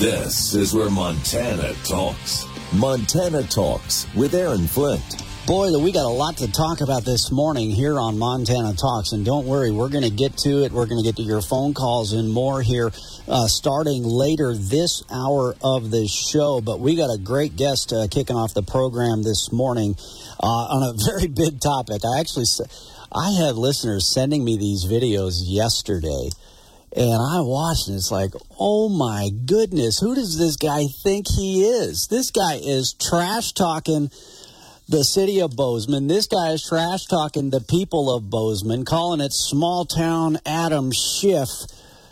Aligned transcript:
This 0.00 0.54
is 0.54 0.72
where 0.72 0.88
Montana 0.88 1.74
talks. 1.84 2.46
Montana 2.72 3.42
Talks 3.42 4.06
with 4.14 4.32
Aaron 4.32 4.66
Flint. 4.66 5.02
Boy, 5.46 5.76
we 5.78 5.92
got 5.92 6.06
a 6.06 6.08
lot 6.08 6.38
to 6.38 6.50
talk 6.50 6.80
about 6.80 7.04
this 7.04 7.30
morning 7.30 7.70
here 7.70 7.98
on 7.98 8.18
Montana 8.18 8.72
Talks. 8.72 9.12
And 9.12 9.26
don't 9.26 9.44
worry, 9.44 9.70
we're 9.70 9.90
going 9.90 10.04
to 10.04 10.10
get 10.10 10.38
to 10.38 10.64
it. 10.64 10.72
We're 10.72 10.86
going 10.86 11.02
to 11.02 11.06
get 11.06 11.16
to 11.16 11.22
your 11.22 11.42
phone 11.42 11.74
calls 11.74 12.14
and 12.14 12.32
more 12.32 12.62
here 12.62 12.92
uh, 13.28 13.46
starting 13.46 14.02
later 14.02 14.54
this 14.54 15.02
hour 15.12 15.54
of 15.62 15.90
the 15.90 16.08
show. 16.08 16.62
But 16.62 16.80
we 16.80 16.96
got 16.96 17.14
a 17.14 17.18
great 17.18 17.56
guest 17.56 17.92
uh, 17.92 18.08
kicking 18.10 18.36
off 18.36 18.54
the 18.54 18.62
program 18.62 19.22
this 19.22 19.52
morning 19.52 19.96
uh, 20.42 20.46
on 20.46 20.82
a 20.82 20.92
very 21.12 21.28
big 21.28 21.60
topic. 21.60 22.06
I 22.06 22.20
actually, 22.20 22.46
I 23.12 23.32
had 23.32 23.54
listeners 23.54 24.08
sending 24.08 24.46
me 24.46 24.56
these 24.56 24.86
videos 24.86 25.42
yesterday 25.44 26.30
and 26.96 27.22
I 27.22 27.40
watched 27.40 27.88
and 27.88 27.96
it's 27.96 28.10
like, 28.10 28.32
oh 28.58 28.88
my 28.88 29.30
goodness, 29.46 30.00
who 30.00 30.14
does 30.14 30.38
this 30.38 30.56
guy 30.56 30.86
think 31.02 31.26
he 31.28 31.62
is? 31.62 32.08
This 32.08 32.30
guy 32.30 32.54
is 32.54 32.94
trash 32.94 33.52
talking 33.52 34.10
the 34.88 35.04
city 35.04 35.40
of 35.40 35.54
Bozeman. 35.54 36.08
This 36.08 36.26
guy 36.26 36.50
is 36.50 36.66
trash 36.66 37.06
talking 37.06 37.50
the 37.50 37.60
people 37.60 38.14
of 38.14 38.28
Bozeman, 38.28 38.84
calling 38.84 39.20
it 39.20 39.32
small 39.32 39.84
town 39.84 40.38
Adam 40.44 40.90
Schiff. 40.90 41.48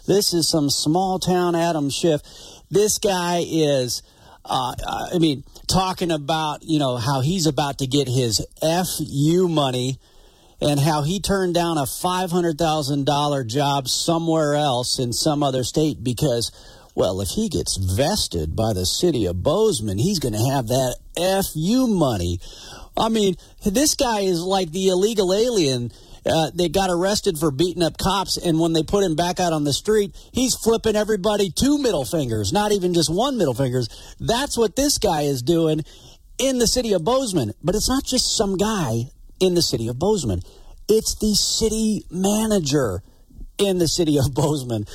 This 0.07 0.33
is 0.33 0.49
some 0.49 0.71
small 0.71 1.19
town 1.19 1.57
Adam 1.57 1.91
Schiff. 1.91 2.23
This 2.71 2.99
guy 2.99 3.45
is, 3.45 4.03
uh, 4.45 4.75
I 5.13 5.19
mean, 5.19 5.43
talking 5.67 6.13
about, 6.13 6.63
you 6.63 6.79
know, 6.79 6.99
how 6.99 7.21
he's 7.21 7.47
about 7.47 7.79
to 7.79 7.89
get 7.89 8.07
his 8.07 8.47
FU 8.61 9.49
money 9.49 9.99
and 10.61 10.81
how 10.81 11.03
he 11.03 11.21
turned 11.21 11.55
down 11.55 11.79
a 11.79 11.83
$500,000 11.83 13.47
job 13.47 13.89
somewhere 13.89 14.55
else 14.55 14.99
in 14.99 15.13
some 15.13 15.43
other 15.43 15.63
state 15.63 16.03
because, 16.03 16.51
well, 16.95 17.21
if 17.21 17.29
he 17.29 17.49
gets 17.49 17.77
vested 17.77 18.57
by 18.57 18.73
the 18.73 18.87
city 18.87 19.27
of 19.27 19.43
Bozeman, 19.43 19.99
he's 19.99 20.19
going 20.19 20.35
to 20.35 20.51
have 20.53 20.69
that 20.69 20.97
FU 21.53 21.87
money. 21.87 22.41
I 22.97 23.09
mean, 23.09 23.37
this 23.65 23.95
guy 23.95 24.21
is 24.21 24.41
like 24.41 24.73
the 24.73 24.89
illegal 24.89 25.33
alien. 25.33 25.93
Uh, 26.27 26.51
they 26.53 26.69
got 26.69 26.91
arrested 26.91 27.39
for 27.39 27.53
beating 27.53 27.83
up 27.83 27.97
cops, 27.97 28.37
and 28.37 28.59
when 28.59 28.73
they 28.73 28.83
put 28.83 29.05
him 29.05 29.15
back 29.15 29.39
out 29.39 29.53
on 29.53 29.65
the 29.65 29.73
street, 29.73 30.15
he's 30.33 30.57
flipping 30.57 30.97
everybody 30.97 31.51
two 31.51 31.79
middle 31.79 32.05
fingers, 32.05 32.53
not 32.53 32.73
even 32.73 32.93
just 32.93 33.09
one 33.09 33.39
middle 33.39 33.55
fingers. 33.55 33.89
That's 34.19 34.59
what 34.59 34.75
this 34.75 34.99
guy 34.99 35.23
is 35.23 35.41
doing 35.41 35.85
in 36.39 36.59
the 36.59 36.67
city 36.67 36.93
of 36.93 37.05
Bozeman. 37.05 37.53
But 37.63 37.77
it's 37.77 37.89
not 37.89 38.05
just 38.05 38.37
some 38.37 38.57
guy 38.57 39.11
in 39.41 39.55
the 39.55 39.63
city 39.63 39.89
of 39.89 39.99
Bozeman. 39.99 40.41
It's 40.89 41.17
the 41.17 41.35
city 41.35 42.05
manager 42.11 43.03
in 43.59 43.79
the 43.79 43.89
city 43.89 44.19
of 44.19 44.33
Bozeman. 44.35 44.87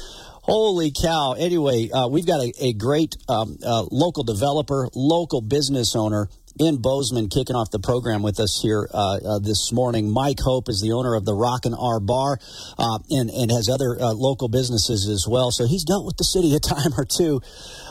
Holy 0.44 0.92
cow. 0.92 1.36
Anyway, 1.38 1.90
uh, 1.90 2.08
we've 2.08 2.26
got 2.26 2.42
a, 2.42 2.52
a 2.60 2.74
great 2.74 3.16
um, 3.30 3.58
uh, 3.66 3.86
local 3.92 4.24
developer, 4.24 4.90
local 4.94 5.42
business 5.42 5.96
owner 5.96 6.28
in 6.60 6.82
Bozeman 6.82 7.30
kicking 7.30 7.56
off 7.56 7.72
the 7.72 7.80
program 7.80 8.22
with 8.22 8.40
us 8.40 8.60
here 8.62 8.88
uh, 8.94 9.20
uh, 9.26 9.40
this 9.40 9.72
morning. 9.72 10.10
Mike 10.10 10.40
Hope 10.40 10.70
is 10.70 10.82
the 10.82 10.92
owner 10.92 11.16
of 11.16 11.26
the 11.26 11.34
Rockin' 11.34 11.74
R 11.74 12.00
Bar 12.00 12.40
uh, 12.78 13.00
and, 13.10 13.30
and 13.30 13.52
has 13.52 13.70
other 13.70 13.98
uh, 14.00 14.14
local 14.14 14.48
businesses 14.48 15.08
as 15.08 15.26
well. 15.28 15.52
So 15.52 15.66
he's 15.66 15.84
dealt 15.84 16.06
with 16.06 16.18
the 16.18 16.24
city 16.24 16.56
a 16.56 16.60
time 16.60 16.94
or 16.98 17.06
two. 17.06 17.42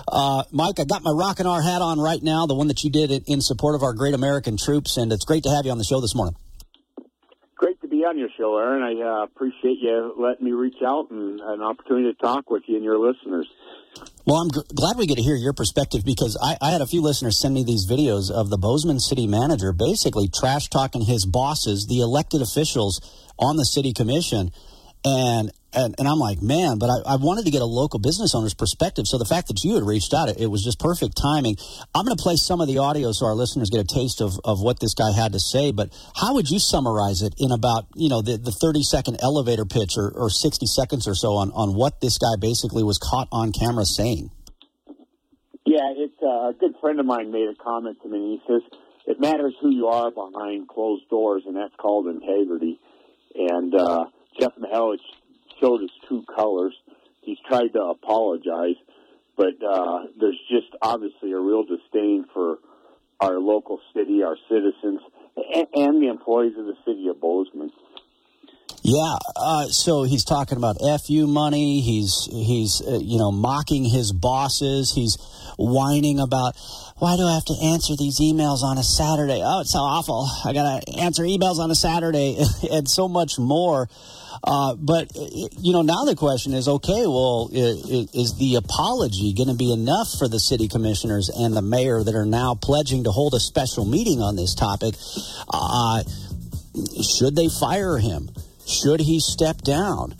Uh, 0.07 0.45
Mike, 0.51 0.81
I 0.81 0.85
got 0.85 1.03
my 1.03 1.13
Rockin' 1.13 1.47
R 1.47 1.63
hat 1.63 1.83
on 1.83 1.99
right 1.99 2.23
now, 2.23 2.47
the 2.47 2.55
one 2.55 2.69
that 2.69 2.85
you 2.85 2.91
did 2.91 3.11
in 3.27 3.41
support 3.41 3.75
of 3.75 3.83
our 3.83 3.93
great 3.93 4.15
American 4.15 4.57
troops, 4.57 4.97
and 4.97 5.13
it's 5.13 5.25
great 5.25 5.43
to 5.45 5.51
have 5.51 5.65
you 5.65 5.73
on 5.73 5.79
the 5.79 5.85
show 5.85 6.01
this 6.01 6.15
morning 6.15 6.37
Great 7.63 7.81
to 7.81 7.87
be 7.87 8.05
on 8.05 8.19
your 8.19 8.29
show, 8.37 8.59
Aaron. 8.59 8.83
I 8.83 9.01
uh, 9.01 9.23
appreciate 9.23 9.79
you 9.81 10.15
letting 10.19 10.45
me 10.45 10.51
reach 10.51 10.83
out 10.85 11.13
and 11.13 11.41
an 11.41 11.63
opportunity 11.63 12.13
to 12.13 12.19
talk 12.19 12.51
with 12.51 12.65
you 12.67 12.75
and 12.75 12.85
your 12.85 12.99
listeners. 12.99 13.47
Well, 14.25 14.37
I'm 14.37 14.53
g- 14.53 14.63
glad 14.73 14.97
we 14.97 15.07
get 15.07 15.17
to 15.17 15.23
hear 15.23 15.35
your 15.35 15.53
perspective 15.53 16.05
because 16.05 16.39
I, 16.41 16.57
I, 16.61 16.71
had 16.71 16.81
a 16.81 16.87
few 16.87 17.03
listeners 17.03 17.41
send 17.41 17.55
me 17.55 17.65
these 17.65 17.89
videos 17.91 18.31
of 18.31 18.51
the 18.51 18.57
Bozeman 18.57 19.01
city 19.01 19.27
manager 19.27 19.73
basically 19.73 20.29
trash 20.29 20.69
talking 20.69 21.03
his 21.03 21.27
bosses, 21.27 21.89
the 21.89 21.99
elected 21.99 22.41
officials 22.41 23.01
on 23.37 23.57
the 23.57 23.65
city 23.65 23.93
commission. 23.93 24.53
And 25.05 25.51
and, 25.75 25.95
and 25.99 26.07
I'm 26.07 26.19
like, 26.19 26.43
man, 26.43 26.79
but 26.79 26.91
I, 26.91 27.15
I, 27.15 27.17
wanted 27.17 27.47
to 27.47 27.51
get 27.51 27.63
a 27.63 27.67
local 27.67 27.99
business 27.99 28.35
owner's 28.35 28.53
perspective. 28.53 29.07
So 29.07 29.17
the 29.17 29.25
fact 29.25 29.49
that 29.49 29.65
you 29.65 29.75
had 29.75 29.85
reached 29.85 30.13
out, 30.13 30.29
it, 30.29 30.39
it 30.39 30.47
was 30.49 30.63
just 30.63 30.79
perfect 30.79 31.17
timing. 31.17 31.57
I'm 31.95 32.05
going 32.05 32.17
to 32.17 32.23
play 32.23 32.37
some 32.37 32.61
of 32.61 32.69
the 32.69 32.77
audio 32.77 33.13
so 33.13 33.25
our 33.25 33.35
listeners 33.35 33.71
get 33.71 33.81
a 33.81 33.89
taste 33.89 34.21
of, 34.21 34.37
of 34.45 34.61
what 34.61 34.81
this 34.81 34.93
guy 34.93 35.13
had 35.13 35.33
to 35.33 35.41
say. 35.41 35.73
But 35.73 35.89
how 36.15 36.35
would 36.35 36.51
you 36.51 36.59
summarize 36.59 37.23
it 37.23 37.35
in 37.39 37.53
about, 37.53 37.87
you 37.97 38.11
know, 38.11 38.21
the, 38.21 38.37
the 38.37 38.53
30 38.53 38.83
second 38.83 39.17
elevator 39.23 39.65
pitch 39.65 39.97
or, 39.97 40.13
or 40.15 40.29
60 40.29 40.67
seconds 40.67 41.09
or 41.09 41.15
so 41.15 41.41
on, 41.41 41.51
on 41.53 41.75
what 41.75 42.03
this 42.03 42.19
guy 42.19 42.37
basically 42.39 42.83
was 42.83 42.99
caught 42.99 43.29
on 43.33 43.53
camera 43.53 43.87
saying? 43.87 44.31
Yeah, 45.65 45.89
it's 45.97 46.21
uh, 46.23 46.51
a 46.51 46.55
good 46.59 46.75
friend 46.83 47.01
of 47.01 47.07
mine 47.07 47.33
made 47.33 47.49
a 47.49 47.55
comment 47.55 47.97
to 48.03 48.09
me. 48.09 48.37
He 48.37 48.53
says, 48.53 48.61
it 49.07 49.21
matters 49.21 49.55
who 49.63 49.71
you 49.71 49.87
are 49.87 50.11
behind 50.11 50.69
closed 50.69 51.09
doors, 51.09 51.45
and 51.47 51.57
that's 51.57 51.75
called 51.77 52.09
integrity. 52.09 52.79
And 53.35 53.75
uh, 53.75 54.05
Jeff 54.39 54.53
Mihelich 54.59 55.01
showed 55.61 55.81
his 55.83 55.91
true 56.09 56.25
colors. 56.35 56.75
He's 57.21 57.39
tried 57.47 57.73
to 57.75 57.83
apologize, 57.83 58.77
but 59.37 59.55
uh, 59.63 60.05
there's 60.19 60.41
just 60.51 60.69
obviously 60.81 61.33
a 61.33 61.39
real 61.39 61.65
disdain 61.65 62.25
for 62.33 62.59
our 63.21 63.39
local 63.39 63.81
city, 63.95 64.23
our 64.23 64.37
citizens, 64.49 65.01
and, 65.55 65.67
and 65.75 66.03
the 66.03 66.09
employees 66.09 66.55
of 66.59 66.67
the 66.67 66.77
city 66.85 67.09
of 67.09 67.21
Bozeman. 67.21 67.71
Yeah, 68.83 69.17
uh, 69.37 69.67
so 69.67 70.03
he's 70.03 70.25
talking 70.25 70.59
about 70.59 70.79
fu 71.07 71.27
money. 71.29 71.81
He's 71.81 72.29
he's 72.31 72.83
uh, 72.85 72.99
you 73.01 73.17
know 73.17 73.31
mocking 73.31 73.85
his 73.85 74.13
bosses. 74.13 74.93
He's 74.93 75.19
whining 75.57 76.19
about 76.19 76.57
why 76.99 77.17
do 77.17 77.25
I 77.25 77.35
have 77.35 77.45
to 77.45 77.57
answer 77.63 77.95
these 77.97 78.19
emails 78.19 78.63
on 78.63 78.79
a 78.79 78.83
Saturday? 78.83 79.41
Oh, 79.45 79.61
it's 79.61 79.73
so 79.73 79.79
awful. 79.79 80.29
I 80.45 80.53
got 80.53 80.83
to 80.83 80.99
answer 80.99 81.23
emails 81.23 81.59
on 81.59 81.71
a 81.71 81.77
Saturday 81.77 82.43
and 82.73 82.89
so 82.89 83.09
much 83.09 83.39
more. 83.39 83.89
Uh, 84.43 84.75
but 84.75 85.11
you 85.15 85.73
know, 85.73 85.83
now 85.83 86.05
the 86.05 86.17
question 86.17 86.53
is, 86.53 86.67
okay, 86.67 87.07
well, 87.07 87.51
is 87.53 88.37
the 88.39 88.57
apology 88.57 89.33
going 89.35 89.49
to 89.49 89.55
be 89.55 89.73
enough 89.73 90.09
for 90.19 90.27
the 90.27 90.41
city 90.41 90.67
commissioners 90.67 91.29
and 91.29 91.55
the 91.55 91.63
mayor 91.63 92.03
that 92.03 92.17
are 92.17 92.27
now 92.27 92.57
pledging 92.61 93.05
to 93.05 93.11
hold 93.11 93.35
a 93.35 93.41
special 93.41 93.85
meeting 93.85 94.21
on 94.21 94.35
this 94.35 94.57
topic? 94.57 94.95
Uh, 95.49 96.03
should 97.01 97.37
they 97.37 97.49
fire 97.49 97.99
him? 97.99 98.29
Should 98.67 99.01
he 99.01 99.21
step 99.21 99.63
down? 99.63 100.15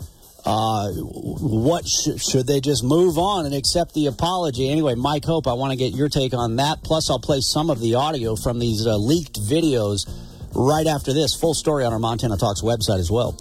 Uh, 0.45 0.91
what 0.91 1.87
sh- 1.87 2.21
should 2.21 2.47
they 2.47 2.59
just 2.59 2.83
move 2.83 3.17
on 3.17 3.45
and 3.45 3.55
accept 3.55 3.93
the 3.93 4.07
apology? 4.07 4.69
Anyway, 4.69 4.93
Mike 4.95 5.23
Hope, 5.23 5.47
I 5.47 5.53
want 5.53 5.71
to 5.71 5.77
get 5.77 5.93
your 5.93 6.09
take 6.09 6.33
on 6.33 6.57
that. 6.57 6.83
Plus, 6.83 7.09
I'll 7.09 7.19
play 7.19 7.39
some 7.39 7.69
of 7.69 7.79
the 7.79 7.95
audio 7.95 8.35
from 8.35 8.59
these 8.59 8.85
uh, 8.85 8.97
leaked 8.97 9.39
videos 9.39 10.09
right 10.53 10.85
after 10.85 11.13
this. 11.13 11.33
Full 11.33 11.53
story 11.53 11.85
on 11.85 11.93
our 11.93 11.99
Montana 11.99 12.37
Talks 12.37 12.61
website 12.61 12.99
as 12.99 13.09
well. 13.09 13.37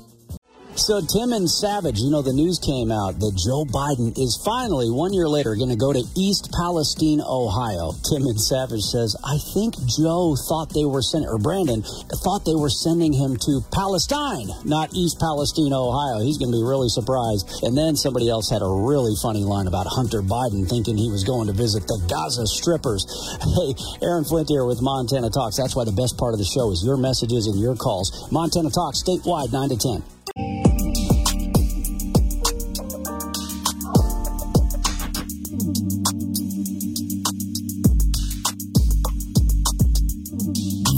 So 0.73 1.05
Tim 1.05 1.37
and 1.37 1.45
Savage, 1.45 2.01
you 2.01 2.09
know, 2.09 2.25
the 2.25 2.33
news 2.33 2.57
came 2.57 2.89
out 2.89 3.21
that 3.21 3.37
Joe 3.37 3.69
Biden 3.69 4.17
is 4.17 4.41
finally, 4.41 4.89
one 4.89 5.13
year 5.13 5.29
later, 5.29 5.53
going 5.53 5.69
to 5.69 5.77
go 5.77 5.93
to 5.93 6.01
East 6.17 6.49
Palestine, 6.57 7.21
Ohio. 7.21 7.93
Tim 8.09 8.25
and 8.25 8.41
Savage 8.41 8.81
says, 8.81 9.13
I 9.21 9.37
think 9.53 9.77
Joe 10.01 10.33
thought 10.49 10.73
they 10.73 10.89
were 10.89 11.05
sending, 11.05 11.29
or 11.29 11.37
Brandon 11.37 11.85
thought 12.25 12.49
they 12.49 12.57
were 12.57 12.73
sending 12.73 13.13
him 13.13 13.37
to 13.37 13.61
Palestine, 13.69 14.49
not 14.65 14.97
East 14.97 15.21
Palestine, 15.21 15.77
Ohio. 15.77 16.25
He's 16.25 16.41
going 16.41 16.49
to 16.49 16.57
be 16.57 16.65
really 16.65 16.89
surprised. 16.89 17.53
And 17.69 17.77
then 17.77 17.93
somebody 17.93 18.33
else 18.33 18.49
had 18.49 18.65
a 18.65 18.73
really 18.89 19.13
funny 19.21 19.45
line 19.45 19.69
about 19.69 19.85
Hunter 19.93 20.25
Biden 20.25 20.65
thinking 20.65 20.97
he 20.97 21.13
was 21.13 21.21
going 21.21 21.53
to 21.53 21.55
visit 21.55 21.85
the 21.85 22.01
Gaza 22.09 22.49
strippers. 22.49 23.05
Hey, 23.53 23.75
Aaron 24.01 24.25
Flint 24.25 24.49
here 24.49 24.65
with 24.65 24.81
Montana 24.81 25.29
Talks. 25.29 25.59
That's 25.61 25.77
why 25.77 25.85
the 25.85 25.93
best 25.93 26.17
part 26.17 26.33
of 26.33 26.41
the 26.41 26.49
show 26.49 26.73
is 26.73 26.81
your 26.81 26.97
messages 26.97 27.47
and 27.47 27.61
your 27.61 27.77
calls. 27.77 28.09
Montana 28.33 28.71
Talks, 28.71 29.03
statewide, 29.05 29.53
9 29.53 29.69
to 29.69 29.77
10. 29.77 30.22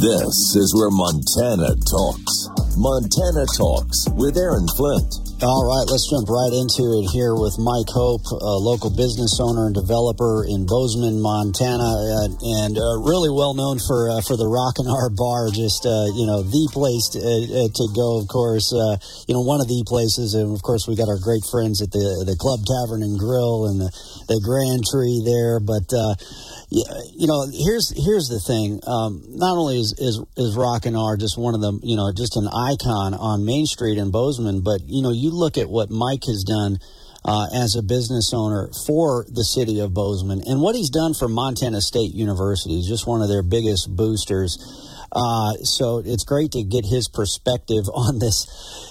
This 0.04 0.54
is 0.54 0.74
where 0.74 0.90
Montana 0.90 1.74
talks. 1.88 2.50
Montana 2.76 3.46
Talks 3.56 4.06
with 4.10 4.36
Aaron 4.36 4.68
Flint. 4.76 5.23
All 5.44 5.68
right, 5.68 5.84
let's 5.84 6.08
jump 6.08 6.24
right 6.32 6.56
into 6.56 7.04
it 7.04 7.12
here 7.12 7.36
with 7.36 7.60
Mike 7.60 7.92
Hope, 7.92 8.24
a 8.32 8.56
local 8.56 8.88
business 8.88 9.36
owner 9.44 9.68
and 9.68 9.76
developer 9.76 10.40
in 10.48 10.64
Bozeman, 10.64 11.20
Montana, 11.20 11.84
uh, 11.84 12.32
and 12.64 12.72
uh, 12.80 13.04
really 13.04 13.28
well 13.28 13.52
known 13.52 13.76
for 13.76 14.08
uh, 14.08 14.24
for 14.24 14.40
the 14.40 14.48
Rockin' 14.48 14.88
R 14.88 15.12
Bar. 15.12 15.52
Just 15.52 15.84
uh, 15.84 16.08
you 16.16 16.24
know, 16.24 16.40
the 16.40 16.64
place 16.72 17.12
to, 17.12 17.20
uh, 17.20 17.68
to 17.76 17.84
go. 17.92 18.24
Of 18.24 18.32
course, 18.32 18.72
uh, 18.72 18.96
you 19.28 19.36
know 19.36 19.44
one 19.44 19.60
of 19.60 19.68
the 19.68 19.84
places, 19.84 20.32
and 20.32 20.48
of 20.48 20.64
course 20.64 20.88
we 20.88 20.96
got 20.96 21.12
our 21.12 21.20
great 21.20 21.44
friends 21.44 21.84
at 21.84 21.92
the 21.92 22.24
the 22.24 22.40
Club 22.40 22.64
Tavern 22.64 23.04
and 23.04 23.20
Grill 23.20 23.68
and 23.68 23.84
the 23.84 23.92
the 24.32 24.40
Grand 24.40 24.88
Tree 24.88 25.20
there. 25.28 25.60
But 25.60 25.92
you 26.72 27.28
know, 27.28 27.44
here's 27.52 27.92
here's 27.92 28.32
the 28.32 28.40
thing. 28.40 28.80
Um, 28.88 29.20
not 29.36 29.60
only 29.60 29.76
is 29.76 29.92
is 30.00 30.24
is 30.40 30.56
Rockin' 30.56 30.96
R 30.96 31.20
just 31.20 31.36
one 31.36 31.52
of 31.52 31.60
the 31.60 31.76
you 31.84 32.00
know 32.00 32.08
just 32.16 32.40
an 32.40 32.48
icon 32.48 33.12
on 33.12 33.44
Main 33.44 33.68
Street 33.68 34.00
in 34.00 34.08
Bozeman, 34.08 34.64
but 34.64 34.80
you 34.88 35.04
know 35.04 35.12
you 35.12 35.33
look 35.34 35.58
at 35.58 35.68
what 35.68 35.90
Mike 35.90 36.24
has 36.26 36.44
done 36.44 36.78
uh, 37.24 37.46
as 37.54 37.74
a 37.74 37.82
business 37.82 38.32
owner 38.34 38.70
for 38.86 39.24
the 39.28 39.44
city 39.44 39.80
of 39.80 39.94
Bozeman. 39.94 40.42
And 40.46 40.60
what 40.60 40.74
he's 40.74 40.90
done 40.90 41.14
for 41.14 41.28
Montana 41.28 41.80
State 41.80 42.12
University 42.14 42.78
is 42.78 42.86
just 42.86 43.06
one 43.06 43.22
of 43.22 43.28
their 43.28 43.42
biggest 43.42 43.88
boosters. 43.94 44.58
Uh, 45.10 45.52
so 45.62 46.02
it's 46.04 46.24
great 46.24 46.52
to 46.52 46.62
get 46.62 46.84
his 46.84 47.08
perspective 47.08 47.84
on 47.94 48.18
this. 48.18 48.46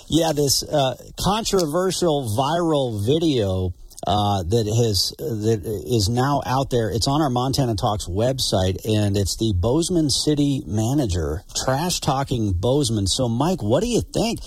Yeah, 0.09 0.31
this 0.33 0.63
uh, 0.63 0.95
controversial 1.23 2.29
viral 2.37 3.05
video 3.05 3.73
uh, 4.05 4.43
that 4.43 4.67
has 4.67 5.13
that 5.17 5.61
is 5.87 6.09
now 6.09 6.41
out 6.45 6.69
there. 6.69 6.89
It's 6.89 7.07
on 7.07 7.21
our 7.21 7.29
Montana 7.29 7.75
Talks 7.75 8.07
website, 8.07 8.83
and 8.85 9.15
it's 9.15 9.37
the 9.37 9.53
Bozeman 9.55 10.09
City 10.09 10.63
Manager 10.65 11.43
trash 11.63 11.99
talking 11.99 12.53
Bozeman. 12.53 13.07
So, 13.07 13.29
Mike, 13.29 13.63
what 13.63 13.81
do 13.81 13.87
you 13.87 14.01
think? 14.01 14.39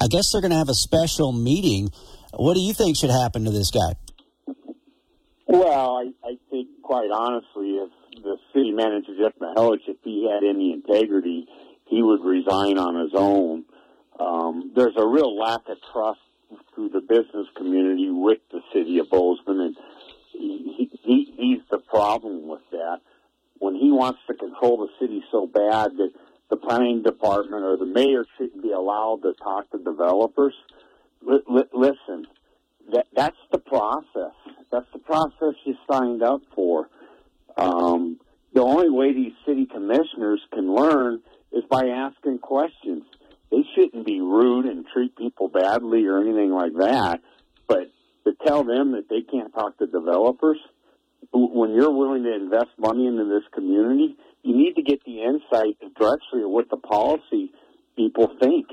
I 0.00 0.06
guess 0.06 0.30
they're 0.30 0.40
going 0.40 0.52
to 0.52 0.58
have 0.58 0.68
a 0.68 0.74
special 0.74 1.32
meeting. 1.32 1.90
What 2.32 2.54
do 2.54 2.60
you 2.60 2.72
think 2.72 2.96
should 2.96 3.10
happen 3.10 3.44
to 3.44 3.50
this 3.50 3.70
guy? 3.70 3.94
Well, 5.46 5.96
I, 5.96 6.28
I 6.28 6.38
think, 6.48 6.68
quite 6.82 7.10
honestly, 7.10 7.78
if 7.82 7.90
the 8.22 8.36
city 8.54 8.70
manager 8.70 9.16
Jeff 9.18 9.32
Mihelich, 9.40 9.88
if 9.88 9.96
he 10.04 10.30
had 10.30 10.44
any 10.48 10.72
integrity, 10.72 11.48
he 11.86 12.02
would 12.02 12.22
resign 12.22 12.78
on 12.78 12.94
his 12.94 13.10
own. 13.14 13.64
Um, 14.20 14.70
there's 14.76 14.94
a 14.96 15.04
real 15.04 15.36
lack 15.36 15.68
of 15.68 15.78
trust 15.92 16.20
through 16.74 16.90
the 16.90 17.00
business 17.00 17.46
community 17.56 18.10
with 18.10 18.38
the 18.50 18.60
city 18.72 18.98
of 18.98 19.10
Bozeman, 19.10 19.60
and 19.60 19.76
he, 20.32 20.90
he, 21.02 21.34
he's 21.36 21.60
the 21.70 21.78
problem 21.78 22.48
with 22.48 22.62
that. 22.72 23.00
When 23.58 23.74
he 23.74 23.90
wants 23.90 24.20
to 24.26 24.34
control 24.34 24.78
the 24.78 24.88
city 24.98 25.22
so 25.30 25.46
bad 25.46 25.96
that 25.98 26.12
the 26.48 26.56
planning 26.56 27.02
department 27.02 27.62
or 27.64 27.76
the 27.76 27.86
mayor 27.86 28.24
shouldn't 28.36 28.62
be 28.62 28.72
allowed 28.72 29.22
to 29.22 29.32
talk 29.34 29.70
to 29.70 29.78
developers. 29.78 30.54
L- 31.28 31.42
l- 31.48 31.64
listen, 31.72 32.26
that 32.92 33.06
that's 33.14 33.36
the 33.52 33.58
process. 33.58 34.32
That's 34.72 34.90
the 34.92 34.98
process 34.98 35.54
you 35.64 35.76
signed 35.90 36.22
up 36.22 36.42
for. 36.54 36.88
Um, 37.56 38.18
the 38.52 38.62
only 38.62 38.90
way 38.90 39.12
these 39.12 39.32
city 39.46 39.66
commissioners 39.66 40.40
can 40.52 40.74
learn 40.74 41.20
is 41.52 41.64
by 41.70 41.86
asking 41.88 42.38
questions. 42.38 43.04
They 43.50 43.64
shouldn't 43.74 44.06
be 44.06 44.20
rude 44.20 44.66
and 44.66 44.86
treat 44.92 45.16
people 45.16 45.48
badly 45.48 46.06
or 46.06 46.20
anything 46.20 46.52
like 46.52 46.72
that. 46.78 47.20
But 47.66 47.90
to 48.24 48.32
tell 48.46 48.64
them 48.64 48.92
that 48.92 49.08
they 49.08 49.22
can't 49.22 49.52
talk 49.52 49.78
to 49.78 49.86
developers, 49.86 50.58
when 51.32 51.72
you're 51.74 51.92
willing 51.92 52.24
to 52.24 52.34
invest 52.34 52.70
money 52.78 53.06
into 53.06 53.24
this 53.24 53.44
community, 53.52 54.16
you 54.42 54.56
need 54.56 54.74
to 54.74 54.82
get 54.82 55.04
the 55.04 55.22
insight 55.22 55.76
directly 55.98 56.42
of 56.42 56.50
what 56.50 56.70
the 56.70 56.76
policy 56.76 57.52
people 57.96 58.32
think. 58.40 58.66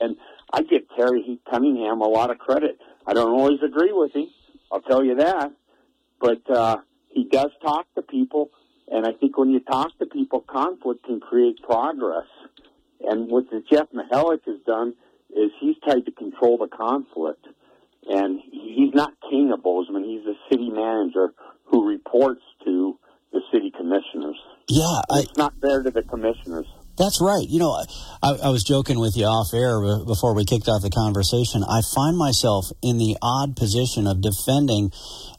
And 0.00 0.16
I 0.52 0.62
give 0.62 0.82
Terry 0.96 1.38
Cunningham 1.50 2.00
a 2.00 2.08
lot 2.08 2.30
of 2.30 2.38
credit. 2.38 2.78
I 3.06 3.14
don't 3.14 3.32
always 3.32 3.60
agree 3.62 3.92
with 3.92 4.14
him. 4.14 4.28
I'll 4.70 4.80
tell 4.80 5.04
you 5.04 5.16
that. 5.16 5.52
But 6.20 6.50
uh, 6.50 6.78
he 7.08 7.24
does 7.24 7.50
talk 7.62 7.86
to 7.94 8.02
people, 8.02 8.50
and 8.90 9.06
I 9.06 9.12
think 9.12 9.38
when 9.38 9.50
you 9.50 9.60
talk 9.60 9.96
to 9.98 10.06
people, 10.06 10.40
conflict 10.40 11.04
can 11.04 11.20
create 11.20 11.62
progress. 11.62 12.26
And 13.00 13.30
what 13.30 13.50
the 13.50 13.62
Jeff 13.70 13.88
Mihelich 13.92 14.44
has 14.46 14.60
done 14.66 14.94
is 15.30 15.50
he's 15.60 15.76
tried 15.84 16.06
to 16.06 16.12
control 16.12 16.58
the 16.58 16.68
conflict. 16.68 17.46
And 18.08 18.40
he's 18.50 18.94
not 18.94 19.12
king 19.30 19.52
of 19.52 19.62
Bozeman. 19.62 20.04
He's 20.04 20.24
the 20.24 20.34
city 20.50 20.70
manager 20.70 21.34
who 21.64 21.88
reports 21.88 22.42
to 22.64 22.98
the 23.32 23.40
city 23.52 23.70
commissioners. 23.70 24.36
Yeah, 24.68 25.00
I, 25.10 25.20
it's 25.20 25.36
not 25.36 25.54
fair 25.60 25.82
to 25.82 25.90
the 25.90 26.02
commissioners. 26.02 26.66
That's 26.98 27.20
right. 27.20 27.46
You 27.48 27.60
know, 27.60 27.72
I, 28.22 28.32
I, 28.42 28.48
was 28.50 28.64
joking 28.64 28.98
with 28.98 29.16
you 29.16 29.24
off 29.24 29.54
air 29.54 29.78
before 30.04 30.34
we 30.34 30.44
kicked 30.44 30.66
off 30.66 30.82
the 30.82 30.90
conversation. 30.90 31.62
I 31.62 31.80
find 31.94 32.18
myself 32.18 32.66
in 32.82 32.98
the 32.98 33.16
odd 33.22 33.54
position 33.54 34.08
of 34.08 34.20
defending 34.20 34.90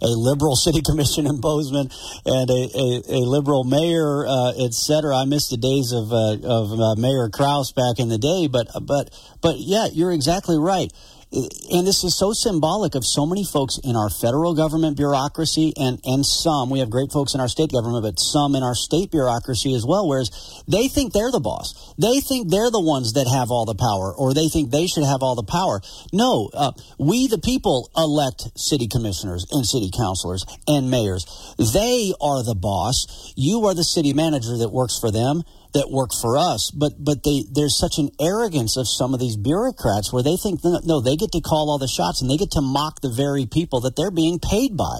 a 0.01 0.07
liberal 0.07 0.55
city 0.65 0.81
commission 0.81 1.27
in 1.27 1.41
Bozeman 1.41 1.91
and 2.25 2.49
a, 2.49 2.63
a, 2.71 2.87
a 3.11 3.21
liberal 3.27 3.65
mayor, 3.65 4.25
uh, 4.25 4.53
et 4.55 4.73
cetera. 4.73 5.17
I 5.17 5.25
miss 5.25 5.49
the 5.49 5.57
days 5.57 5.91
of 5.91 6.13
uh, 6.15 6.39
of 6.47 6.79
uh, 6.79 6.95
Mayor 6.95 7.27
Krauss 7.27 7.73
back 7.73 7.99
in 7.99 8.07
the 8.07 8.17
day, 8.17 8.47
but 8.47 8.71
but 8.81 9.11
but 9.41 9.59
yeah, 9.59 9.87
you're 9.91 10.13
exactly 10.13 10.57
right 10.57 10.91
and 11.31 11.85
this 11.85 12.03
is 12.03 12.17
so 12.17 12.33
symbolic 12.33 12.95
of 12.95 13.05
so 13.05 13.25
many 13.25 13.45
folks 13.45 13.77
in 13.83 13.95
our 13.95 14.09
federal 14.09 14.55
government 14.55 14.97
bureaucracy 14.97 15.73
and, 15.77 15.99
and 16.03 16.25
some, 16.25 16.71
we 16.71 16.79
have 16.79 16.89
great 16.89 17.11
folks 17.11 17.35
in 17.35 17.39
our 17.39 17.47
state 17.47 17.71
government, 17.71 18.03
but 18.03 18.19
some 18.19 18.55
in 18.55 18.63
our 18.63 18.73
state 18.73 19.11
bureaucracy 19.11 19.75
as 19.75 19.85
well, 19.85 20.07
whereas 20.07 20.31
they 20.67 20.87
think 20.87 21.13
they're 21.13 21.29
the 21.29 21.39
boss. 21.39 21.93
They 21.99 22.19
think 22.19 22.49
they're 22.49 22.71
the 22.71 22.81
ones 22.81 23.13
that 23.13 23.27
have 23.27 23.51
all 23.51 23.65
the 23.65 23.77
power, 23.77 24.11
or 24.11 24.33
they 24.33 24.49
think 24.49 24.71
they 24.71 24.87
should 24.87 25.05
have 25.05 25.21
all 25.21 25.35
the 25.35 25.43
power. 25.43 25.81
No, 26.11 26.49
uh, 26.51 26.71
we 26.97 27.27
the 27.27 27.37
people 27.37 27.91
elect 27.95 28.57
city 28.57 28.87
commissioners 28.87 29.45
and 29.51 29.65
city 29.65 29.91
councilors 29.95 30.45
and 30.67 30.89
mayors. 30.89 31.25
They 31.57 32.13
are 32.19 32.41
the 32.43 32.57
boss. 32.57 33.33
You 33.35 33.65
are 33.67 33.75
the 33.75 33.83
city 33.83 34.13
manager 34.13 34.57
that 34.57 34.69
works 34.69 34.97
for 34.99 35.11
them 35.11 35.43
that 35.73 35.89
work 35.89 36.11
for 36.21 36.37
us. 36.37 36.71
But 36.71 36.93
but 36.99 37.23
they 37.23 37.43
there's 37.51 37.77
such 37.77 37.97
an 37.97 38.09
arrogance 38.19 38.77
of 38.77 38.87
some 38.87 39.13
of 39.13 39.19
these 39.19 39.37
bureaucrats 39.37 40.11
where 40.11 40.23
they 40.23 40.35
think 40.35 40.61
no, 40.63 41.01
they 41.01 41.15
get 41.15 41.31
to 41.33 41.41
call 41.41 41.69
all 41.69 41.77
the 41.77 41.87
shots 41.87 42.21
and 42.21 42.29
they 42.29 42.37
get 42.37 42.51
to 42.51 42.61
mock 42.61 43.01
the 43.01 43.11
very 43.11 43.45
people 43.45 43.79
that 43.81 43.95
they're 43.95 44.11
being 44.11 44.39
paid 44.39 44.75
by. 44.75 44.99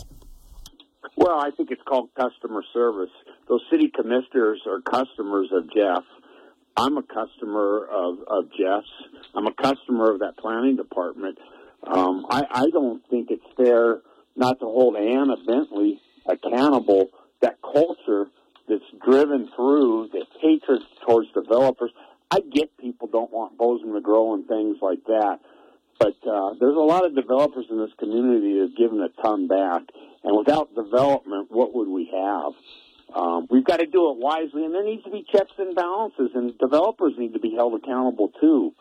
Well, 1.16 1.40
I 1.40 1.52
think 1.52 1.72
it's 1.72 1.82
called 1.84 2.10
customer 2.16 2.64
service. 2.74 3.12
Those 3.50 3.62
city 3.70 3.92
commissioners 3.94 4.62
are 4.68 4.80
customers 4.80 5.50
of 5.52 5.74
Jeff. 5.74 6.04
I'm 6.78 6.98
a 6.98 7.04
customer 7.04 7.86
of, 7.92 8.20
of 8.26 8.46
Jeff's. 8.58 8.88
I'm 9.36 9.48
a 9.48 9.54
customer 9.54 10.14
of 10.14 10.20
that 10.20 10.38
planning 10.38 10.78
department. 10.78 11.38
Um, 11.86 12.26
I, 12.30 12.46
I 12.50 12.70
don't 12.72 13.02
think 13.10 13.32
it's 13.32 13.44
fair 13.58 14.02
not 14.38 14.60
to 14.60 14.66
hold 14.66 14.96
Anna 14.96 15.36
Bentley 15.46 16.00
accountable. 16.26 17.10
That 17.42 17.58
culture 17.62 18.28
that's 18.70 18.84
driven 19.04 19.50
through 19.56 20.10
towards 20.12 20.29
developers. 21.50 21.92
I 22.32 22.40
get 22.42 22.78
people 22.78 23.08
don't 23.08 23.32
want 23.32 23.58
Bozeman 23.58 23.96
to 23.96 24.02
grow 24.02 24.36
and 24.36 24.48
things 24.48 24.78
like 24.82 25.04
that, 25.06 25.40
but 26.00 26.16
uh, 26.28 26.54
there's 26.60 26.76
a 26.76 26.80
lot 26.80 27.06
of 27.06 27.16
developers 27.16 27.66
in 27.70 27.80
this 27.80 27.92
community 27.98 28.54
that 28.54 28.70
have 28.70 28.78
given 28.78 29.02
a 29.02 29.10
ton 29.22 29.48
back. 29.48 29.82
And 30.24 30.38
without 30.38 30.76
development, 30.76 31.50
what 31.50 31.74
would 31.74 31.88
we 31.88 32.12
have? 32.14 32.54
Um, 33.16 33.48
we've 33.50 33.64
got 33.64 33.80
to 33.80 33.88
do 33.88 34.12
it 34.12 34.18
wisely, 34.18 34.66
and 34.66 34.74
there 34.74 34.84
needs 34.84 35.04
to 35.06 35.10
be 35.10 35.26
checks 35.32 35.54
and 35.58 35.76
balances, 35.76 36.30
and 36.36 36.56
developers 36.60 37.14
need 37.18 37.34
to 37.34 37.40
be 37.40 37.56
held 37.56 37.74
accountable 37.82 38.32
too. 38.40 38.74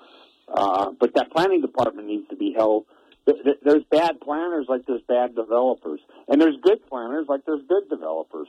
Uh, 0.52 0.90
but 0.98 1.14
that 1.14 1.30
planning 1.30 1.60
department 1.60 2.06
needs 2.06 2.28
to 2.28 2.36
be 2.36 2.52
held. 2.52 2.84
There's 3.26 3.84
bad 3.90 4.20
planners 4.20 4.66
like 4.68 4.86
there's 4.86 5.02
bad 5.02 5.34
developers, 5.34 6.00
and 6.28 6.40
there's 6.40 6.56
good 6.62 6.86
planners 6.88 7.26
like 7.28 7.42
there's 7.46 7.62
good 7.68 7.88
developers. 7.90 8.48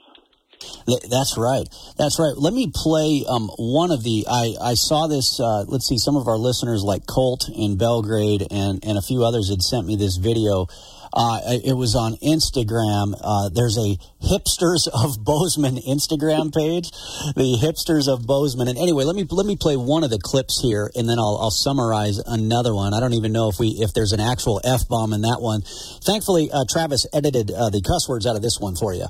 That's 1.10 1.36
right. 1.38 1.66
That's 1.98 2.18
right. 2.18 2.34
Let 2.36 2.52
me 2.52 2.70
play 2.74 3.24
um, 3.28 3.50
one 3.58 3.90
of 3.90 4.02
the. 4.02 4.26
I, 4.28 4.54
I 4.60 4.74
saw 4.74 5.06
this. 5.06 5.38
Uh, 5.40 5.64
let's 5.68 5.86
see. 5.86 5.98
Some 5.98 6.16
of 6.16 6.28
our 6.28 6.38
listeners, 6.38 6.82
like 6.82 7.06
Colt 7.06 7.48
in 7.54 7.76
Belgrade, 7.76 8.46
and 8.50 8.84
and 8.84 8.98
a 8.98 9.02
few 9.02 9.24
others, 9.24 9.50
had 9.50 9.62
sent 9.62 9.86
me 9.86 9.96
this 9.96 10.16
video. 10.16 10.66
Uh, 11.12 11.40
it 11.64 11.74
was 11.76 11.96
on 11.96 12.14
Instagram. 12.22 13.18
Uh, 13.20 13.48
there's 13.48 13.76
a 13.76 13.98
hipsters 14.22 14.86
of 14.92 15.24
Bozeman 15.24 15.76
Instagram 15.76 16.54
page, 16.54 16.90
the 17.34 17.58
hipsters 17.58 18.06
of 18.06 18.26
Bozeman. 18.26 18.68
And 18.68 18.78
anyway, 18.78 19.04
let 19.04 19.16
me 19.16 19.26
let 19.30 19.46
me 19.46 19.56
play 19.56 19.76
one 19.76 20.04
of 20.04 20.10
the 20.10 20.20
clips 20.22 20.60
here, 20.62 20.90
and 20.94 21.08
then 21.08 21.18
I'll, 21.18 21.38
I'll 21.40 21.50
summarize 21.50 22.18
another 22.18 22.74
one. 22.74 22.94
I 22.94 23.00
don't 23.00 23.14
even 23.14 23.32
know 23.32 23.48
if 23.48 23.58
we 23.58 23.68
if 23.80 23.92
there's 23.92 24.12
an 24.12 24.20
actual 24.20 24.60
f 24.64 24.88
bomb 24.88 25.12
in 25.12 25.22
that 25.22 25.40
one. 25.40 25.62
Thankfully, 26.02 26.50
uh, 26.52 26.64
Travis 26.68 27.06
edited 27.12 27.50
uh, 27.50 27.70
the 27.70 27.82
cuss 27.82 28.08
words 28.08 28.26
out 28.26 28.36
of 28.36 28.42
this 28.42 28.58
one 28.60 28.76
for 28.76 28.94
you. 28.94 29.06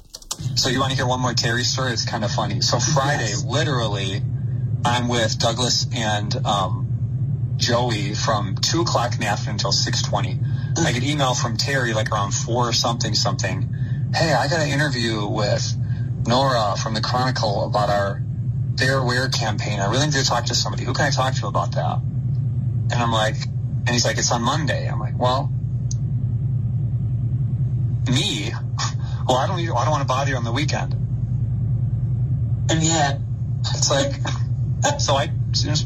So 0.56 0.68
you 0.68 0.80
want 0.80 0.90
to 0.90 0.96
hear 0.96 1.06
one 1.06 1.20
more 1.20 1.32
Terry 1.32 1.64
story? 1.64 1.92
It's 1.92 2.04
kind 2.04 2.24
of 2.24 2.30
funny. 2.30 2.60
So 2.60 2.78
Friday, 2.78 3.28
yes. 3.28 3.44
literally, 3.44 4.22
I'm 4.84 5.08
with 5.08 5.38
Douglas 5.38 5.86
and 5.94 6.34
um, 6.44 7.54
Joey 7.56 8.14
from 8.14 8.56
two 8.56 8.82
o'clock 8.82 9.14
in 9.14 9.20
the 9.20 9.26
afternoon 9.26 9.54
until 9.54 9.72
six 9.72 10.02
twenty. 10.02 10.38
I 10.76 10.92
get 10.92 11.02
email 11.02 11.34
from 11.34 11.56
Terry 11.56 11.92
like 11.92 12.10
around 12.10 12.32
four 12.32 12.68
or 12.68 12.72
something 12.72 13.14
something. 13.14 13.74
Hey, 14.14 14.32
I 14.32 14.48
got 14.48 14.60
an 14.60 14.68
interview 14.68 15.26
with 15.26 15.76
Nora 16.26 16.76
from 16.76 16.94
the 16.94 17.00
Chronicle 17.00 17.64
about 17.64 17.90
our 17.90 18.22
Fair 18.78 19.02
Wear 19.04 19.28
campaign. 19.28 19.78
I 19.80 19.90
really 19.90 20.06
need 20.06 20.14
to 20.14 20.24
talk 20.24 20.46
to 20.46 20.54
somebody. 20.54 20.84
Who 20.84 20.94
can 20.94 21.06
I 21.06 21.10
talk 21.10 21.34
to 21.34 21.46
about 21.46 21.72
that? 21.72 22.00
And 22.00 22.94
I'm 22.94 23.12
like, 23.12 23.36
and 23.36 23.90
he's 23.90 24.04
like, 24.04 24.18
it's 24.18 24.32
on 24.32 24.42
Monday. 24.42 24.88
I'm 24.88 24.98
like, 24.98 25.18
well, 25.18 25.52
me 28.10 28.52
well, 29.30 29.38
I 29.38 29.46
don't 29.46 29.58
need, 29.58 29.70
I 29.70 29.84
don't 29.84 29.92
want 29.92 30.02
to 30.02 30.08
bother 30.08 30.30
you 30.30 30.36
on 30.36 30.42
the 30.42 30.50
weekend. 30.50 30.92
And 32.68 32.82
yet, 32.82 33.20
it's 33.60 33.88
like, 33.88 34.12
so 35.00 35.14
I, 35.14 35.30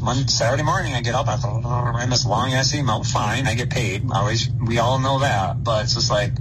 Monday, 0.01 0.27
Saturday 0.27 0.63
morning, 0.63 0.95
I 0.95 1.01
get 1.01 1.13
up, 1.13 1.27
I 1.27 1.35
thought, 1.35 1.61
oh, 1.63 1.69
I 1.69 1.91
write 1.91 2.09
this 2.09 2.25
long 2.25 2.53
ass 2.53 2.73
email, 2.73 3.03
fine, 3.03 3.45
I 3.45 3.53
get 3.53 3.69
paid. 3.69 4.09
Always, 4.11 4.49
we 4.49 4.79
all 4.79 4.97
know 4.97 5.19
that, 5.19 5.63
but 5.63 5.83
it's 5.83 5.93
just 5.93 6.09
like, 6.09 6.31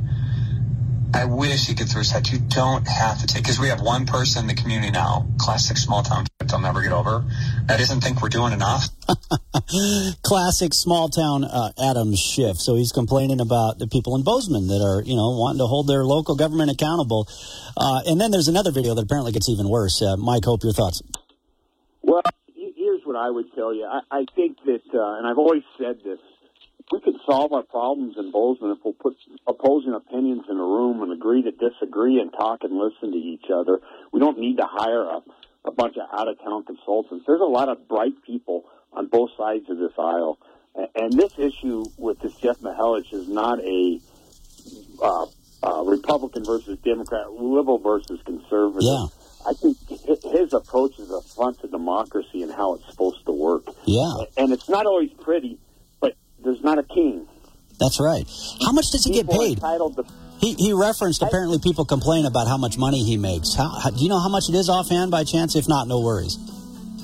I 1.15 1.27
wish 1.27 1.69
he 1.69 1.75
could 1.77 1.89
throw 1.89 2.01
his 2.01 2.11
head. 2.11 2.29
You 2.29 2.41
don't 2.41 2.89
have 2.89 3.21
to 3.21 3.27
take, 3.29 3.45
because 3.45 3.61
we 3.61 3.69
have 3.69 3.81
one 3.81 4.05
person 4.05 4.43
in 4.43 4.49
the 4.49 4.61
community 4.61 4.91
now, 4.91 5.29
classic 5.39 5.77
small 5.77 6.03
town, 6.03 6.27
they'll 6.45 6.59
never 6.59 6.83
get 6.83 6.91
over. 6.91 7.25
I 7.69 7.77
just 7.77 7.95
think 8.03 8.21
we're 8.21 8.31
doing 8.31 8.53
enough. 8.53 8.89
Classic 10.23 10.75
small 10.75 11.09
town 11.09 11.45
uh, 11.45 11.71
Adam 11.81 12.17
Schiff. 12.17 12.57
So 12.57 12.75
he's 12.75 12.91
complaining 12.91 13.41
about 13.41 13.79
the 13.79 13.87
people 13.87 14.17
in 14.17 14.25
Bozeman 14.25 14.67
that 14.67 14.83
are, 14.83 15.03
you 15.03 15.15
know, 15.15 15.31
wanting 15.39 15.59
to 15.59 15.67
hold 15.67 15.87
their 15.87 16.05
local 16.05 16.35
government 16.35 16.73
accountable. 16.73 17.29
Uh, 17.77 18.03
and 18.07 18.21
then 18.21 18.33
there's 18.33 18.49
another 18.49 18.73
video 18.73 18.95
that 18.95 19.03
apparently 19.03 19.31
gets 19.31 19.49
even 19.49 19.69
worse. 19.69 20.03
Uh, 20.03 20.17
Mike, 20.17 20.45
hope 20.45 20.65
your 20.65 20.73
thoughts. 20.73 21.01
Well, 22.03 22.23
here's 22.57 23.03
what 23.05 23.15
I 23.15 23.31
would 23.31 23.55
tell 23.55 23.73
you. 23.73 23.85
I, 23.85 24.01
I 24.11 24.25
think 24.35 24.59
that, 24.67 24.83
uh, 24.93 25.19
and 25.19 25.29
I've 25.29 25.39
always 25.39 25.63
said 25.79 26.01
this, 26.05 26.19
we 26.93 27.01
could 27.01 27.15
solve 27.27 27.53
our 27.53 27.63
problems 27.63 28.17
in 28.19 28.31
Bozeman 28.31 28.73
if 28.73 28.79
we'll 28.85 28.95
put 28.95 29.17
opposing 29.47 29.95
opinions 29.95 30.45
in 30.51 30.57
a 30.57 30.63
room 30.63 31.03
and 31.03 31.13
agree 31.13 31.43
to 31.43 31.51
disagree 31.51 32.21
and 32.21 32.33
talk 32.33 32.63
and 32.63 32.79
listen 32.79 33.13
to 33.13 33.19
each 33.19 33.47
other. 33.53 33.81
We 34.13 34.21
don't 34.21 34.39
need 34.39 34.59
to 34.59 34.67
hire 34.69 35.03
a, 35.03 35.23
a 35.65 35.73
bunch 35.73 35.97
of 35.97 36.07
out 36.13 36.29
of 36.29 36.39
town 36.43 36.65
consultants. 36.65 37.25
There's 37.27 37.41
a 37.41 37.45
lot 37.45 37.69
of 37.69 37.89
bright 37.89 38.15
people 38.27 38.65
on 38.93 39.07
both 39.07 39.31
sides 39.37 39.69
of 39.71 39.79
this 39.79 39.93
aisle. 39.99 40.39
And 40.95 41.13
this 41.13 41.39
issue 41.39 41.85
with 41.97 42.21
this 42.21 42.35
Jeff 42.37 42.59
Mihelich 42.59 43.13
is 43.13 43.29
not 43.29 43.61
a 43.61 44.01
uh, 45.03 45.27
uh, 45.63 45.83
Republican 45.85 46.45
versus 46.45 46.79
Democrat, 46.85 47.33
liberal 47.33 47.79
versus 47.79 48.21
conservative. 48.25 48.83
Yeah. 48.83 49.07
I 49.47 49.53
think 49.53 49.77
his 49.89 50.53
approach 50.53 50.99
is 50.99 51.11
a 51.11 51.21
front 51.21 51.61
to 51.61 51.69
democracy 51.69 52.43
and 52.43 52.53
how 52.53 52.75
it's 52.75 52.87
supposed 52.91 53.25
to 53.27 53.33
work. 53.33 53.67
Yeah. 53.85 54.15
And 54.37 54.53
it's 54.53 54.69
not 54.69 54.87
always 54.87 55.11
pretty, 55.21 55.59
there's 56.45 56.63
not 56.63 56.79
a 56.79 56.83
king. 56.83 57.27
That's 57.81 57.99
right. 58.01 58.25
How 58.63 58.73
much 58.73 58.91
does 58.91 59.05
he 59.05 59.13
People 59.13 59.35
get 59.35 59.41
paid? 59.41 59.61
To, 59.61 60.05
He, 60.41 60.55
he 60.55 60.73
referenced 60.73 61.23
apparently 61.23 61.59
people 61.59 61.85
complain 61.85 62.25
about 62.25 62.47
how 62.47 62.57
much 62.57 62.79
money 62.79 63.03
he 63.03 63.17
makes. 63.17 63.55
How, 63.55 63.69
how, 63.83 63.91
do 63.91 64.03
you 64.03 64.09
know 64.09 64.21
how 64.21 64.29
much 64.29 64.49
it 64.49 64.55
is 64.55 64.69
offhand 64.69 65.11
by 65.11 65.25
chance? 65.25 65.57
If 65.57 65.69
not, 65.69 65.89
no 65.89 66.01
worries. 66.01 66.39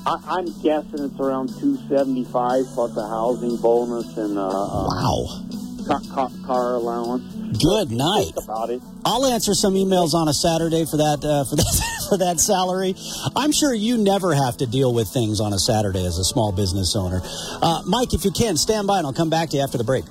I, 0.07 0.17
I'm 0.29 0.47
guessing 0.63 1.01
it's 1.05 1.19
around 1.19 1.49
275 1.61 2.65
plus 2.75 2.97
a 2.97 3.09
housing 3.09 3.57
bonus 3.57 4.17
and 4.17 4.39
uh, 4.39 4.49
uh, 4.49 4.87
Wow. 4.89 5.45
car, 5.87 6.01
car, 6.13 6.31
car 6.47 6.75
allowance. 6.75 7.25
Good 7.63 7.91
night. 7.91 8.31
About 8.37 8.71
it. 8.71 8.81
I'll 9.05 9.27
answer 9.27 9.55
some 9.55 9.75
emails 9.75 10.15
on 10.15 10.29
a 10.29 10.33
Saturday 10.33 10.87
for 10.87 10.97
that 10.99 11.21
uh, 11.25 11.45
for 11.45 11.57
that 11.57 11.67
for 12.11 12.19
that 12.19 12.41
salary. 12.41 12.95
I'm 13.37 13.53
sure 13.53 13.73
you 13.73 13.97
never 13.97 14.35
have 14.35 14.59
to 14.59 14.67
deal 14.67 14.93
with 14.93 15.09
things 15.09 15.41
on 15.41 15.53
a 15.53 15.59
Saturday 15.59 16.05
as 16.05 16.19
a 16.19 16.25
small 16.25 16.53
business 16.53 16.97
owner. 16.97 17.23
Uh, 17.63 17.83
Mike, 17.87 18.13
if 18.13 18.25
you 18.25 18.33
can, 18.33 18.57
stand 18.57 18.87
by 18.87 18.99
and 18.99 19.07
I'll 19.07 19.15
come 19.15 19.31
back 19.31 19.51
to 19.51 19.57
you 19.57 19.63
after 19.63 19.79
the 19.79 19.85
break. 19.85 20.05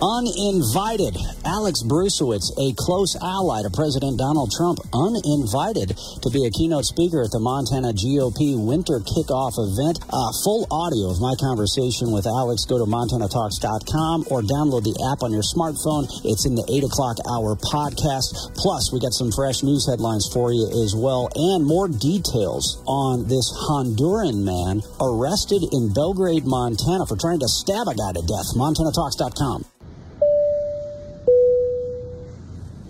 Uninvited. 0.00 1.18
Alex 1.42 1.82
Brusewitz, 1.82 2.54
a 2.54 2.70
close 2.78 3.18
ally 3.18 3.62
to 3.66 3.70
President 3.70 4.14
Donald 4.18 4.54
Trump, 4.54 4.78
uninvited 4.94 5.98
to 6.22 6.30
be 6.30 6.46
a 6.46 6.54
keynote 6.54 6.86
speaker 6.86 7.26
at 7.26 7.34
the 7.34 7.42
Montana 7.42 7.90
GOP 7.90 8.54
winter 8.54 9.02
kickoff 9.02 9.58
event. 9.58 9.98
Uh, 10.06 10.30
full 10.46 10.70
audio 10.70 11.10
of 11.10 11.18
my 11.18 11.34
conversation 11.42 12.14
with 12.14 12.30
Alex. 12.30 12.62
Go 12.62 12.78
to 12.78 12.86
montanatalks.com 12.86 14.30
or 14.30 14.46
download 14.46 14.86
the 14.86 14.94
app 15.10 15.26
on 15.26 15.34
your 15.34 15.42
smartphone. 15.42 16.06
It's 16.22 16.46
in 16.46 16.54
the 16.54 16.66
8 16.70 16.86
o'clock 16.86 17.18
hour 17.26 17.58
podcast. 17.58 18.54
Plus, 18.54 18.94
we 18.94 19.02
got 19.02 19.18
some 19.18 19.34
fresh 19.34 19.66
news 19.66 19.82
headlines 19.90 20.30
for 20.30 20.54
you 20.54 20.70
as 20.84 20.94
well 20.94 21.26
and 21.34 21.66
more 21.66 21.88
details 21.88 22.82
on 22.86 23.26
this 23.26 23.50
Honduran 23.66 24.46
man 24.46 24.82
arrested 25.02 25.66
in 25.74 25.90
Belgrade, 25.90 26.46
Montana 26.46 27.06
for 27.06 27.18
trying 27.18 27.40
to 27.42 27.48
stab 27.48 27.90
a 27.90 27.94
guy 27.98 28.14
to 28.14 28.22
death. 28.22 28.54
MontanaTalks.com. 28.54 29.77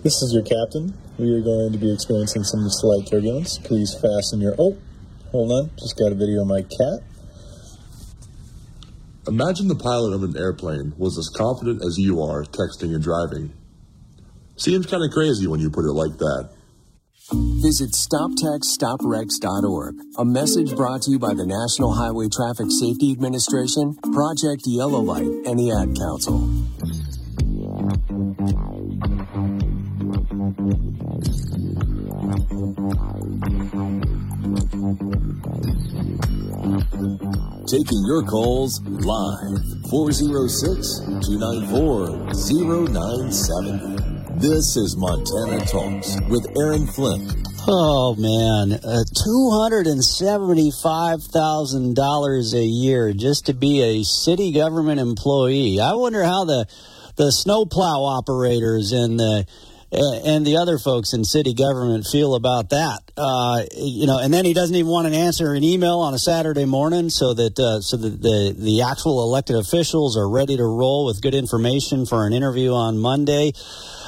This 0.01 0.21
is 0.21 0.33
your 0.33 0.43
captain. 0.43 0.93
We 1.17 1.33
are 1.33 1.41
going 1.41 1.73
to 1.73 1.77
be 1.77 1.93
experiencing 1.93 2.45
some 2.45 2.69
slight 2.69 3.05
turbulence. 3.05 3.57
Please 3.57 3.93
fasten 3.93 4.39
your. 4.39 4.55
Oh, 4.57 4.77
hold 5.31 5.51
on. 5.51 5.71
Just 5.77 5.99
got 5.99 6.13
a 6.13 6.15
video 6.15 6.43
of 6.43 6.47
my 6.47 6.61
cat. 6.61 7.01
Imagine 9.27 9.67
the 9.67 9.75
pilot 9.75 10.13
of 10.13 10.23
an 10.23 10.37
airplane 10.37 10.93
was 10.97 11.17
as 11.17 11.27
confident 11.27 11.83
as 11.83 11.97
you 11.97 12.21
are 12.21 12.45
texting 12.45 12.95
and 12.95 13.03
driving. 13.03 13.51
Seems 14.55 14.85
kind 14.85 15.03
of 15.03 15.11
crazy 15.11 15.47
when 15.47 15.59
you 15.59 15.69
put 15.69 15.83
it 15.83 15.91
like 15.91 16.17
that. 16.17 16.51
Visit 17.61 17.91
StopTextStopWrecks.org. 17.91 19.95
A 20.17 20.25
message 20.25 20.75
brought 20.75 21.03
to 21.03 21.11
you 21.11 21.19
by 21.19 21.33
the 21.33 21.45
National 21.45 21.93
Highway 21.93 22.29
Traffic 22.29 22.71
Safety 22.71 23.11
Administration, 23.11 23.95
Project 24.13 24.63
Yellow 24.65 25.01
Light, 25.01 25.27
and 25.45 25.59
the 25.59 25.71
Ad 25.71 25.95
Council. 25.99 26.39
Taking 37.69 38.03
your 38.03 38.23
calls 38.23 38.81
live 38.81 39.61
406 39.91 41.01
294 41.27 42.33
097. 42.89 44.39
This 44.39 44.75
is 44.75 44.97
Montana 44.97 45.63
Talks 45.67 46.17
with 46.29 46.47
Aaron 46.57 46.87
Flint. 46.87 47.31
Oh 47.67 48.15
man, 48.15 48.73
uh, 48.73 49.03
two 49.23 49.51
hundred 49.51 49.85
and 49.85 50.03
seventy-five 50.03 51.21
thousand 51.21 51.95
dollars 51.95 52.55
a 52.55 52.63
year 52.63 53.13
just 53.13 53.45
to 53.45 53.53
be 53.53 53.83
a 53.83 54.03
city 54.03 54.51
government 54.51 54.99
employee. 54.99 55.79
I 55.79 55.93
wonder 55.93 56.23
how 56.23 56.45
the 56.45 56.65
the 57.17 57.31
snowplow 57.31 58.03
operators 58.03 58.93
and 58.93 59.19
the 59.19 59.45
and 59.91 60.45
the 60.45 60.57
other 60.57 60.77
folks 60.77 61.13
in 61.13 61.23
city 61.23 61.53
government 61.53 62.05
feel 62.05 62.35
about 62.35 62.69
that. 62.69 62.99
Uh, 63.17 63.63
you 63.75 64.05
know, 64.05 64.19
and 64.19 64.33
then 64.33 64.45
he 64.45 64.53
doesn't 64.53 64.75
even 64.75 64.91
want 64.91 65.07
to 65.07 65.13
answer 65.13 65.53
an 65.53 65.63
email 65.63 65.99
on 65.99 66.13
a 66.13 66.19
Saturday 66.19 66.65
morning, 66.65 67.09
so 67.09 67.33
that 67.33 67.57
uh, 67.59 67.81
so 67.81 67.97
that 67.97 68.21
the 68.21 68.55
the 68.57 68.81
actual 68.83 69.23
elected 69.23 69.55
officials 69.55 70.17
are 70.17 70.29
ready 70.29 70.55
to 70.57 70.63
roll 70.63 71.05
with 71.05 71.21
good 71.21 71.35
information 71.35 72.05
for 72.05 72.25
an 72.25 72.33
interview 72.33 72.71
on 72.73 72.97
Monday. 72.97 73.51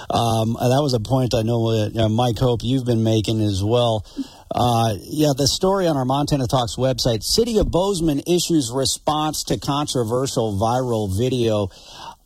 Um, 0.10 0.58
that 0.60 0.82
was 0.82 0.94
a 0.94 1.00
point 1.00 1.34
I 1.34 1.42
know, 1.44 1.68
uh, 1.70 2.10
Mike 2.10 2.38
Hope, 2.38 2.64
you've 2.64 2.86
been 2.86 3.04
making 3.04 3.42
as 3.42 3.64
well. 3.64 4.06
Uh, 4.54 4.96
yeah, 5.00 5.32
the 5.38 5.48
story 5.48 5.88
on 5.88 5.96
our 5.96 6.04
Montana 6.04 6.46
Talks 6.48 6.76
website 6.76 7.24
City 7.24 7.58
of 7.60 7.72
Bozeman 7.72 8.22
issues 8.28 8.70
response 8.74 9.46
to 9.46 9.58
controversial 9.58 10.60
viral 10.60 11.08
video. 11.18 11.70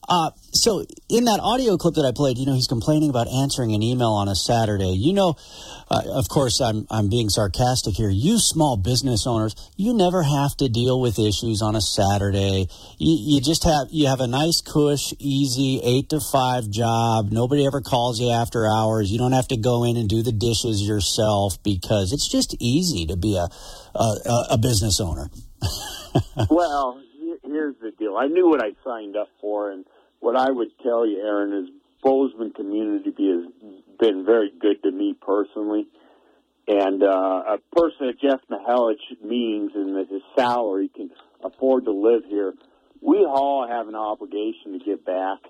Uh, 0.07 0.31
so 0.51 0.85
in 1.09 1.25
that 1.25 1.39
audio 1.41 1.77
clip 1.77 1.95
that 1.95 2.05
I 2.05 2.12
played, 2.15 2.38
you 2.38 2.45
know, 2.45 2.53
he's 2.53 2.67
complaining 2.67 3.09
about 3.09 3.27
answering 3.27 3.74
an 3.74 3.81
email 3.81 4.12
on 4.12 4.27
a 4.27 4.35
Saturday. 4.35 4.93
You 4.93 5.13
know, 5.13 5.35
uh, 5.89 6.01
of 6.13 6.29
course, 6.29 6.62
I'm 6.62 6.88
I'm 6.89 7.09
being 7.09 7.29
sarcastic 7.29 7.95
here. 7.95 8.09
You 8.09 8.38
small 8.39 8.77
business 8.77 9.25
owners, 9.27 9.55
you 9.75 9.93
never 9.93 10.24
have 10.24 10.55
to 10.57 10.69
deal 10.69 11.01
with 11.01 11.19
issues 11.19 11.62
on 11.62 11.75
a 11.75 11.81
Saturday. 11.81 12.67
You, 12.97 13.35
you 13.35 13.41
just 13.41 13.63
have 13.63 13.88
you 13.89 14.07
have 14.07 14.19
a 14.19 14.27
nice, 14.27 14.62
cush, 14.62 15.13
easy 15.19 15.81
eight 15.83 16.09
to 16.09 16.19
five 16.19 16.69
job. 16.69 17.31
Nobody 17.31 17.65
ever 17.65 17.81
calls 17.81 18.19
you 18.19 18.29
after 18.29 18.67
hours. 18.67 19.12
You 19.12 19.17
don't 19.17 19.33
have 19.33 19.47
to 19.50 19.57
go 19.57 19.83
in 19.83 19.97
and 19.97 20.07
do 20.07 20.21
the 20.21 20.31
dishes 20.31 20.81
yourself 20.81 21.62
because 21.63 22.13
it's 22.13 22.29
just 22.29 22.55
easy 22.59 23.05
to 23.07 23.17
be 23.17 23.38
a 23.38 23.47
a, 23.95 24.45
a 24.51 24.57
business 24.57 25.00
owner. 25.00 25.29
well, 26.50 27.01
here's 27.43 27.75
the 27.81 27.91
deal. 27.91 28.17
I 28.17 28.27
knew 28.27 28.50
what 28.50 28.63
I 28.63 28.71
signed 28.83 29.15
up 29.15 29.29
for, 29.41 29.71
and 29.71 29.85
what 30.25 30.36
I 30.36 30.50
would 30.50 30.70
tell 30.82 31.05
you, 31.05 31.22
Aaron, 31.22 31.53
is 31.53 31.70
Bozeman 32.01 32.51
community 32.51 33.12
has 33.12 33.46
been 34.00 34.25
very 34.25 34.51
good 34.60 34.82
to 34.82 34.91
me 34.91 35.13
personally. 35.22 35.86
And 36.67 37.03
uh, 37.03 37.44
a 37.48 37.58
person 37.75 38.08
that 38.08 38.20
Jeff 38.20 38.39
Mihelich 38.50 39.24
means 39.24 39.74
and 39.75 39.96
that 39.96 40.08
his 40.10 40.24
salary 40.36 40.89
can 40.89 41.12
afford 41.44 41.86
to 41.86 41.91
live 41.91 42.24
here, 42.27 42.55
we 43.01 43.17
all 43.17 43.67
have 43.70 43.88
an 43.88 43.94
obligation 43.94 44.79
to 44.79 44.84
give 44.84 45.05
back 45.05 45.41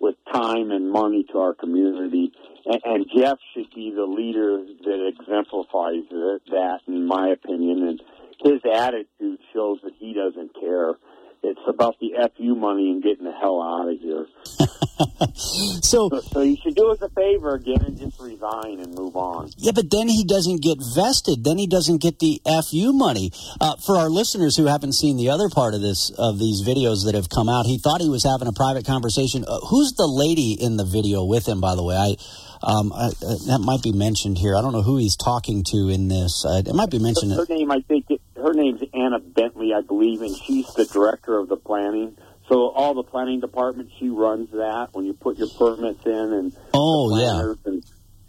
with 0.00 0.14
time 0.32 0.70
and 0.70 0.90
money 0.90 1.26
to 1.30 1.38
our 1.38 1.52
community. 1.52 2.32
And, 2.64 2.80
and 2.86 3.06
Jeff 3.14 3.36
should 3.52 3.68
be 3.74 3.92
the 3.94 4.04
leader 4.04 4.64
that 4.84 5.12
exemplifies 5.12 6.08
that, 6.08 6.78
in 6.88 7.04
my 7.06 7.28
opinion. 7.28 7.86
And 7.86 8.02
his 8.42 8.62
attitude 8.64 9.40
shows 9.52 9.80
that 9.84 9.92
he 9.98 10.14
doesn't 10.14 10.58
care 10.58 10.94
it's 11.42 11.60
about 11.66 11.98
the 11.98 12.12
fu 12.36 12.54
money 12.54 12.90
and 12.90 13.02
getting 13.02 13.24
the 13.24 13.32
hell 13.32 13.60
out 13.60 13.88
of 13.88 13.98
here. 13.98 14.26
so, 15.82 16.08
so, 16.08 16.20
so, 16.20 16.40
you 16.40 16.56
should 16.62 16.76
do 16.76 16.90
us 16.90 17.02
a 17.02 17.08
favor 17.10 17.54
again 17.54 17.82
and 17.84 17.98
just 17.98 18.20
resign 18.20 18.78
and 18.78 18.94
move 18.94 19.16
on. 19.16 19.50
Yeah, 19.56 19.72
but 19.74 19.90
then 19.90 20.08
he 20.08 20.24
doesn't 20.24 20.62
get 20.62 20.78
vested. 20.94 21.42
Then 21.42 21.58
he 21.58 21.66
doesn't 21.66 21.98
get 21.98 22.20
the 22.20 22.40
fu 22.44 22.92
money. 22.92 23.32
Uh, 23.60 23.76
for 23.76 23.96
our 23.96 24.08
listeners 24.08 24.56
who 24.56 24.66
haven't 24.66 24.92
seen 24.92 25.16
the 25.16 25.30
other 25.30 25.48
part 25.48 25.74
of 25.74 25.80
this 25.80 26.10
of 26.10 26.38
these 26.38 26.62
videos 26.62 27.04
that 27.06 27.14
have 27.14 27.28
come 27.28 27.48
out, 27.48 27.66
he 27.66 27.78
thought 27.78 28.00
he 28.00 28.08
was 28.08 28.24
having 28.24 28.46
a 28.46 28.52
private 28.52 28.86
conversation. 28.86 29.44
Uh, 29.46 29.58
who's 29.66 29.92
the 29.94 30.06
lady 30.06 30.52
in 30.52 30.76
the 30.76 30.84
video 30.84 31.24
with 31.24 31.46
him? 31.46 31.60
By 31.60 31.74
the 31.74 31.82
way, 31.82 31.96
I. 31.96 32.16
Um, 32.62 32.92
I, 32.92 33.06
uh, 33.06 33.36
that 33.48 33.60
might 33.60 33.82
be 33.82 33.92
mentioned 33.92 34.38
here. 34.38 34.56
I 34.56 34.62
don't 34.62 34.72
know 34.72 34.82
who 34.82 34.96
he's 34.96 35.16
talking 35.16 35.64
to 35.64 35.88
in 35.88 36.08
this. 36.08 36.44
Uh, 36.46 36.62
it 36.64 36.74
might 36.74 36.90
be 36.90 36.98
mentioned. 36.98 37.32
Her, 37.32 37.44
her 37.44 37.54
name, 37.54 37.70
I 37.72 37.80
think, 37.80 38.06
it, 38.08 38.20
her 38.36 38.52
name's 38.52 38.82
Anna 38.94 39.18
Bentley, 39.18 39.72
I 39.74 39.80
believe, 39.80 40.22
and 40.22 40.36
she's 40.36 40.72
the 40.74 40.84
director 40.84 41.38
of 41.38 41.48
the 41.48 41.56
planning. 41.56 42.16
So 42.48 42.68
all 42.68 42.94
the 42.94 43.02
planning 43.02 43.40
department, 43.40 43.90
she 43.98 44.08
runs 44.08 44.50
that 44.50 44.88
when 44.92 45.06
you 45.06 45.14
put 45.14 45.38
your 45.38 45.48
permits 45.58 46.04
in 46.04 46.12
and 46.12 46.56
oh 46.74 47.18
yeah, 47.18 47.54
and 47.64 47.84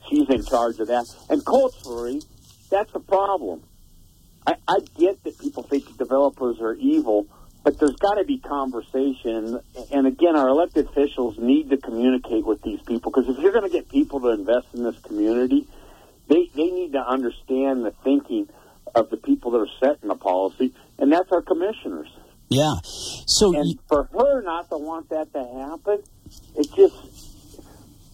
she's 0.08 0.30
in 0.30 0.46
charge 0.46 0.80
of 0.80 0.88
that. 0.88 1.06
And 1.30 1.46
culturally, 1.46 2.22
that's 2.70 2.94
a 2.96 3.00
problem. 3.00 3.64
I, 4.46 4.56
I 4.68 4.80
get 4.98 5.24
that 5.24 5.40
people 5.40 5.64
think 5.64 5.98
developers 5.98 6.60
are 6.60 6.74
evil, 6.76 7.28
but 7.64 7.80
there's 7.80 7.96
got 7.96 8.16
to 8.16 8.26
be 8.26 8.40
conversation. 8.40 9.60
And 9.92 10.08
again, 10.08 10.36
our 10.36 10.50
elected 10.50 10.88
officials 10.88 11.38
need 11.38 11.70
to 11.70 11.78
communicate 11.78 12.46
with 12.46 12.62
these 12.62 12.82
people 12.82 13.12
because 13.12 13.30
if 13.30 13.42
you're 13.42 13.54
going 13.54 13.70
to 13.70 13.76
get 13.76 13.90
people 13.90 14.20
to 14.22 14.30
invest 14.30 14.68
in 14.74 14.84
this 14.84 15.00
community, 15.00 15.68
they 16.28 16.50
they 16.56 16.70
need 16.70 16.94
to 16.94 17.00
understand 17.00 17.86
the 17.86 17.94
thinking 18.04 18.50
of 18.96 19.10
the 19.10 19.18
people 19.18 19.52
that 19.52 19.60
are 19.60 19.68
setting 19.80 20.10
the 20.10 20.16
policy, 20.16 20.74
and 21.00 21.12
that's 21.12 21.32
our 21.32 21.42
commissioners. 21.42 22.10
Yeah. 22.50 22.76
So 22.84 23.58
and 23.58 23.80
for 23.88 24.10
her 24.12 24.42
not 24.42 24.70
to 24.70 24.78
want 24.78 25.10
that 25.10 25.34
to 25.34 25.40
happen, 25.40 26.04
it 26.56 26.68
just 26.76 26.96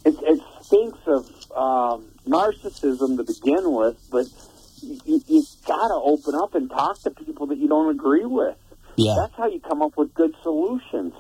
it, 0.06 0.16
it 0.22 0.42
stinks 0.62 1.00
of 1.08 1.26
um, 1.56 2.06
narcissism 2.28 3.18
to 3.18 3.24
begin 3.24 3.72
with. 3.74 3.98
But 4.12 4.28
you, 4.82 5.22
you 5.28 5.44
got 5.66 5.88
to 5.90 5.96
open 5.96 6.36
up 6.36 6.56
and 6.56 6.70
talk 6.70 7.02
to 7.02 7.12
people 7.12 7.48
that 7.48 7.58
you 7.58 7.68
don't 7.68 7.90
agree 7.90 8.26
with. 8.26 8.56
Yeah. 8.96 9.16
That's 9.18 9.36
how 9.36 9.48
you 9.48 9.60
come 9.60 9.82
up 9.82 9.98
with 9.98 10.14
good 10.14 10.36
solutions. 10.44 11.14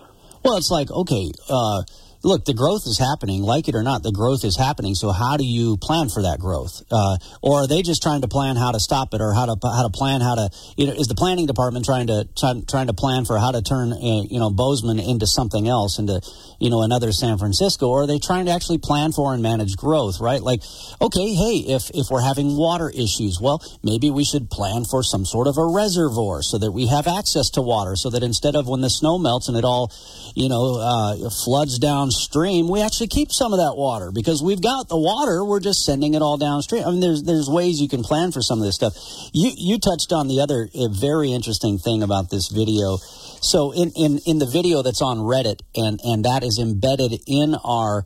Well, 0.44 0.58
it's 0.58 0.72
like 0.72 0.90
okay. 0.92 1.32
Uh, 1.50 1.84
look, 2.24 2.46
the 2.46 2.54
growth 2.54 2.86
is 2.86 2.98
happening. 2.98 3.42
Like 3.42 3.68
it 3.68 3.76
or 3.76 3.84
not, 3.84 4.04
the 4.04 4.12
growth 4.12 4.44
is 4.44 4.58
happening. 4.58 4.96
So 4.96 5.12
how 5.12 5.38
do 5.38 5.46
you 5.46 5.78
plan 5.78 6.10
for 6.10 6.24
that 6.24 6.40
growth? 6.40 6.82
Uh, 6.92 7.18
or 7.42 7.64
are 7.64 7.68
they 7.68 7.82
just 7.82 8.02
trying 8.02 8.22
to 8.22 8.28
plan 8.28 8.56
how 8.56 8.72
to 8.72 8.80
stop 8.80 9.14
it, 9.14 9.22
or 9.22 9.34
how 9.34 9.46
to 9.46 9.56
how 9.64 9.84
to 9.84 9.90
plan 9.90 10.22
how 10.22 10.36
to? 10.36 10.50
You 10.78 10.88
know, 10.88 10.94
is 10.94 11.08
the 11.08 11.16
planning 11.16 11.46
department 11.46 11.86
trying 11.86 12.08
to 12.08 12.28
try, 12.38 12.54
trying 12.68 12.88
to 12.88 12.94
plan 12.94 13.26
for 13.26 13.38
how 13.38 13.52
to 13.52 13.62
turn 13.62 13.94
uh, 13.94 14.24
you 14.30 14.40
know 14.40 14.50
Bozeman 14.50 15.00
into 15.00 15.28
something 15.28 15.68
else, 15.68 16.00
into 16.00 16.22
you 16.60 16.70
know 16.70 16.82
another 16.82 17.12
San 17.12 17.38
Francisco, 17.38 17.88
or 17.88 18.04
are 18.04 18.08
they 18.08 18.20
trying 18.20 18.46
to 18.46 18.52
actually 18.52 18.78
plan 18.78 19.12
for 19.12 19.34
and 19.34 19.42
manage 19.42 19.76
growth? 19.78 20.20
Right? 20.20 20.42
Like, 20.42 20.62
okay, 21.02 21.34
hey, 21.34 21.64
if 21.68 21.90
if 21.94 22.08
we're 22.10 22.22
having 22.22 22.58
water 22.58 22.90
issues, 22.90 23.40
well, 23.42 23.64
maybe 23.84 24.10
we 24.10 24.24
should 24.24 24.50
plan 24.50 24.84
for 24.86 25.04
some 25.04 25.26
sort 25.26 25.48
of 25.48 25.58
a 25.58 25.66
reservoir 25.66 26.42
so 26.42 26.58
that 26.58 26.72
we 26.72 26.88
have 26.88 27.08
access 27.08 27.50
to 27.52 27.62
water, 27.62 27.96
so 27.96 28.10
that 28.10 28.24
instead 28.24 28.56
of 28.56 28.68
when 28.68 28.82
the 28.82 28.90
snow 28.90 29.18
melts 29.18 29.48
and 29.48 29.58
it 29.58 29.64
all, 29.64 29.92
you 30.36 30.50
know, 30.50 30.78
uh, 30.80 31.30
floods 31.30 31.80
down 31.80 32.09
downstream, 32.10 32.68
we 32.68 32.82
actually 32.82 33.08
keep 33.08 33.32
some 33.32 33.54
of 33.54 33.60
that 33.60 33.75
water 33.75 34.12
because 34.13 34.42
we've 34.42 34.62
got 34.62 34.88
the 34.88 34.98
water. 34.98 35.44
We're 35.44 35.60
just 35.60 35.86
sending 35.86 36.13
it 36.13 36.22
all 36.22 36.38
downstream. 36.38 36.84
I 36.84 36.92
mean, 36.92 37.00
there's 37.00 37.24
there's 37.24 37.50
ways 37.50 37.82
you 37.82 37.88
can 37.88 38.04
plan 38.04 38.32
for 38.32 38.42
some 38.42 38.60
of 38.60 38.66
this 38.66 38.75
stuff. 38.75 38.94
You 39.34 39.51
you 39.56 39.80
touched 39.80 40.12
on 40.12 40.28
the 40.28 40.42
other 40.42 40.70
very 41.00 41.32
interesting 41.32 41.78
thing 41.78 42.04
about 42.04 42.30
this 42.30 42.50
video. 42.50 42.98
So 43.42 43.72
in 43.72 43.92
in 43.96 44.20
in 44.25 44.39
the 44.39 44.50
video 44.51 44.82
that's 44.82 45.01
on 45.01 45.18
Reddit 45.18 45.62
and 45.75 46.00
and 46.04 46.25
that 46.25 46.44
is 46.44 46.60
embedded 46.60 47.20
in 47.28 47.56
our 47.63 48.06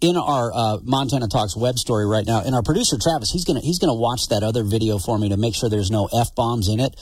in 0.00 0.16
our 0.16 0.52
uh, 0.52 0.78
Montana 0.82 1.28
Talks 1.28 1.56
web 1.56 1.78
story 1.78 2.06
right 2.06 2.26
now, 2.26 2.42
and 2.44 2.54
our 2.54 2.62
producer 2.62 2.96
Travis, 3.00 3.30
he's 3.30 3.44
gonna 3.44 3.60
he's 3.60 3.78
gonna 3.78 3.94
watch 3.94 4.28
that 4.30 4.42
other 4.42 4.64
video 4.64 4.98
for 4.98 5.18
me 5.18 5.28
to 5.30 5.36
make 5.36 5.54
sure 5.54 5.70
there's 5.70 5.90
no 5.90 6.08
f 6.12 6.34
bombs 6.34 6.68
in 6.68 6.80
it 6.80 6.94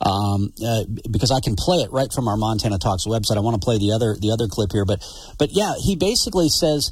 um, 0.00 0.52
uh, 0.64 0.84
because 1.10 1.30
I 1.30 1.40
can 1.40 1.56
play 1.56 1.78
it 1.78 1.92
right 1.92 2.12
from 2.12 2.28
our 2.28 2.36
Montana 2.36 2.78
Talks 2.78 3.06
website. 3.06 3.36
I 3.36 3.40
want 3.40 3.60
to 3.60 3.64
play 3.64 3.78
the 3.78 3.92
other 3.92 4.16
the 4.18 4.30
other 4.30 4.48
clip 4.48 4.72
here, 4.72 4.84
but 4.84 5.04
but 5.38 5.50
yeah, 5.52 5.74
he 5.78 5.96
basically 5.96 6.48
says 6.48 6.90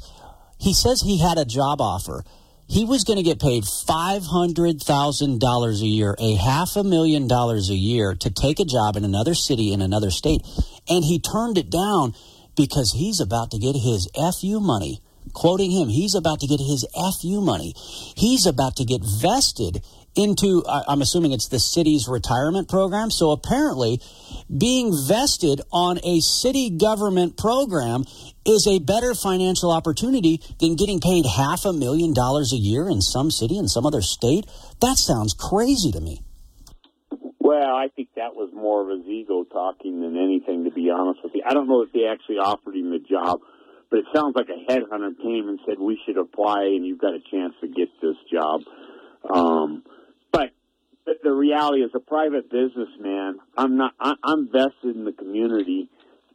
he 0.59 0.73
says 0.73 1.01
he 1.01 1.19
had 1.19 1.37
a 1.37 1.45
job 1.45 1.81
offer. 1.81 2.23
He 2.67 2.85
was 2.85 3.03
going 3.03 3.17
to 3.17 3.23
get 3.23 3.39
paid 3.39 3.65
five 3.65 4.23
hundred 4.23 4.81
thousand 4.81 5.39
dollars 5.39 5.81
a 5.81 5.87
year, 5.87 6.15
a 6.19 6.35
half 6.35 6.75
a 6.75 6.83
million 6.83 7.27
dollars 7.27 7.71
a 7.71 7.75
year, 7.75 8.13
to 8.13 8.29
take 8.29 8.59
a 8.59 8.65
job 8.65 8.95
in 8.95 9.03
another 9.03 9.33
city 9.33 9.73
in 9.73 9.81
another 9.81 10.11
state, 10.11 10.41
and 10.87 11.03
he 11.03 11.19
turned 11.19 11.57
it 11.57 11.71
down 11.71 12.13
because 12.55 12.93
he's 12.93 13.19
about 13.19 13.51
to 13.51 13.57
get 13.57 13.75
his 13.75 14.07
fu 14.39 14.59
money 14.59 15.01
quoting 15.33 15.71
him, 15.71 15.89
he's 15.89 16.15
about 16.15 16.39
to 16.41 16.47
get 16.47 16.59
his 16.59 16.85
FU 16.93 17.41
money. 17.41 17.73
He's 18.15 18.45
about 18.45 18.75
to 18.77 18.85
get 18.85 19.01
vested 19.03 19.83
into, 20.19 20.63
I'm 20.67 21.01
assuming 21.01 21.31
it's 21.31 21.47
the 21.47 21.59
city's 21.59 22.07
retirement 22.07 22.67
program. 22.69 23.09
So 23.09 23.31
apparently, 23.31 24.01
being 24.55 24.93
vested 25.07 25.61
on 25.71 25.99
a 26.03 26.19
city 26.19 26.69
government 26.69 27.37
program 27.37 28.03
is 28.45 28.67
a 28.67 28.79
better 28.79 29.15
financial 29.15 29.71
opportunity 29.71 30.41
than 30.59 30.75
getting 30.75 30.99
paid 30.99 31.25
half 31.25 31.65
a 31.65 31.73
million 31.73 32.13
dollars 32.13 32.51
a 32.53 32.57
year 32.57 32.89
in 32.89 33.01
some 33.01 33.31
city 33.31 33.57
in 33.57 33.67
some 33.67 33.85
other 33.85 34.01
state. 34.01 34.45
That 34.81 34.97
sounds 34.97 35.33
crazy 35.33 35.91
to 35.91 36.01
me. 36.01 36.21
Well, 37.39 37.75
I 37.75 37.87
think 37.95 38.09
that 38.15 38.35
was 38.35 38.51
more 38.53 38.83
of 38.83 38.95
his 38.95 39.07
ego 39.07 39.43
talking 39.43 40.01
than 40.01 40.17
anything, 40.17 40.65
to 40.65 40.71
be 40.71 40.91
honest 40.91 41.21
with 41.23 41.33
you. 41.33 41.41
I 41.45 41.53
don't 41.53 41.67
know 41.67 41.81
if 41.81 41.91
they 41.91 42.05
actually 42.05 42.37
offered 42.37 42.75
him 42.75 42.91
the 42.91 42.99
job, 42.99 43.39
but 43.89 43.99
it 43.99 44.05
sounds 44.13 44.35
like 44.35 44.49
a 44.49 44.71
headhunter 44.71 45.17
came 45.17 45.49
and 45.49 45.59
said, 45.65 45.79
we 45.79 45.99
should 46.05 46.17
apply 46.17 46.63
and 46.65 46.85
you've 46.85 46.99
got 46.99 47.15
a 47.15 47.19
chance 47.31 47.55
to 47.61 47.67
get 47.67 47.89
this 48.01 48.17
job. 48.31 48.61
Um, 49.27 49.83
the 51.23 51.31
reality 51.31 51.81
is 51.81 51.91
a 51.93 51.99
private 51.99 52.49
businessman. 52.49 53.39
I'm 53.57 53.77
not. 53.77 53.93
I, 53.99 54.15
I'm 54.23 54.49
vested 54.51 54.95
in 54.95 55.05
the 55.05 55.11
community, 55.11 55.89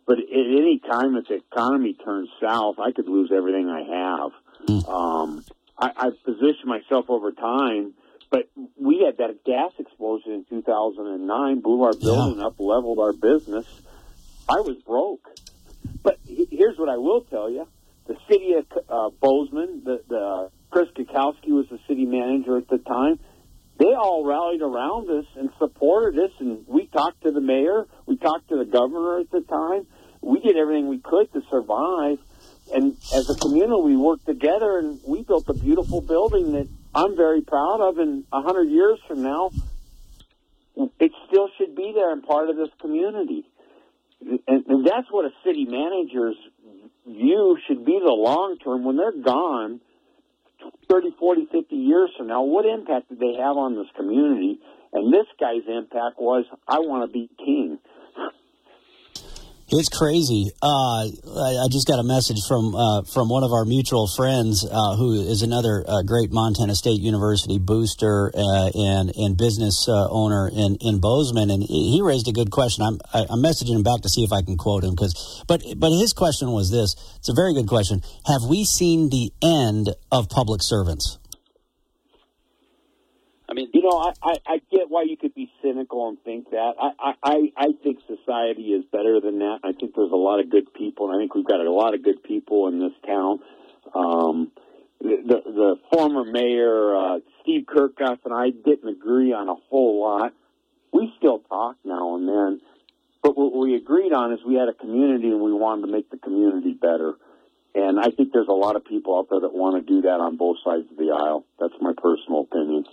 but 0.06 0.18
at 0.18 0.24
any 0.28 0.80
time 0.80 1.16
if 1.16 1.28
the 1.28 1.34
economy 1.34 1.94
turns 1.94 2.28
south, 2.40 2.76
I 2.78 2.92
could 2.92 3.08
lose 3.08 3.30
everything 3.34 3.68
I 3.68 3.82
have. 3.82 4.30
Mm. 4.66 4.88
Um, 4.88 5.44
I, 5.78 5.90
I've 5.96 6.24
positioned 6.24 6.66
myself 6.66 7.06
over 7.08 7.32
time, 7.32 7.94
but 8.30 8.48
we 8.76 9.04
had 9.04 9.18
that 9.18 9.44
gas 9.44 9.72
explosion 9.78 10.32
in 10.32 10.44
2009, 10.48 11.60
blew 11.60 11.82
our 11.82 11.92
building 11.92 12.40
yeah. 12.40 12.46
up, 12.46 12.54
leveled 12.58 12.98
our 12.98 13.12
business. 13.12 13.66
I 14.48 14.60
was 14.60 14.76
broke. 14.86 15.28
But 16.02 16.18
here's 16.26 16.78
what 16.78 16.88
I 16.88 16.96
will 16.96 17.22
tell 17.22 17.50
you: 17.50 17.66
the 18.06 18.16
city 18.30 18.54
of 18.54 18.66
uh, 18.88 19.10
Bozeman, 19.20 19.82
the, 19.84 20.02
the 20.08 20.50
Chris 20.70 20.88
Kukulski 20.96 21.50
was 21.50 21.66
the 21.70 21.78
city 21.88 22.04
manager 22.04 22.56
at 22.56 22.68
the 22.68 22.78
time 22.78 23.18
they 23.78 23.92
all 23.94 24.24
rallied 24.24 24.62
around 24.62 25.10
us 25.10 25.26
and 25.36 25.50
supported 25.58 26.18
us. 26.18 26.30
And 26.38 26.64
we 26.66 26.86
talked 26.86 27.22
to 27.22 27.32
the 27.32 27.40
mayor, 27.40 27.86
we 28.06 28.16
talked 28.16 28.48
to 28.50 28.56
the 28.56 28.64
governor 28.64 29.18
at 29.20 29.30
the 29.30 29.40
time. 29.40 29.86
We 30.20 30.40
did 30.40 30.56
everything 30.56 30.88
we 30.88 30.98
could 30.98 31.32
to 31.32 31.42
survive. 31.50 32.18
And 32.72 32.96
as 33.14 33.28
a 33.28 33.34
community, 33.34 33.82
we 33.82 33.96
worked 33.96 34.26
together 34.26 34.78
and 34.78 35.00
we 35.06 35.22
built 35.22 35.48
a 35.48 35.54
beautiful 35.54 36.00
building 36.00 36.52
that 36.52 36.68
I'm 36.94 37.16
very 37.16 37.42
proud 37.42 37.80
of. 37.80 37.98
And 37.98 38.24
a 38.32 38.40
hundred 38.40 38.70
years 38.70 38.98
from 39.06 39.22
now, 39.22 39.50
it 40.98 41.12
still 41.28 41.48
should 41.58 41.74
be 41.74 41.92
there 41.94 42.12
and 42.12 42.22
part 42.22 42.48
of 42.48 42.56
this 42.56 42.70
community. 42.80 43.44
And, 44.20 44.64
and 44.66 44.86
that's 44.86 45.08
what 45.10 45.26
a 45.26 45.30
city 45.44 45.66
manager's 45.66 46.36
view 47.06 47.58
should 47.66 47.84
be 47.84 48.00
the 48.02 48.12
long 48.12 48.56
term. 48.64 48.84
When 48.84 48.96
they're 48.96 49.12
gone, 49.12 49.80
30, 50.90 51.14
40, 51.18 51.46
50 51.50 51.76
years 51.76 52.10
from 52.16 52.28
now, 52.28 52.42
what 52.42 52.66
impact 52.66 53.08
did 53.08 53.20
they 53.20 53.34
have 53.34 53.56
on 53.56 53.74
this 53.74 53.88
community? 53.96 54.58
And 54.92 55.12
this 55.12 55.26
guy's 55.40 55.66
impact 55.68 56.18
was, 56.18 56.44
I 56.68 56.78
want 56.78 57.08
to 57.08 57.12
be 57.12 57.28
king. 57.38 57.78
It's 59.76 59.88
crazy. 59.88 60.52
Uh, 60.62 61.02
I, 61.02 61.66
just 61.68 61.88
got 61.88 61.98
a 61.98 62.04
message 62.04 62.38
from 62.46 62.76
uh, 62.76 63.02
from 63.02 63.28
one 63.28 63.42
of 63.42 63.50
our 63.50 63.64
mutual 63.64 64.06
friends 64.06 64.64
uh, 64.64 64.94
who 64.94 65.14
is 65.26 65.42
another 65.42 65.82
uh, 65.88 66.02
great 66.02 66.30
Montana 66.30 66.76
State 66.76 67.00
University 67.00 67.58
booster 67.58 68.30
uh, 68.32 68.70
and 68.72 69.10
and 69.16 69.36
business 69.36 69.88
uh, 69.88 70.06
owner 70.10 70.48
in, 70.48 70.76
in 70.80 71.00
Bozeman, 71.00 71.50
and 71.50 71.60
he 71.60 72.00
raised 72.04 72.28
a 72.28 72.32
good 72.32 72.52
question. 72.52 72.84
I'm 72.84 73.00
I, 73.12 73.22
am 73.22 73.26
i 73.30 73.32
am 73.32 73.42
messaging 73.42 73.74
him 73.74 73.82
back 73.82 74.02
to 74.02 74.08
see 74.08 74.22
if 74.22 74.32
I 74.32 74.42
can 74.42 74.56
quote 74.56 74.84
him 74.84 74.94
because 74.94 75.42
but 75.48 75.64
but 75.76 75.90
his 75.90 76.12
question 76.12 76.52
was 76.52 76.70
this. 76.70 76.94
It's 77.16 77.28
a 77.28 77.34
very 77.34 77.52
good 77.52 77.66
question. 77.66 78.02
Have 78.26 78.42
we 78.48 78.64
seen 78.64 79.10
the 79.10 79.32
end 79.42 79.90
of 80.12 80.28
public 80.28 80.62
servants? 80.62 81.18
I 83.54 83.56
mean, 83.56 83.68
you 83.72 83.82
know, 83.82 83.96
I, 83.96 84.12
I, 84.20 84.54
I 84.54 84.60
get 84.68 84.88
why 84.90 85.04
you 85.04 85.16
could 85.16 85.32
be 85.32 85.48
cynical 85.62 86.08
and 86.08 86.20
think 86.24 86.50
that. 86.50 86.72
I, 86.76 87.12
I, 87.22 87.52
I 87.56 87.68
think 87.84 88.00
society 88.08 88.72
is 88.72 88.84
better 88.90 89.20
than 89.20 89.38
that. 89.38 89.60
I 89.62 89.70
think 89.70 89.94
there's 89.94 90.10
a 90.10 90.16
lot 90.16 90.40
of 90.40 90.50
good 90.50 90.74
people, 90.74 91.06
and 91.06 91.14
I 91.14 91.22
think 91.22 91.36
we've 91.36 91.46
got 91.46 91.60
a 91.60 91.70
lot 91.70 91.94
of 91.94 92.02
good 92.02 92.20
people 92.24 92.66
in 92.66 92.80
this 92.80 92.90
town. 93.06 93.38
Um, 93.94 94.50
the, 95.00 95.40
the, 95.46 95.76
former 95.92 96.24
mayor, 96.24 96.96
uh, 96.96 97.20
Steve 97.42 97.66
Kirchhoff, 97.66 98.18
and 98.24 98.34
I 98.34 98.50
didn't 98.50 98.88
agree 98.88 99.32
on 99.32 99.48
a 99.48 99.54
whole 99.70 100.00
lot. 100.02 100.32
We 100.92 101.12
still 101.18 101.38
talk 101.38 101.76
now 101.84 102.16
and 102.16 102.28
then, 102.28 102.60
but 103.22 103.38
what 103.38 103.54
we 103.54 103.76
agreed 103.76 104.12
on 104.12 104.32
is 104.32 104.40
we 104.44 104.56
had 104.56 104.68
a 104.68 104.74
community 104.74 105.28
and 105.28 105.40
we 105.40 105.52
wanted 105.52 105.86
to 105.86 105.92
make 105.92 106.10
the 106.10 106.18
community 106.18 106.72
better. 106.72 107.14
And 107.76 108.00
I 108.00 108.10
think 108.10 108.32
there's 108.32 108.48
a 108.48 108.52
lot 108.52 108.74
of 108.74 108.84
people 108.84 109.18
out 109.18 109.28
there 109.30 109.40
that 109.40 109.52
want 109.52 109.76
to 109.76 109.92
do 109.94 110.02
that 110.02 110.20
on 110.20 110.36
both 110.36 110.56
sides 110.64 110.90
of 110.90 110.96
the 110.96 111.10
aisle. 111.10 111.44
That's 111.60 111.74
my 111.80 111.92
personal 111.96 112.42
opinion. 112.42 112.86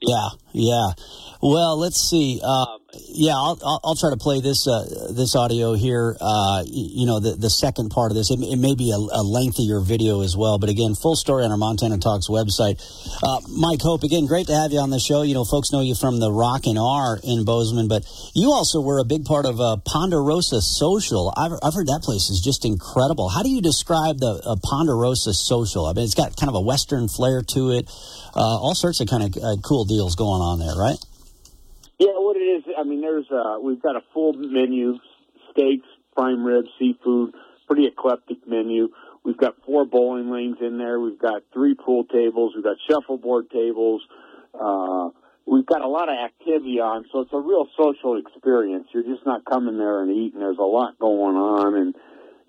Yeah, 0.00 0.28
yeah. 0.52 0.90
Well, 1.42 1.76
let's 1.76 2.00
see. 2.00 2.40
Uh, 2.42 2.78
yeah, 2.94 3.36
I'll, 3.36 3.80
I'll, 3.84 3.96
try 3.96 4.08
to 4.08 4.16
play 4.16 4.40
this 4.40 4.66
uh, 4.66 5.12
this 5.12 5.36
audio 5.36 5.74
here. 5.74 6.16
Uh, 6.18 6.64
you 6.64 7.04
know, 7.04 7.20
the 7.20 7.36
the 7.36 7.50
second 7.50 7.90
part 7.90 8.10
of 8.10 8.16
this. 8.16 8.30
It, 8.30 8.40
it 8.40 8.56
may 8.56 8.74
be 8.74 8.92
a, 8.92 8.96
a, 8.96 9.20
lengthier 9.20 9.80
video 9.80 10.22
as 10.22 10.38
well, 10.38 10.58
but 10.58 10.70
again, 10.70 10.94
full 10.94 11.14
story 11.14 11.44
on 11.44 11.50
our 11.50 11.58
Montana 11.58 11.98
Talks 11.98 12.28
website. 12.28 12.80
Uh, 13.22 13.44
Mike 13.52 13.82
Hope, 13.82 14.04
again, 14.04 14.24
great 14.24 14.46
to 14.46 14.56
have 14.56 14.72
you 14.72 14.80
on 14.80 14.88
the 14.88 14.98
show. 14.98 15.20
You 15.20 15.34
know, 15.34 15.44
folks 15.44 15.70
know 15.70 15.82
you 15.82 15.94
from 15.94 16.18
the 16.18 16.32
Rockin' 16.32 16.78
R 16.78 17.20
in 17.22 17.44
Bozeman, 17.44 17.88
but 17.88 18.08
you 18.34 18.52
also 18.52 18.80
were 18.80 19.00
a 19.00 19.04
big 19.04 19.26
part 19.26 19.44
of 19.44 19.60
uh, 19.60 19.76
Ponderosa 19.84 20.62
Social. 20.62 21.28
I've, 21.36 21.60
I've 21.62 21.74
heard 21.74 21.88
that 21.88 22.00
place 22.00 22.30
is 22.30 22.40
just 22.40 22.64
incredible. 22.64 23.28
How 23.28 23.42
do 23.42 23.50
you 23.50 23.60
describe 23.60 24.16
the 24.16 24.40
uh, 24.40 24.56
Ponderosa 24.64 25.34
Social? 25.34 25.84
I 25.84 25.92
mean, 25.92 26.06
it's 26.06 26.16
got 26.16 26.40
kind 26.40 26.48
of 26.48 26.56
a 26.56 26.64
Western 26.64 27.08
flair 27.08 27.42
to 27.52 27.72
it. 27.72 27.84
all 28.32 28.74
sorts 28.74 29.00
of 29.00 29.08
kind 29.08 29.28
of 29.28 29.36
cool 29.60 29.84
deals 29.84 30.16
going 30.16 30.40
on 30.40 30.58
there, 30.58 30.74
right? 30.74 30.96
Yeah, 31.98 32.12
what 32.14 32.36
it 32.36 32.40
is, 32.40 32.64
I 32.78 32.84
mean, 32.84 33.00
there's 33.00 33.26
uh, 33.30 33.58
we've 33.60 33.82
got 33.82 33.96
a 33.96 34.02
full 34.14 34.32
menu: 34.32 34.98
steaks, 35.50 35.86
prime 36.16 36.44
ribs, 36.44 36.68
seafood, 36.78 37.34
pretty 37.66 37.86
eclectic 37.86 38.46
menu. 38.46 38.90
We've 39.24 39.36
got 39.36 39.56
four 39.66 39.84
bowling 39.84 40.30
lanes 40.30 40.58
in 40.60 40.78
there. 40.78 41.00
We've 41.00 41.18
got 41.18 41.42
three 41.52 41.74
pool 41.74 42.04
tables. 42.04 42.52
We've 42.54 42.64
got 42.64 42.76
shuffleboard 42.88 43.50
tables. 43.50 44.02
Uh, 44.54 45.10
we've 45.44 45.66
got 45.66 45.82
a 45.82 45.88
lot 45.88 46.08
of 46.08 46.16
activity 46.16 46.78
on, 46.78 47.04
so 47.12 47.20
it's 47.20 47.32
a 47.32 47.40
real 47.40 47.66
social 47.76 48.16
experience. 48.16 48.86
You're 48.94 49.02
just 49.02 49.26
not 49.26 49.44
coming 49.44 49.76
there 49.76 50.02
and 50.02 50.10
eating. 50.10 50.38
There's 50.38 50.58
a 50.58 50.62
lot 50.62 50.98
going 50.98 51.36
on, 51.36 51.74
and 51.74 51.94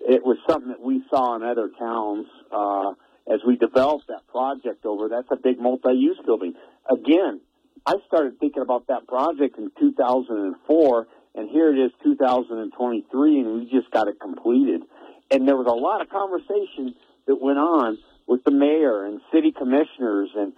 it 0.00 0.24
was 0.24 0.38
something 0.48 0.70
that 0.70 0.80
we 0.80 1.02
saw 1.10 1.34
in 1.36 1.42
other 1.42 1.68
towns 1.76 2.26
uh, 2.52 2.92
as 3.30 3.40
we 3.46 3.56
developed 3.56 4.06
that 4.08 4.26
project 4.28 4.86
over. 4.86 5.08
That's 5.08 5.30
a 5.30 5.36
big 5.36 5.60
multi-use 5.60 6.20
building. 6.24 6.54
Again, 6.88 7.40
I 7.86 7.94
started 8.06 8.38
thinking 8.38 8.62
about 8.62 8.86
that 8.88 9.06
project 9.06 9.58
in 9.58 9.70
2004, 9.78 11.06
and 11.34 11.50
here 11.50 11.74
it 11.74 11.78
is 11.78 11.92
2023, 12.04 13.40
and 13.40 13.54
we 13.54 13.70
just 13.70 13.90
got 13.90 14.08
it 14.08 14.20
completed. 14.20 14.82
And 15.30 15.46
there 15.46 15.56
was 15.56 15.66
a 15.66 15.70
lot 15.70 16.00
of 16.00 16.08
conversation 16.08 16.94
that 17.26 17.40
went 17.40 17.58
on 17.58 17.98
with 18.26 18.44
the 18.44 18.50
mayor 18.50 19.04
and 19.04 19.20
city 19.32 19.52
commissioners 19.52 20.30
and 20.36 20.52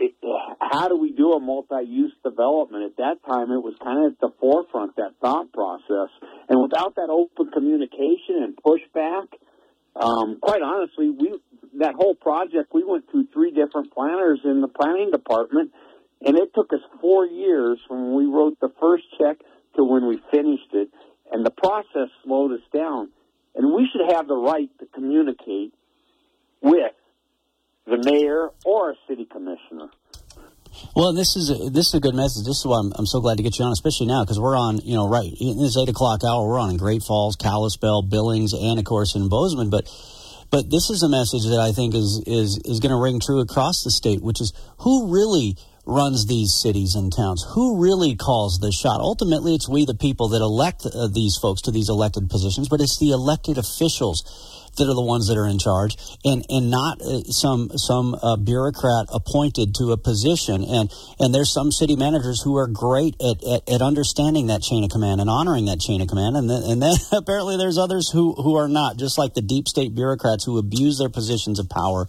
it, 0.00 0.14
how 0.60 0.88
do 0.88 0.96
we 0.96 1.12
do 1.12 1.32
a 1.32 1.40
multi-use 1.40 2.14
development? 2.24 2.84
At 2.84 2.96
that 2.96 3.24
time, 3.26 3.52
it 3.52 3.62
was 3.62 3.74
kind 3.82 4.06
of 4.06 4.12
at 4.12 4.20
the 4.20 4.30
forefront, 4.40 4.96
that 4.96 5.12
thought 5.20 5.52
process. 5.52 6.08
And 6.48 6.62
without 6.62 6.96
that 6.96 7.10
open 7.10 7.50
communication 7.52 8.42
and 8.42 8.56
pushback, 8.56 9.28
um, 9.94 10.38
quite 10.40 10.62
honestly, 10.62 11.10
we 11.10 11.38
that 11.78 11.94
whole 11.94 12.14
project, 12.14 12.72
we 12.72 12.82
went 12.84 13.10
through 13.10 13.26
three 13.32 13.50
different 13.50 13.92
planners 13.92 14.40
in 14.44 14.60
the 14.60 14.68
planning 14.68 15.10
department, 15.10 15.72
and 16.24 16.36
it 16.36 16.50
took 16.54 16.72
us 16.72 16.80
four 17.00 17.26
years 17.26 17.78
from 17.88 18.12
when 18.12 18.26
we 18.26 18.32
wrote 18.32 18.58
the 18.60 18.72
first 18.80 19.04
check 19.18 19.38
to 19.76 19.84
when 19.84 20.06
we 20.06 20.20
finished 20.30 20.72
it, 20.72 20.90
and 21.32 21.44
the 21.44 21.50
process 21.50 22.08
slowed 22.24 22.52
us 22.52 22.66
down. 22.74 23.10
And 23.54 23.74
we 23.74 23.88
should 23.90 24.14
have 24.14 24.28
the 24.28 24.36
right 24.36 24.70
to 24.78 24.86
communicate 24.94 25.74
with 26.60 26.92
the 27.86 27.98
mayor 27.98 28.50
or 28.64 28.90
a 28.90 28.94
city 29.08 29.24
commissioner. 29.24 29.90
Well, 30.94 31.12
this 31.12 31.36
is 31.36 31.50
a, 31.50 31.70
this 31.70 31.88
is 31.88 31.94
a 31.94 32.00
good 32.00 32.14
message. 32.14 32.46
This 32.46 32.58
is 32.58 32.66
why 32.66 32.78
I'm, 32.78 32.92
I'm 32.94 33.06
so 33.06 33.20
glad 33.20 33.36
to 33.38 33.42
get 33.42 33.58
you 33.58 33.64
on, 33.64 33.72
especially 33.72 34.06
now 34.06 34.22
because 34.22 34.38
we're 34.38 34.56
on, 34.56 34.78
you 34.78 34.94
know, 34.94 35.08
right 35.08 35.30
in 35.40 35.58
this 35.58 35.76
eight 35.76 35.88
o'clock 35.88 36.22
hour. 36.24 36.46
We're 36.46 36.60
on 36.60 36.70
in 36.70 36.76
Great 36.76 37.02
Falls, 37.02 37.36
Kalispell, 37.36 38.02
Billings, 38.02 38.52
and 38.52 38.78
of 38.78 38.84
course 38.84 39.14
in 39.14 39.28
Bozeman. 39.28 39.70
But 39.70 39.90
but 40.50 40.70
this 40.70 40.90
is 40.90 41.02
a 41.02 41.08
message 41.08 41.42
that 41.50 41.60
I 41.60 41.72
think 41.72 41.94
is 41.94 42.22
is 42.26 42.60
is 42.64 42.80
going 42.80 42.90
to 42.90 43.00
ring 43.00 43.20
true 43.20 43.40
across 43.40 43.82
the 43.82 43.90
state, 43.90 44.22
which 44.22 44.40
is 44.40 44.52
who 44.78 45.12
really 45.12 45.56
runs 45.86 46.26
these 46.26 46.52
cities 46.52 46.94
and 46.94 47.12
towns? 47.12 47.44
Who 47.54 47.80
really 47.82 48.16
calls 48.16 48.58
the 48.58 48.72
shot? 48.72 49.00
Ultimately, 49.00 49.54
it's 49.54 49.68
we, 49.68 49.84
the 49.84 49.94
people, 49.94 50.28
that 50.28 50.40
elect 50.40 50.86
uh, 50.86 51.08
these 51.08 51.38
folks 51.40 51.62
to 51.62 51.70
these 51.70 51.88
elected 51.88 52.28
positions, 52.30 52.68
but 52.68 52.80
it's 52.80 52.98
the 52.98 53.10
elected 53.10 53.58
officials 53.58 54.59
that 54.76 54.84
are 54.84 54.94
the 54.94 55.04
ones 55.04 55.28
that 55.28 55.36
are 55.36 55.46
in 55.46 55.58
charge, 55.58 55.96
and 56.24 56.44
and 56.48 56.70
not 56.70 57.00
uh, 57.00 57.22
some 57.30 57.70
some 57.76 58.14
uh, 58.22 58.36
bureaucrat 58.36 59.06
appointed 59.12 59.74
to 59.76 59.92
a 59.92 59.96
position. 59.96 60.64
And 60.64 60.90
and 61.18 61.34
there's 61.34 61.52
some 61.52 61.72
city 61.72 61.96
managers 61.96 62.42
who 62.42 62.56
are 62.56 62.66
great 62.66 63.14
at, 63.20 63.42
at, 63.44 63.68
at 63.68 63.82
understanding 63.82 64.48
that 64.48 64.62
chain 64.62 64.84
of 64.84 64.90
command 64.90 65.20
and 65.20 65.28
honoring 65.28 65.66
that 65.66 65.80
chain 65.80 66.00
of 66.00 66.08
command. 66.08 66.36
And 66.36 66.48
then, 66.48 66.62
and 66.62 66.82
then 66.82 66.94
apparently 67.12 67.56
there's 67.56 67.78
others 67.78 68.10
who 68.10 68.34
who 68.34 68.56
are 68.56 68.68
not, 68.68 68.96
just 68.96 69.18
like 69.18 69.34
the 69.34 69.42
deep 69.42 69.68
state 69.68 69.94
bureaucrats 69.94 70.44
who 70.44 70.58
abuse 70.58 70.98
their 70.98 71.10
positions 71.10 71.58
of 71.58 71.68
power 71.68 72.06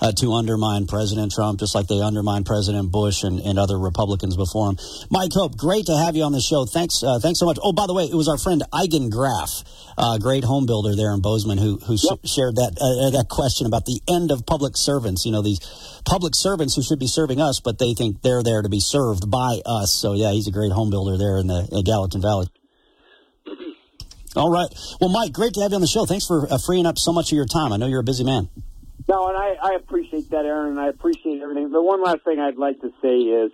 uh, 0.00 0.12
to 0.12 0.32
undermine 0.32 0.86
President 0.86 1.32
Trump, 1.32 1.60
just 1.60 1.74
like 1.74 1.86
they 1.86 2.00
undermine 2.00 2.44
President 2.44 2.90
Bush 2.90 3.22
and, 3.22 3.40
and 3.40 3.58
other 3.58 3.78
Republicans 3.78 4.36
before 4.36 4.70
him. 4.70 4.78
Mike 5.10 5.32
Hope, 5.32 5.56
great 5.56 5.86
to 5.86 5.96
have 5.96 6.16
you 6.16 6.22
on 6.22 6.32
the 6.32 6.40
show. 6.40 6.64
Thanks, 6.64 7.02
uh, 7.02 7.18
thanks 7.20 7.38
so 7.38 7.46
much. 7.46 7.58
Oh, 7.62 7.72
by 7.72 7.86
the 7.86 7.94
way, 7.94 8.04
it 8.04 8.14
was 8.14 8.28
our 8.28 8.38
friend 8.38 8.62
Eigen 8.72 9.10
Graff, 9.10 9.64
uh, 9.98 10.18
great 10.18 10.44
home 10.44 10.66
builder 10.66 10.96
there 10.96 11.12
in 11.12 11.20
Bozeman, 11.20 11.58
who 11.58 11.78
who 11.78 11.97
yep. 12.04 12.18
shared 12.24 12.56
that 12.56 12.76
uh, 12.80 13.10
that 13.10 13.28
question 13.28 13.66
about 13.66 13.86
the 13.86 14.00
end 14.08 14.30
of 14.30 14.46
public 14.46 14.76
servants. 14.76 15.24
You 15.24 15.32
know 15.32 15.42
these 15.42 15.60
public 16.04 16.34
servants 16.34 16.74
who 16.74 16.82
should 16.82 16.98
be 16.98 17.06
serving 17.06 17.40
us, 17.40 17.60
but 17.60 17.78
they 17.78 17.94
think 17.94 18.22
they're 18.22 18.42
there 18.42 18.62
to 18.62 18.68
be 18.68 18.80
served 18.80 19.30
by 19.30 19.60
us. 19.64 19.92
So 19.92 20.14
yeah, 20.14 20.32
he's 20.32 20.48
a 20.48 20.52
great 20.52 20.72
home 20.72 20.90
builder 20.90 21.16
there 21.16 21.38
in 21.38 21.46
the 21.46 21.68
in 21.70 21.84
Gallatin 21.84 22.22
Valley. 22.22 22.48
All 24.36 24.50
right. 24.50 24.68
Well, 25.00 25.10
Mike, 25.10 25.32
great 25.32 25.54
to 25.54 25.62
have 25.62 25.72
you 25.72 25.76
on 25.76 25.80
the 25.80 25.88
show. 25.88 26.06
Thanks 26.06 26.26
for 26.26 26.46
uh, 26.52 26.58
freeing 26.58 26.86
up 26.86 26.98
so 26.98 27.12
much 27.12 27.32
of 27.32 27.36
your 27.36 27.46
time. 27.46 27.72
I 27.72 27.76
know 27.76 27.86
you're 27.86 28.00
a 28.00 28.04
busy 28.04 28.24
man. 28.24 28.48
No, 29.08 29.28
and 29.28 29.36
I, 29.36 29.56
I 29.62 29.74
appreciate 29.74 30.30
that, 30.30 30.44
Aaron, 30.44 30.72
and 30.72 30.80
I 30.80 30.88
appreciate 30.88 31.40
everything. 31.40 31.72
The 31.72 31.82
one 31.82 32.04
last 32.04 32.24
thing 32.24 32.38
I'd 32.38 32.58
like 32.58 32.78
to 32.82 32.92
say 33.00 33.16
is 33.16 33.52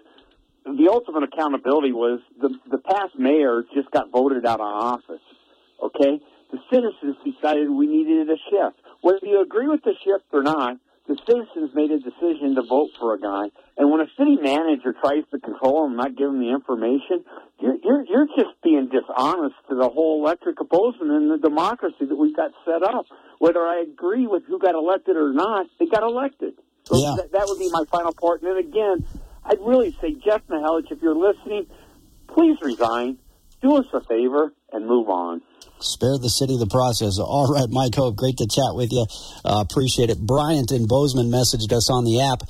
the 0.65 0.89
ultimate 0.91 1.23
accountability 1.23 1.93
was 1.93 2.21
the 2.41 2.51
the 2.71 2.79
past 2.79 3.17
mayor 3.17 3.63
just 3.73 3.91
got 3.93 4.11
voted 4.11 4.45
out 4.47 4.61
of 4.61 4.67
office. 4.67 5.23
Okay, 5.83 6.21
the 6.55 6.61
citizens 6.71 7.17
decided 7.25 7.69
we 7.69 7.87
needed 7.87 8.31
a 8.31 8.39
shift. 8.51 8.79
Whether 9.01 9.27
you 9.27 9.43
agree 9.43 9.67
with 9.67 9.83
the 9.83 9.95
shift 10.05 10.25
or 10.33 10.43
not, 10.43 10.79
the 11.09 11.19
citizens 11.27 11.75
made 11.75 11.91
a 11.91 11.99
decision 11.99 12.55
to 12.55 12.63
vote 12.63 12.91
for 12.99 13.15
a 13.15 13.21
guy. 13.21 13.51
And 13.77 13.91
when 13.91 14.01
a 14.01 14.07
city 14.17 14.37
manager 14.41 14.95
tries 14.95 15.25
to 15.33 15.39
control 15.41 15.87
him, 15.87 15.97
not 15.97 16.17
give 16.17 16.29
him 16.29 16.39
the 16.39 16.51
information, 16.51 17.25
you're, 17.61 17.77
you're, 17.83 18.05
you're 18.07 18.27
just 18.39 18.55
being 18.63 18.89
dishonest 18.89 19.57
to 19.69 19.75
the 19.75 19.89
whole 19.89 20.25
electric 20.25 20.61
opposing 20.61 21.11
and 21.11 21.31
the 21.31 21.39
democracy 21.39 22.07
that 22.07 22.15
we've 22.15 22.37
got 22.37 22.53
set 22.65 22.83
up. 22.83 23.07
Whether 23.39 23.61
I 23.61 23.83
agree 23.83 24.27
with 24.27 24.45
who 24.47 24.59
got 24.59 24.75
elected 24.75 25.17
or 25.17 25.33
not, 25.33 25.67
they 25.79 25.87
got 25.87 26.05
elected. 26.05 26.55
So 26.85 26.97
yeah. 26.97 27.17
that, 27.17 27.33
that 27.33 27.45
would 27.49 27.59
be 27.59 27.69
my 27.71 27.85
final 27.91 28.13
part. 28.15 28.43
And 28.43 28.53
then 28.53 28.59
again, 28.59 29.05
I'd 29.45 29.61
really 29.61 29.95
say, 30.01 30.15
Jeff 30.15 30.47
Mihelich, 30.49 30.91
if 30.91 31.03
you're 31.03 31.17
listening, 31.17 31.67
please 32.29 32.57
resign. 32.63 33.19
Do 33.65 33.77
us 33.77 33.87
a 33.95 34.05
favor 34.05 34.53
and 34.75 34.87
move 34.87 35.09
on. 35.09 35.41
Spare 35.81 36.19
the 36.19 36.29
city 36.29 36.59
the 36.59 36.67
process. 36.67 37.19
All 37.19 37.49
right, 37.49 37.65
Mike 37.71 37.95
Hope, 37.95 38.15
great 38.15 38.37
to 38.37 38.47
chat 38.47 38.77
with 38.77 38.93
you. 38.93 39.07
Uh, 39.43 39.65
appreciate 39.65 40.11
it. 40.11 40.21
Bryant 40.21 40.71
and 40.71 40.87
Bozeman 40.87 41.31
messaged 41.31 41.73
us 41.73 41.89
on 41.89 42.05
the 42.05 42.21
app. 42.21 42.43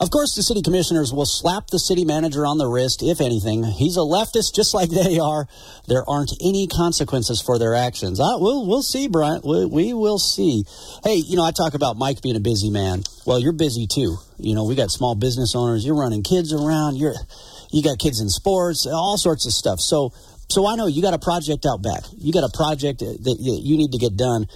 Of 0.00 0.10
course, 0.10 0.34
the 0.34 0.42
city 0.42 0.62
commissioners 0.62 1.12
will 1.12 1.26
slap 1.26 1.66
the 1.66 1.78
city 1.78 2.06
manager 2.06 2.46
on 2.46 2.56
the 2.56 2.66
wrist, 2.66 3.02
if 3.02 3.20
anything. 3.20 3.62
He's 3.62 3.98
a 3.98 4.08
leftist 4.08 4.56
just 4.56 4.72
like 4.72 4.88
they 4.88 5.18
are. 5.18 5.46
There 5.86 6.02
aren't 6.08 6.32
any 6.40 6.66
consequences 6.66 7.42
for 7.44 7.58
their 7.58 7.74
actions. 7.74 8.18
Uh, 8.18 8.40
we'll, 8.40 8.66
we'll 8.66 8.82
see, 8.82 9.06
Bryant. 9.06 9.44
We, 9.44 9.66
we 9.66 9.92
will 9.92 10.18
see. 10.18 10.64
Hey, 11.04 11.16
you 11.16 11.36
know, 11.36 11.44
I 11.44 11.52
talk 11.52 11.74
about 11.74 11.98
Mike 11.98 12.22
being 12.22 12.36
a 12.36 12.40
busy 12.40 12.70
man. 12.70 13.02
Well, 13.26 13.38
you're 13.38 13.52
busy 13.52 13.86
too. 13.86 14.16
You 14.38 14.54
know, 14.54 14.64
we 14.64 14.74
got 14.74 14.90
small 14.90 15.14
business 15.14 15.54
owners. 15.54 15.84
You're 15.84 16.00
running 16.00 16.22
kids 16.22 16.54
around. 16.54 16.96
You're, 16.96 17.14
you 17.70 17.82
got 17.82 17.98
kids 17.98 18.20
in 18.20 18.30
sports, 18.30 18.86
all 18.86 19.18
sorts 19.18 19.44
of 19.46 19.52
stuff. 19.52 19.78
So, 19.78 20.12
so 20.50 20.66
I 20.66 20.76
know 20.76 20.86
you 20.86 21.02
got 21.02 21.14
a 21.14 21.18
project 21.18 21.66
out 21.66 21.82
back. 21.82 22.02
You 22.16 22.32
got 22.32 22.44
a 22.44 22.56
project 22.56 23.00
that 23.00 23.36
you 23.38 23.76
need 23.76 23.92
to 23.92 23.98
get 23.98 24.16
done, 24.16 24.46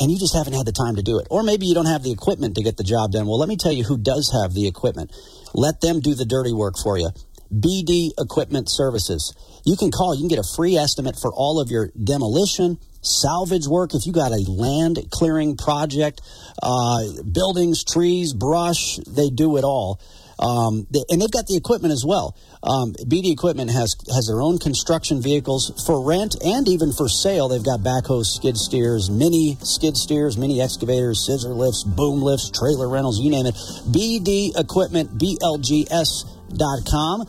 and 0.00 0.10
you 0.10 0.18
just 0.18 0.34
haven't 0.34 0.52
had 0.52 0.66
the 0.66 0.72
time 0.72 0.96
to 0.96 1.02
do 1.02 1.18
it. 1.18 1.26
Or 1.30 1.42
maybe 1.42 1.66
you 1.66 1.74
don't 1.74 1.86
have 1.86 2.02
the 2.02 2.12
equipment 2.12 2.56
to 2.56 2.62
get 2.62 2.76
the 2.76 2.84
job 2.84 3.12
done. 3.12 3.26
Well, 3.26 3.38
let 3.38 3.48
me 3.48 3.56
tell 3.56 3.72
you 3.72 3.84
who 3.84 3.96
does 3.96 4.30
have 4.32 4.54
the 4.54 4.66
equipment. 4.66 5.12
Let 5.54 5.80
them 5.80 6.00
do 6.00 6.14
the 6.14 6.24
dirty 6.24 6.52
work 6.52 6.74
for 6.82 6.98
you. 6.98 7.10
BD 7.52 8.10
Equipment 8.18 8.68
Services. 8.70 9.34
You 9.64 9.76
can 9.76 9.90
call, 9.90 10.14
you 10.14 10.20
can 10.20 10.28
get 10.28 10.38
a 10.38 10.48
free 10.56 10.76
estimate 10.76 11.16
for 11.20 11.32
all 11.32 11.60
of 11.60 11.70
your 11.70 11.90
demolition, 11.96 12.78
salvage 13.00 13.66
work. 13.66 13.94
If 13.94 14.06
you 14.06 14.12
got 14.12 14.32
a 14.32 14.44
land 14.50 14.98
clearing 15.10 15.56
project, 15.56 16.20
uh, 16.62 17.22
buildings, 17.32 17.84
trees, 17.84 18.34
brush, 18.34 18.98
they 19.06 19.30
do 19.30 19.56
it 19.56 19.64
all. 19.64 20.00
Um, 20.38 20.86
and 21.10 21.20
they've 21.20 21.30
got 21.30 21.46
the 21.46 21.56
equipment 21.56 21.92
as 21.92 22.04
well. 22.06 22.36
Um, 22.62 22.94
BD 23.06 23.32
Equipment 23.32 23.70
has 23.70 23.94
has 24.14 24.26
their 24.26 24.40
own 24.40 24.58
construction 24.58 25.22
vehicles 25.22 25.72
for 25.86 26.04
rent 26.04 26.36
and 26.44 26.68
even 26.68 26.92
for 26.92 27.08
sale. 27.08 27.48
They've 27.48 27.64
got 27.64 27.80
backhoe 27.80 28.24
skid 28.24 28.56
steers, 28.56 29.10
mini 29.10 29.58
skid 29.62 29.96
steers, 29.96 30.38
mini 30.38 30.60
excavators, 30.60 31.26
scissor 31.26 31.54
lifts, 31.54 31.84
boom 31.84 32.22
lifts, 32.22 32.50
trailer 32.50 32.88
rentals, 32.88 33.20
you 33.20 33.30
name 33.30 33.46
it. 33.46 33.54
BD 33.90 34.58
Equipment, 34.58 35.18
BLGS.com 35.18 37.26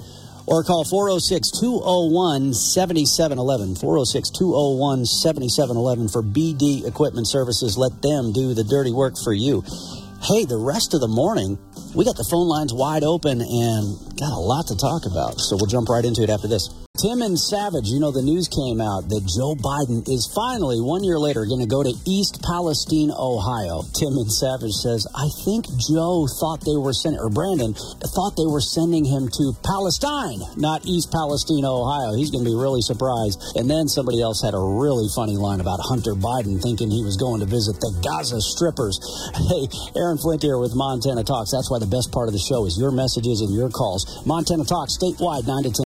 or 0.49 0.63
call 0.63 0.83
406 0.83 1.51
201 1.61 2.53
7711. 2.53 3.75
406 3.75 4.29
201 4.31 5.05
7711 5.05 6.09
for 6.09 6.23
BD 6.23 6.87
Equipment 6.87 7.27
Services. 7.27 7.77
Let 7.77 8.01
them 8.01 8.33
do 8.33 8.55
the 8.55 8.63
dirty 8.63 8.91
work 8.91 9.13
for 9.23 9.31
you. 9.31 9.61
Hey, 10.25 10.43
the 10.43 10.57
rest 10.57 10.93
of 10.93 11.01
the 11.01 11.07
morning, 11.07 11.57
we 11.95 12.05
got 12.05 12.15
the 12.15 12.27
phone 12.29 12.47
lines 12.47 12.73
wide 12.73 13.03
open 13.03 13.41
and 13.41 13.83
got 14.17 14.33
a 14.33 14.39
lot 14.39 14.67
to 14.67 14.77
talk 14.77 15.05
about. 15.05 15.39
So 15.39 15.55
we'll 15.55 15.67
jump 15.67 15.89
right 15.89 16.05
into 16.05 16.23
it 16.23 16.29
after 16.29 16.47
this. 16.47 16.69
Tim 16.97 17.21
and 17.21 17.39
Savage, 17.39 17.87
you 17.87 18.01
know, 18.01 18.11
the 18.11 18.25
news 18.25 18.51
came 18.51 18.83
out 18.83 19.07
that 19.07 19.23
Joe 19.23 19.55
Biden 19.55 20.03
is 20.03 20.27
finally, 20.35 20.83
one 20.83 20.99
year 20.99 21.15
later, 21.15 21.47
going 21.47 21.63
to 21.63 21.69
go 21.69 21.79
to 21.79 21.95
East 22.03 22.43
Palestine, 22.43 23.07
Ohio. 23.15 23.87
Tim 23.95 24.19
and 24.19 24.27
Savage 24.27 24.75
says, 24.75 25.07
I 25.15 25.31
think 25.47 25.63
Joe 25.79 26.27
thought 26.27 26.59
they 26.67 26.75
were 26.75 26.91
sending, 26.91 27.23
or 27.23 27.31
Brandon 27.31 27.71
thought 27.71 28.35
they 28.35 28.51
were 28.51 28.59
sending 28.59 29.07
him 29.07 29.31
to 29.31 29.55
Palestine, 29.63 30.43
not 30.59 30.83
East 30.83 31.07
Palestine, 31.07 31.63
Ohio. 31.63 32.19
He's 32.19 32.35
going 32.35 32.43
to 32.43 32.51
be 32.51 32.57
really 32.59 32.83
surprised. 32.83 33.39
And 33.55 33.71
then 33.71 33.87
somebody 33.87 34.19
else 34.19 34.43
had 34.43 34.51
a 34.51 34.59
really 34.59 35.07
funny 35.15 35.39
line 35.39 35.63
about 35.63 35.79
Hunter 35.79 36.19
Biden 36.19 36.59
thinking 36.59 36.91
he 36.91 37.07
was 37.07 37.15
going 37.15 37.39
to 37.39 37.47
visit 37.47 37.79
the 37.79 37.95
Gaza 38.03 38.43
strippers. 38.43 38.99
Hey, 39.49 39.71
Aaron 39.95 40.19
Flint 40.19 40.43
here 40.43 40.59
with 40.59 40.75
Montana 40.75 41.23
Talks. 41.23 41.55
That's 41.55 41.71
why 41.71 41.79
the 41.79 41.87
best 41.87 42.11
part 42.11 42.27
of 42.27 42.35
the 42.35 42.43
show 42.43 42.67
is 42.67 42.77
your 42.77 42.91
messages 42.91 43.39
and 43.39 43.55
your 43.55 43.69
calls. 43.69 44.03
Montana 44.27 44.65
Talks 44.65 44.97
statewide, 44.99 45.47
9 45.47 45.63
to 45.63 45.71
10. 45.71 45.88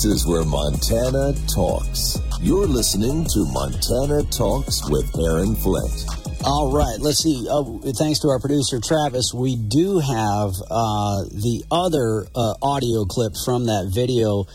This 0.00 0.22
is 0.22 0.26
where 0.26 0.44
Montana 0.44 1.34
talks. 1.46 2.16
You're 2.40 2.66
listening 2.66 3.26
to 3.34 3.44
Montana 3.52 4.22
Talks 4.32 4.80
with 4.88 5.04
Aaron 5.20 5.54
Flint. 5.54 6.08
All 6.42 6.72
right, 6.72 6.96
let's 7.00 7.22
see. 7.22 7.46
Oh, 7.50 7.82
thanks 7.98 8.20
to 8.20 8.28
our 8.28 8.40
producer 8.40 8.80
Travis, 8.80 9.34
we 9.34 9.56
do 9.56 9.98
have 9.98 10.56
uh, 10.70 11.28
the 11.28 11.64
other 11.70 12.24
uh, 12.34 12.54
audio 12.62 13.04
clip 13.04 13.34
from 13.44 13.66
that 13.66 13.92
video 13.92 14.48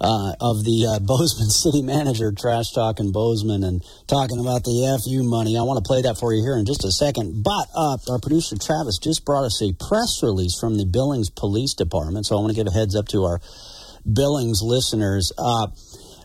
uh, 0.00 0.32
of 0.40 0.64
the 0.64 0.88
uh, 0.88 0.98
Bozeman 1.04 1.50
city 1.52 1.82
manager 1.82 2.32
trash 2.32 2.72
talking 2.72 3.12
Bozeman 3.12 3.64
and 3.64 3.84
talking 4.06 4.40
about 4.40 4.64
the 4.64 4.88
FU 5.04 5.22
money. 5.22 5.58
I 5.58 5.68
want 5.68 5.84
to 5.84 5.86
play 5.86 6.00
that 6.00 6.16
for 6.16 6.32
you 6.32 6.40
here 6.40 6.56
in 6.56 6.64
just 6.64 6.82
a 6.86 6.92
second. 6.92 7.44
But 7.44 7.68
uh, 7.76 7.98
our 8.08 8.18
producer 8.18 8.56
Travis 8.56 8.96
just 8.96 9.26
brought 9.26 9.44
us 9.44 9.60
a 9.60 9.76
press 9.76 10.22
release 10.22 10.58
from 10.58 10.78
the 10.78 10.86
Billings 10.86 11.28
Police 11.28 11.74
Department, 11.74 12.24
so 12.24 12.38
I 12.38 12.40
want 12.40 12.56
to 12.56 12.56
give 12.56 12.66
a 12.66 12.72
heads 12.72 12.96
up 12.96 13.06
to 13.08 13.24
our 13.24 13.38
Billings 14.12 14.60
listeners. 14.62 15.32
Uh, 15.36 15.68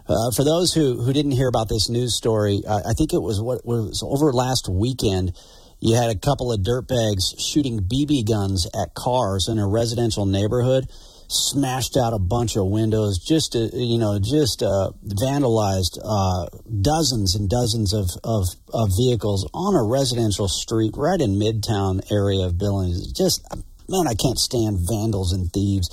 uh, 0.07 0.31
for 0.35 0.43
those 0.43 0.73
who, 0.73 1.01
who 1.01 1.13
didn't 1.13 1.31
hear 1.31 1.47
about 1.47 1.69
this 1.69 1.89
news 1.89 2.15
story, 2.15 2.61
uh, 2.67 2.81
I 2.85 2.93
think 2.93 3.13
it 3.13 3.21
was 3.21 3.41
what 3.41 3.65
was 3.65 4.03
over 4.05 4.33
last 4.33 4.67
weekend. 4.69 5.33
You 5.79 5.95
had 5.95 6.09
a 6.09 6.19
couple 6.19 6.51
of 6.51 6.61
dirtbags 6.61 7.39
shooting 7.39 7.81
BB 7.81 8.27
guns 8.27 8.67
at 8.67 8.93
cars 8.95 9.47
in 9.49 9.59
a 9.59 9.67
residential 9.67 10.25
neighborhood, 10.25 10.87
smashed 11.27 11.97
out 11.97 12.13
a 12.13 12.19
bunch 12.19 12.55
of 12.55 12.67
windows, 12.67 13.17
just 13.19 13.55
uh, 13.55 13.67
you 13.73 13.97
know, 13.97 14.19
just 14.19 14.61
uh, 14.61 14.91
vandalized 15.05 15.99
uh, 16.03 16.47
dozens 16.81 17.35
and 17.35 17.49
dozens 17.49 17.93
of, 17.93 18.09
of, 18.23 18.47
of 18.73 18.89
vehicles 18.97 19.49
on 19.53 19.75
a 19.75 19.83
residential 19.83 20.47
street 20.47 20.93
right 20.95 21.19
in 21.19 21.35
Midtown 21.35 21.99
area 22.11 22.45
of 22.45 22.57
Billings. 22.57 23.11
Just 23.11 23.41
man, 23.89 24.07
I 24.07 24.15
can't 24.15 24.39
stand 24.39 24.79
vandals 24.79 25.33
and 25.33 25.51
thieves. 25.51 25.89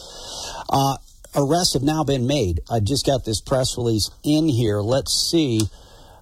Uh, 0.69 0.97
arrests 1.35 1.75
have 1.75 1.83
now 1.83 2.05
been 2.05 2.27
made. 2.27 2.61
I 2.71 2.81
just 2.81 3.07
got 3.07 3.25
this 3.25 3.41
press 3.41 3.77
release 3.77 4.11
in 4.25 4.49
here. 4.49 4.81
Let's 4.81 5.13
see. 5.31 5.63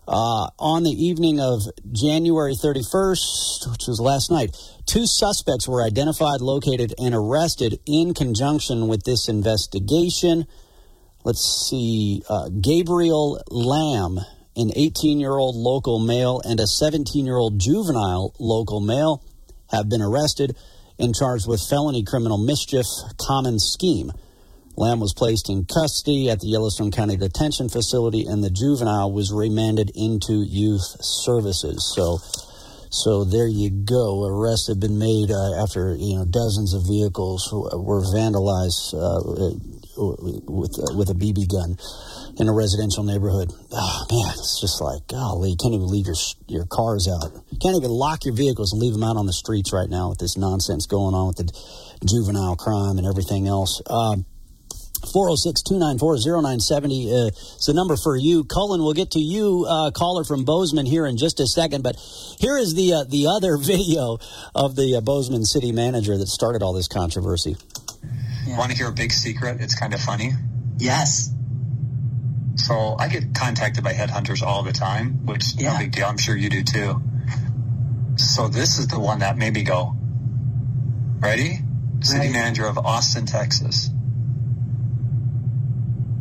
Uh, 0.06 0.48
on 0.58 0.84
the 0.84 0.90
evening 0.90 1.38
of 1.38 1.60
January 1.92 2.54
31st, 2.54 3.70
which 3.70 3.86
was 3.86 4.00
last 4.00 4.30
night, 4.30 4.56
two 4.86 5.06
suspects 5.06 5.68
were 5.68 5.82
identified, 5.82 6.40
located, 6.40 6.94
and 6.98 7.14
arrested 7.14 7.78
in 7.86 8.14
conjunction 8.14 8.88
with 8.88 9.04
this 9.04 9.28
investigation. 9.28 10.46
Let's 11.24 11.68
see. 11.68 12.22
Uh, 12.26 12.48
Gabriel 12.48 13.42
Lamb, 13.50 14.18
an 14.56 14.70
18 14.74 15.20
year 15.20 15.36
old 15.36 15.56
local 15.56 15.98
male, 15.98 16.40
and 16.42 16.58
a 16.58 16.66
17 16.66 17.26
year 17.26 17.36
old 17.36 17.58
juvenile 17.58 18.34
local 18.38 18.80
male 18.80 19.22
have 19.70 19.90
been 19.90 20.00
arrested 20.00 20.56
and 20.98 21.14
charged 21.14 21.46
with 21.46 21.60
felony 21.60 22.02
criminal 22.02 22.38
mischief 22.38 22.86
common 23.18 23.58
scheme. 23.58 24.10
Lamb 24.78 25.00
was 25.00 25.12
placed 25.12 25.50
in 25.50 25.66
custody 25.66 26.30
at 26.30 26.38
the 26.38 26.46
Yellowstone 26.46 26.92
County 26.92 27.16
Detention 27.16 27.68
Facility, 27.68 28.22
and 28.30 28.44
the 28.44 28.50
juvenile 28.50 29.10
was 29.10 29.34
remanded 29.34 29.90
into 29.96 30.46
youth 30.46 30.86
services. 31.02 31.82
So, 31.98 32.22
so 32.86 33.24
there 33.24 33.50
you 33.50 33.70
go. 33.74 34.22
Arrests 34.22 34.68
have 34.68 34.78
been 34.78 34.96
made 34.96 35.34
uh, 35.34 35.58
after 35.58 35.98
you 35.98 36.14
know 36.14 36.24
dozens 36.30 36.78
of 36.78 36.86
vehicles 36.86 37.50
were 37.50 38.06
vandalized 38.14 38.94
uh, 38.94 39.18
with 40.54 40.78
uh, 40.78 40.94
with 40.94 41.10
a 41.10 41.18
BB 41.18 41.50
gun 41.50 41.74
in 42.38 42.46
a 42.46 42.54
residential 42.54 43.02
neighborhood. 43.02 43.50
Oh 43.74 44.06
man, 44.06 44.30
it's 44.38 44.62
just 44.62 44.78
like 44.78 45.10
golly, 45.10 45.50
you 45.50 45.58
can't 45.58 45.74
even 45.74 45.90
leave 45.90 46.06
your 46.06 46.18
your 46.46 46.70
cars 46.70 47.10
out. 47.10 47.34
You 47.50 47.58
can't 47.58 47.74
even 47.74 47.90
lock 47.90 48.22
your 48.22 48.34
vehicles 48.38 48.70
and 48.70 48.78
leave 48.78 48.94
them 48.94 49.02
out 49.02 49.18
on 49.18 49.26
the 49.26 49.34
streets 49.34 49.74
right 49.74 49.90
now 49.90 50.14
with 50.14 50.22
this 50.22 50.38
nonsense 50.38 50.86
going 50.86 51.18
on 51.18 51.34
with 51.34 51.42
the 51.42 51.50
juvenile 52.06 52.54
crime 52.54 52.94
and 52.94 53.10
everything 53.10 53.50
else. 53.50 53.82
Um, 53.90 54.22
406 55.12 55.62
294 55.62 56.42
0970 56.42 57.10
uh, 57.10 57.26
is 57.28 57.66
the 57.66 57.74
number 57.74 57.96
for 57.96 58.16
you. 58.16 58.44
Cullen, 58.44 58.82
we'll 58.82 58.92
get 58.92 59.12
to 59.12 59.20
you, 59.20 59.66
uh, 59.68 59.90
caller 59.90 60.24
from 60.24 60.44
Bozeman, 60.44 60.86
here 60.86 61.06
in 61.06 61.16
just 61.16 61.40
a 61.40 61.46
second. 61.46 61.82
But 61.82 61.96
here 62.38 62.58
is 62.58 62.74
the 62.74 62.92
uh, 62.92 63.04
the 63.04 63.26
other 63.28 63.56
video 63.60 64.18
of 64.54 64.76
the 64.76 64.96
uh, 64.96 65.00
Bozeman 65.00 65.44
city 65.44 65.72
manager 65.72 66.16
that 66.18 66.28
started 66.28 66.62
all 66.62 66.72
this 66.72 66.88
controversy. 66.88 67.56
Yeah. 68.46 68.58
Want 68.58 68.70
to 68.72 68.76
hear 68.76 68.88
a 68.88 68.92
big 68.92 69.12
secret? 69.12 69.60
It's 69.60 69.74
kind 69.74 69.94
of 69.94 70.00
funny. 70.00 70.32
Yes. 70.78 71.30
So 72.56 72.96
I 72.98 73.08
get 73.08 73.34
contacted 73.34 73.84
by 73.84 73.92
headhunters 73.92 74.42
all 74.42 74.62
the 74.62 74.72
time, 74.72 75.26
which 75.26 75.54
yeah. 75.56 75.72
no 75.72 75.78
big 75.78 75.92
deal. 75.92 76.06
I'm 76.06 76.18
sure 76.18 76.36
you 76.36 76.50
do 76.50 76.64
too. 76.64 77.00
So 78.16 78.48
this 78.48 78.78
is 78.78 78.88
the 78.88 78.98
one 78.98 79.20
that 79.20 79.36
made 79.36 79.54
me 79.54 79.62
go. 79.62 79.94
Ready? 81.20 81.58
City 82.00 82.26
right. 82.26 82.32
manager 82.32 82.66
of 82.66 82.78
Austin, 82.78 83.26
Texas 83.26 83.90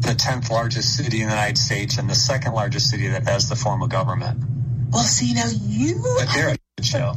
the 0.07 0.13
10th 0.13 0.49
largest 0.49 0.95
city 0.95 1.21
in 1.21 1.27
the 1.27 1.33
United 1.33 1.57
States 1.57 1.97
and 1.97 2.09
the 2.09 2.15
second 2.15 2.53
largest 2.53 2.89
city 2.89 3.07
that 3.09 3.23
has 3.23 3.49
the 3.49 3.55
form 3.55 3.81
of 3.81 3.89
government. 3.89 4.43
Well, 4.89 5.03
see, 5.03 5.33
now 5.33 5.45
you. 5.47 6.01
But 6.17 6.29
they're 6.33 6.55
a 6.77 6.83
show. 6.83 7.13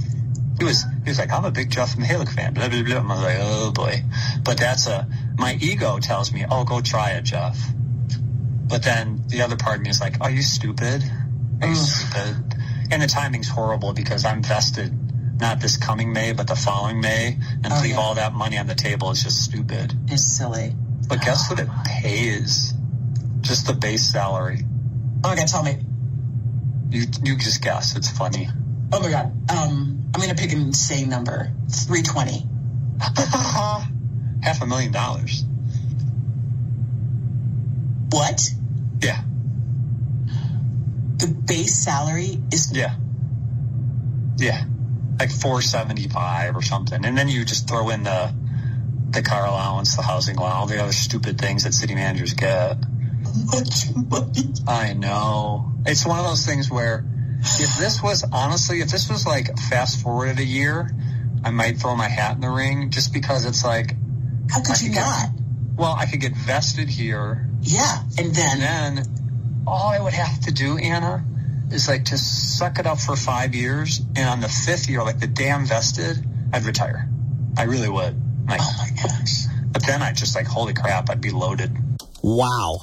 He 0.59 0.65
was, 0.65 0.85
he 1.05 1.11
was 1.11 1.19
like, 1.19 1.33
I'm 1.33 1.45
a 1.45 1.51
big 1.51 1.71
Jeff 1.71 1.97
Mihelich 1.97 2.35
fan. 2.35 2.53
Blah, 2.53 2.69
blah, 2.69 2.83
blah. 2.83 2.97
I 2.97 3.03
was 3.03 3.23
like, 3.23 3.39
oh 3.41 3.73
boy. 3.73 4.03
But 4.45 4.59
that's 4.59 4.87
a, 4.87 5.09
my 5.39 5.57
ego 5.61 5.99
tells 5.99 6.33
me, 6.33 6.45
oh, 6.51 6.65
go 6.65 6.81
try 6.81 7.13
it, 7.13 7.23
Jeff. 7.25 7.59
But 8.69 8.83
then 8.83 9.23
the 9.29 9.43
other 9.43 9.57
part 9.57 9.79
of 9.79 9.83
me 9.83 9.91
is 9.91 10.01
like, 10.01 10.21
are 10.21 10.31
you 10.31 10.43
stupid? 10.43 11.03
Are 11.63 11.69
you 11.69 11.75
stupid? 11.75 12.57
And 12.91 13.03
the 13.03 13.07
timing's 13.07 13.49
horrible 13.49 13.93
because 13.93 14.25
I'm 14.25 14.43
vested 14.43 14.93
not 15.41 15.61
this 15.61 15.77
coming 15.77 16.13
May, 16.13 16.33
but 16.33 16.47
the 16.47 16.55
following 16.55 17.01
May, 17.01 17.39
and 17.65 17.73
oh, 17.73 17.81
leave 17.83 17.93
yeah. 17.93 18.01
all 18.01 18.15
that 18.15 18.35
money 18.35 18.59
on 18.59 18.67
the 18.67 18.75
table 18.75 19.11
is 19.11 19.23
just 19.23 19.43
stupid. 19.43 19.95
It's 20.09 20.23
silly. 20.23 20.75
But 21.09 21.23
guess 21.23 21.51
what 21.51 21.59
oh, 21.59 21.63
it 21.63 21.69
pays? 21.87 22.75
Just 23.41 23.67
the 23.67 23.73
base 23.75 24.11
salary. 24.11 24.61
Oh 25.25 25.29
my 25.29 25.37
god, 25.37 25.49
tell 25.49 25.63
me. 25.63 25.79
You 26.91 27.07
you 27.23 27.37
just 27.37 27.63
guess. 27.63 27.97
It's 27.97 28.11
funny. 28.11 28.49
Oh 28.93 29.01
my 29.01 29.11
god. 29.11 29.27
Um, 29.51 30.11
I'm 30.15 30.21
gonna 30.21 30.35
pick 30.35 30.53
an 30.53 30.61
insane 30.61 31.09
number. 31.09 31.53
Three 31.71 32.03
twenty. 32.03 32.47
Half 33.01 34.63
a 34.63 34.67
million 34.67 34.93
dollars. 34.93 35.45
What? 38.11 38.43
Yeah. 39.03 39.23
The 41.19 41.29
base 41.29 41.85
salary 41.85 42.43
is 42.53 42.73
Yeah. 42.75 42.97
Yeah. 44.39 44.65
Like 45.19 45.31
four 45.31 45.63
seventy 45.63 46.09
five 46.09 46.57
or 46.57 46.63
something. 46.63 47.05
And 47.05 47.17
then 47.17 47.29
you 47.29 47.45
just 47.45 47.69
throw 47.69 47.91
in 47.91 48.03
the 48.03 48.35
the 49.11 49.23
car 49.23 49.45
allowance, 49.47 49.97
the 49.97 50.03
housing 50.03 50.37
allowance, 50.37 50.55
all 50.55 50.67
the 50.67 50.83
other 50.83 50.93
stupid 50.93 51.39
things 51.39 51.65
that 51.65 51.75
city 51.75 51.95
managers 51.95 52.35
get. 52.35 52.77
I 54.69 54.93
know. 54.95 55.73
It's 55.87 56.07
one 56.07 56.19
of 56.19 56.25
those 56.27 56.45
things 56.45 56.71
where 56.71 57.05
if 57.41 57.79
this 57.79 58.03
was 58.03 58.25
honestly, 58.33 58.81
if 58.81 58.91
this 58.91 59.09
was 59.09 59.27
like 59.27 59.59
fast 59.59 60.03
forwarded 60.03 60.39
a 60.39 60.45
year, 60.45 60.91
I 61.45 61.51
might 61.51 61.79
throw 61.79 61.97
my 61.97 62.09
hat 62.09 62.35
in 62.35 62.41
the 62.41 62.51
ring 62.51 62.91
just 62.91 63.13
because 63.13 63.47
it's 63.47 63.65
like. 63.65 63.97
How 64.51 64.63
could 64.63 64.81
you 64.81 64.91
not? 64.93 65.31
well, 65.81 65.97
I 65.99 66.05
could 66.05 66.21
get 66.21 66.37
vested 66.37 66.91
here. 66.91 67.49
Yeah, 67.63 68.03
and 68.19 68.35
then. 68.35 68.61
And 68.61 68.99
then 68.99 69.65
all 69.67 69.89
I 69.89 69.99
would 69.99 70.13
have 70.13 70.41
to 70.43 70.53
do, 70.53 70.77
Anna, 70.77 71.25
is 71.73 71.89
like 71.89 72.07
to 72.07 72.19
suck 72.19 72.79
it 72.79 72.87
up 72.87 73.01
for 73.01 73.17
five 73.17 73.55
years, 73.55 74.01
and 74.15 74.29
on 74.29 74.41
the 74.41 74.49
fifth 74.49 74.91
year, 74.91 75.03
like 75.03 75.21
the 75.21 75.27
day 75.27 75.51
I'm 75.51 75.65
vested, 75.65 76.19
I'd 76.53 76.65
retire. 76.65 77.09
I 77.57 77.63
really 77.63 77.89
would. 77.89 78.21
Like, 78.47 78.61
oh 78.63 78.75
my 78.79 79.03
gosh. 79.03 79.45
But 79.73 79.87
then 79.87 80.03
I'd 80.03 80.17
just 80.17 80.35
like, 80.35 80.47
holy 80.47 80.75
crap, 80.75 81.09
I'd 81.09 81.21
be 81.21 81.31
loaded. 81.31 81.75
Wow. 82.23 82.83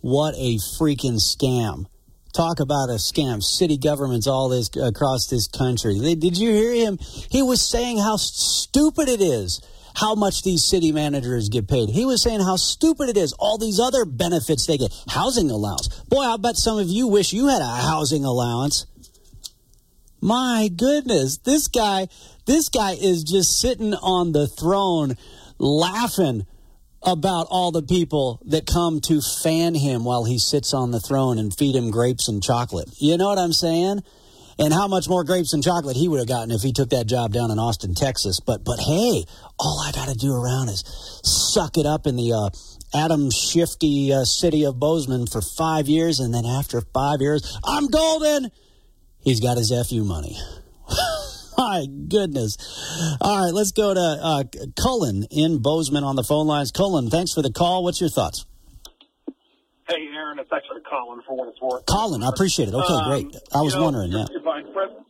What 0.00 0.34
a 0.36 0.56
freaking 0.56 1.20
scam. 1.20 1.86
Talk 2.32 2.60
about 2.60 2.90
a 2.90 2.94
scam. 2.94 3.42
City 3.42 3.76
governments 3.76 4.26
all 4.26 4.48
this 4.48 4.70
across 4.76 5.26
this 5.26 5.48
country. 5.48 5.98
Did 5.98 6.38
you 6.38 6.50
hear 6.50 6.72
him? 6.72 6.98
He 7.30 7.42
was 7.42 7.60
saying 7.60 7.98
how 7.98 8.16
stupid 8.16 9.08
it 9.08 9.20
is 9.20 9.60
how 9.94 10.14
much 10.14 10.42
these 10.42 10.64
city 10.64 10.92
managers 10.92 11.48
get 11.48 11.68
paid. 11.68 11.90
He 11.90 12.04
was 12.04 12.22
saying 12.22 12.40
how 12.40 12.56
stupid 12.56 13.08
it 13.08 13.16
is. 13.16 13.32
All 13.38 13.58
these 13.58 13.80
other 13.80 14.04
benefits 14.04 14.66
they 14.66 14.78
get. 14.78 14.92
Housing 15.08 15.50
allowance. 15.50 15.88
Boy, 16.08 16.22
I 16.22 16.36
bet 16.36 16.56
some 16.56 16.78
of 16.78 16.88
you 16.88 17.06
wish 17.06 17.32
you 17.32 17.48
had 17.48 17.62
a 17.62 17.66
housing 17.66 18.24
allowance. 18.24 18.86
My 20.20 20.70
goodness, 20.74 21.38
this 21.38 21.68
guy, 21.68 22.08
this 22.46 22.68
guy 22.68 22.92
is 22.92 23.24
just 23.24 23.58
sitting 23.58 23.94
on 23.94 24.32
the 24.32 24.46
throne 24.46 25.16
laughing 25.58 26.46
about 27.02 27.46
all 27.50 27.72
the 27.72 27.82
people 27.82 28.40
that 28.46 28.66
come 28.66 29.00
to 29.00 29.20
fan 29.42 29.74
him 29.74 30.04
while 30.04 30.24
he 30.24 30.38
sits 30.38 30.74
on 30.74 30.90
the 30.90 31.00
throne 31.00 31.38
and 31.38 31.56
feed 31.56 31.74
him 31.74 31.90
grapes 31.90 32.28
and 32.28 32.42
chocolate. 32.42 32.88
You 32.98 33.16
know 33.16 33.28
what 33.28 33.38
I'm 33.38 33.52
saying? 33.52 34.02
And 34.58 34.74
how 34.74 34.86
much 34.86 35.08
more 35.08 35.24
grapes 35.24 35.54
and 35.54 35.64
chocolate 35.64 35.96
he 35.96 36.08
would 36.08 36.18
have 36.18 36.28
gotten 36.28 36.50
if 36.50 36.60
he 36.60 36.72
took 36.72 36.90
that 36.90 37.06
job 37.06 37.32
down 37.32 37.50
in 37.50 37.58
Austin, 37.58 37.94
Texas. 37.94 38.40
But 38.40 38.62
but 38.62 38.78
hey, 38.78 39.24
all 39.58 39.80
I 39.80 39.92
got 39.92 40.08
to 40.08 40.14
do 40.14 40.34
around 40.34 40.68
is 40.68 40.84
suck 41.24 41.78
it 41.78 41.86
up 41.86 42.06
in 42.06 42.16
the 42.16 42.32
uh, 42.34 42.50
Adam 42.94 43.30
Shifty 43.30 44.12
uh, 44.12 44.24
city 44.24 44.64
of 44.64 44.78
Bozeman 44.78 45.26
for 45.26 45.40
five 45.40 45.88
years, 45.88 46.20
and 46.20 46.34
then 46.34 46.44
after 46.44 46.82
five 46.92 47.22
years, 47.22 47.58
I'm 47.64 47.86
golden. 47.86 48.50
He's 49.22 49.40
got 49.40 49.56
his 49.56 49.72
fu 49.88 50.04
money. 50.04 50.36
My 51.60 51.84
goodness. 52.08 52.56
All 53.20 53.36
right, 53.44 53.52
let's 53.52 53.72
go 53.72 53.92
to 53.92 54.00
uh, 54.00 54.44
Cullen 54.80 55.28
in 55.30 55.60
Bozeman 55.60 56.04
on 56.08 56.16
the 56.16 56.24
phone 56.24 56.46
lines. 56.48 56.72
Cullen, 56.72 57.10
thanks 57.12 57.36
for 57.36 57.42
the 57.44 57.52
call. 57.52 57.84
What's 57.84 58.00
your 58.00 58.08
thoughts? 58.08 58.46
Hey, 59.84 60.08
Aaron. 60.16 60.38
It's 60.40 60.48
actually 60.48 60.80
Colin 60.88 61.20
for 61.28 61.36
what 61.36 61.52
it's 61.52 61.60
worth. 61.60 61.84
Colin, 61.84 62.22
I 62.24 62.32
appreciate 62.32 62.72
it. 62.72 62.74
Okay, 62.74 62.96
Um, 62.96 63.10
great. 63.12 63.28
I 63.52 63.60
was 63.60 63.76
know, 63.76 63.84
wondering. 63.84 64.08
Yeah. 64.08 64.24
If 64.32 64.40
I'm 64.48 64.72
friends, 64.72 65.04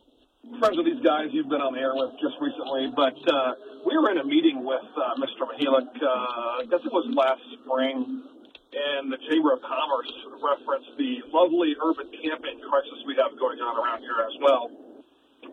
friends 0.59 0.75
with 0.75 0.91
these 0.91 0.99
guys 0.99 1.31
you've 1.31 1.47
been 1.47 1.63
on 1.63 1.71
the 1.71 1.79
air 1.79 1.95
with 1.95 2.19
just 2.19 2.35
recently, 2.43 2.91
but 2.99 3.15
uh, 3.31 3.55
we 3.87 3.95
were 3.95 4.11
in 4.11 4.19
a 4.19 4.27
meeting 4.27 4.67
with 4.67 4.83
uh, 4.99 5.15
Mr. 5.23 5.47
Mihelich, 5.47 5.87
uh, 6.03 6.59
I 6.59 6.67
guess 6.67 6.83
it 6.83 6.91
was 6.91 7.07
last 7.15 7.39
spring, 7.63 8.27
and 8.75 9.07
the 9.07 9.23
Chamber 9.31 9.55
of 9.55 9.63
Commerce 9.63 10.11
referenced 10.43 10.99
the 10.99 11.23
lovely 11.31 11.79
urban 11.79 12.11
camping 12.11 12.59
crisis 12.59 12.99
we 13.07 13.15
have 13.23 13.39
going 13.39 13.63
on 13.63 13.79
around 13.79 14.03
here 14.03 14.19
as 14.19 14.35
well. 14.43 14.67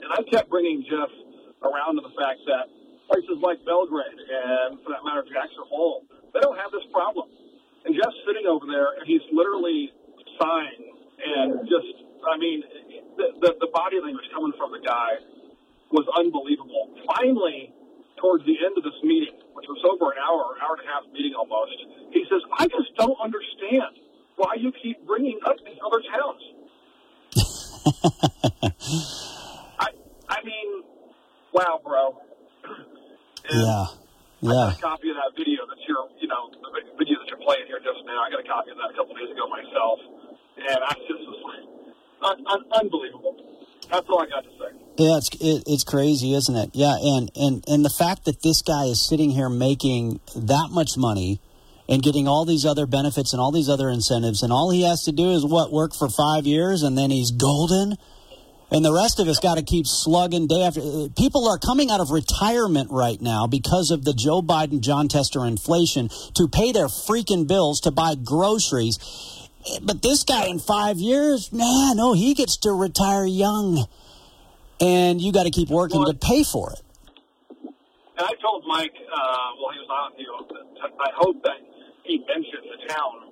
And 0.03 0.11
I 0.13 0.23
kept 0.31 0.51
bringing 0.51 0.85
Jeff 0.87 1.11
around 1.63 1.97
to 1.97 2.03
the 2.03 2.15
fact 2.15 2.41
that 2.47 2.71
places 3.11 3.41
like 3.43 3.65
Belgrade 3.65 4.15
and, 4.15 4.79
for 4.85 4.93
that 4.93 5.03
matter, 5.03 5.25
Jackson 5.27 5.65
Hole, 5.67 6.05
they 6.35 6.41
don't 6.41 6.57
have 6.57 6.71
this 6.71 6.85
problem. 6.93 7.29
And 7.85 7.95
Jeff's 7.95 8.21
sitting 8.27 8.47
over 8.47 8.67
there, 8.69 8.99
and 8.99 9.07
he's 9.07 9.25
literally 9.33 9.91
sighing 10.39 10.93
and 11.19 11.67
just, 11.67 11.91
I 12.23 12.39
mean, 12.39 12.63
the, 13.17 13.27
the, 13.41 13.51
the 13.67 13.71
body 13.75 13.99
language 13.99 14.27
coming 14.31 14.53
from 14.57 14.71
the 14.71 14.79
guy 14.85 15.19
was 15.91 16.07
unbelievable. 16.15 16.95
Finally, 17.17 17.73
towards 18.21 18.45
the 18.45 18.55
end 18.61 18.77
of 18.77 18.85
this 18.85 18.99
meeting, 19.03 19.35
which 19.55 19.67
was 19.69 19.83
over 19.89 20.13
an 20.13 20.19
hour, 20.19 20.55
hour 20.63 20.77
and 20.79 20.85
a 20.87 20.91
half 20.91 21.03
meeting 21.13 21.35
almost, 21.35 21.75
he 22.13 22.25
says, 22.31 22.43
I 22.55 22.67
just 22.67 22.95
don't 22.97 23.19
understand 23.19 23.99
why 24.37 24.55
you 24.59 24.73
keep 24.83 25.05
bringing 25.07 25.41
up 25.47 25.57
these 25.65 25.79
other 25.83 26.03
towns. 26.07 26.43
I, 31.59 31.63
I 31.63 31.67
wow, 31.67 31.81
bro. 31.85 32.23
Yeah. 33.51 33.59
I 33.59 33.97
Yeah. 34.41 34.51
got 34.51 34.79
a 34.79 34.81
copy 34.81 35.11
of 35.11 35.17
that 35.17 35.33
video 35.37 35.67
that's 35.67 35.83
here, 35.87 35.97
you 36.21 36.29
know, 36.29 36.51
the 36.55 36.71
video 36.99 37.19
that 37.19 37.29
you're 37.29 37.43
playing 37.43 37.67
here 37.67 37.81
just 37.83 38.05
now. 38.07 38.23
I 38.23 38.31
got 38.31 38.41
a 38.41 38.47
copy 38.49 38.71
of 38.71 38.77
that 38.79 38.91
a 38.93 38.97
couple 38.97 39.15
days 39.17 39.31
ago 39.31 39.49
myself. 39.49 39.99
And 40.59 40.79
I 40.85 40.95
just 41.07 41.23
was 41.27 41.41
like, 41.43 41.65
un- 42.23 42.45
un- 42.47 42.67
unbelievable. 42.83 43.35
That's 43.91 44.07
all 44.09 44.23
I 44.23 44.27
got 44.27 44.45
to 44.45 44.51
say. 44.51 44.71
Yeah, 44.99 45.17
it's 45.17 45.31
it, 45.41 45.63
it's 45.67 45.85
crazy, 45.85 46.35
isn't 46.35 46.55
it? 46.57 46.71
Yeah, 46.75 46.97
and 47.01 47.31
and 47.37 47.65
and 47.69 47.85
the 47.85 47.91
fact 47.91 48.25
that 48.27 48.43
this 48.43 48.63
guy 48.63 48.85
is 48.87 49.01
sitting 49.01 49.31
here 49.31 49.49
making 49.49 50.21
that 50.35 50.69
much 50.73 50.97
money 50.97 51.41
and 51.89 52.03
getting 52.03 52.27
all 52.29 52.45
these 52.45 52.67
other 52.67 52.85
benefits 52.85 53.33
and 53.33 53.41
all 53.41 53.53
these 53.53 53.69
other 53.69 53.89
incentives, 53.89 54.43
and 54.43 54.53
all 54.53 54.71
he 54.71 54.83
has 54.83 55.05
to 55.05 55.13
do 55.13 55.31
is 55.31 55.45
what 55.47 55.73
work 55.73 55.95
for 55.95 56.09
five 56.11 56.47
years, 56.47 56.83
and 56.83 56.99
then 56.99 57.11
he's 57.11 57.31
golden. 57.31 57.97
And 58.71 58.85
the 58.85 58.93
rest 58.93 59.19
of 59.19 59.29
us 59.29 59.39
got 59.39 59.57
to 59.57 59.63
keep 59.63 59.87
slugging 59.87 60.47
day 60.47 60.63
after. 60.63 60.81
uh, 60.81 61.09
People 61.17 61.49
are 61.49 61.59
coming 61.59 61.91
out 61.91 62.01
of 62.01 62.11
retirement 62.11 62.91
right 62.91 63.21
now 63.21 63.47
because 63.47 63.91
of 63.91 64.05
the 64.05 64.13
Joe 64.13 64.43
Biden, 64.43 64.81
Jon 64.81 65.09
Tester 65.09 65.47
inflation 65.47 66.11
to 66.35 66.49
pay 66.49 66.73
their 66.73 66.87
freaking 66.87 67.49
bills 67.49 67.81
to 67.81 67.91
buy 67.91 68.15
groceries. 68.15 68.99
But 69.83 70.03
this 70.03 70.23
guy 70.23 70.47
in 70.47 70.59
five 70.59 70.99
years, 70.99 71.51
man, 71.53 71.97
no, 71.97 72.13
he 72.13 72.35
gets 72.35 72.59
to 72.59 72.73
retire 72.73 73.25
young 73.25 73.87
and 74.81 75.21
you 75.21 75.33
got 75.33 75.45
to 75.45 75.51
keep 75.51 75.71
working 75.71 76.05
to 76.05 76.15
pay 76.15 76.45
for 76.45 76.73
it. 76.73 76.81
And 78.19 78.27
I 78.27 78.33
told 78.43 78.65
Mike, 78.67 78.93
uh, 78.95 79.17
while 79.59 79.73
he 79.73 79.79
was 79.79 79.89
on 79.91 80.13
with 80.19 81.01
I 81.01 81.11
hope 81.17 81.43
that 81.45 81.59
he 82.05 82.19
mentioned 82.19 82.67
the 82.67 82.93
town 82.93 83.28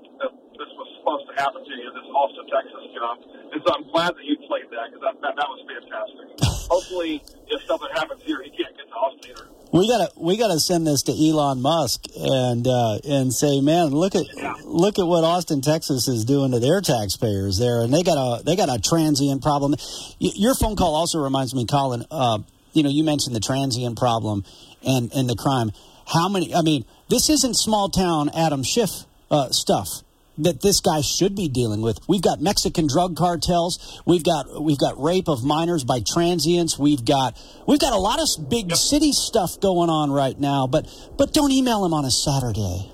this 0.59 0.73
was 0.77 0.89
supposed 0.99 1.25
to 1.29 1.35
happen 1.37 1.63
to 1.65 1.75
you, 1.77 1.89
this 1.93 2.09
Austin, 2.13 2.47
Texas 2.49 2.85
job. 2.97 3.15
And 3.53 3.61
so 3.65 3.69
I'm 3.77 3.87
glad 3.93 4.17
that 4.17 4.25
you 4.25 4.37
played 4.49 4.69
that 4.73 4.91
because 4.91 5.03
that, 5.05 5.17
that, 5.21 5.35
that 5.37 5.49
was 5.49 5.61
fantastic. 5.69 6.27
Hopefully, 6.69 7.23
if 7.49 7.63
something 7.65 7.89
happens 7.95 8.23
here, 8.25 8.43
he 8.43 8.51
can't 8.51 8.75
get 8.77 8.89
to 8.89 8.97
Austin 8.97 9.31
either. 9.31 9.47
We 9.73 9.89
gotta 9.89 10.11
we 10.17 10.37
gotta 10.37 10.59
send 10.61 10.87
this 10.87 11.03
to 11.05 11.13
Elon 11.13 11.61
Musk 11.61 12.05
and 12.17 12.67
uh, 12.67 12.99
and 13.05 13.33
say, 13.33 13.61
man, 13.61 13.89
look 13.89 14.15
at 14.15 14.25
look 14.65 14.99
at 14.99 15.07
what 15.07 15.25
Austin, 15.25 15.61
Texas 15.61 16.09
is 16.09 16.25
doing 16.25 16.53
to 16.53 16.61
their 16.61 16.81
taxpayers 16.81 17.59
there, 17.59 17.83
and 17.83 17.93
they 17.93 18.03
got 18.03 18.17
a 18.17 18.43
they 18.43 18.57
got 18.57 18.69
a 18.69 18.81
transient 18.81 19.43
problem. 19.43 19.75
Y- 20.21 20.31
your 20.35 20.55
phone 20.55 20.77
call 20.77 20.95
also 20.95 21.19
reminds 21.19 21.55
me, 21.55 21.67
Colin. 21.67 22.05
Uh, 22.11 22.39
you 22.73 22.83
know, 22.83 22.89
you 22.89 23.03
mentioned 23.05 23.35
the 23.35 23.41
transient 23.41 23.99
problem 23.99 24.45
and 24.83 25.13
and 25.13 25.29
the 25.29 25.37
crime. 25.37 25.73
How 26.07 26.29
many? 26.29 26.55
I 26.55 26.63
mean, 26.63 26.85
this 27.09 27.29
isn't 27.29 27.55
small 27.55 27.89
town 27.89 28.31
Adam 28.35 28.63
Schiff 28.63 29.05
uh, 29.31 29.51
stuff 29.51 30.03
that 30.39 30.63
this 30.63 30.81
guy 30.81 31.01
should 31.01 31.35
be 31.35 31.49
dealing 31.49 31.81
with. 31.83 31.99
We've 32.09 32.23
got 32.23 32.41
Mexican 32.41 32.87
drug 32.87 33.17
cartels. 33.17 34.01
We've 34.07 34.25
got 34.25 34.63
we've 34.63 34.79
got 34.79 35.01
rape 35.01 35.29
of 35.29 35.45
minors 35.45 35.85
by 35.85 36.01
transients. 36.01 36.79
We've 36.79 37.05
got 37.05 37.41
we've 37.67 37.79
got 37.79 37.93
a 37.93 37.99
lot 37.99 38.21
of 38.21 38.49
big 38.49 38.75
city 38.75 39.13
stuff 39.13 39.61
going 39.61 39.91
on 39.91 40.11
right 40.11 40.39
now. 40.39 40.67
But 40.67 40.87
but 41.17 41.33
don't 41.33 41.53
email 41.53 41.85
him 41.85 41.95
on 41.95 42.05
a 42.05 42.11
Saturday. 42.11 42.93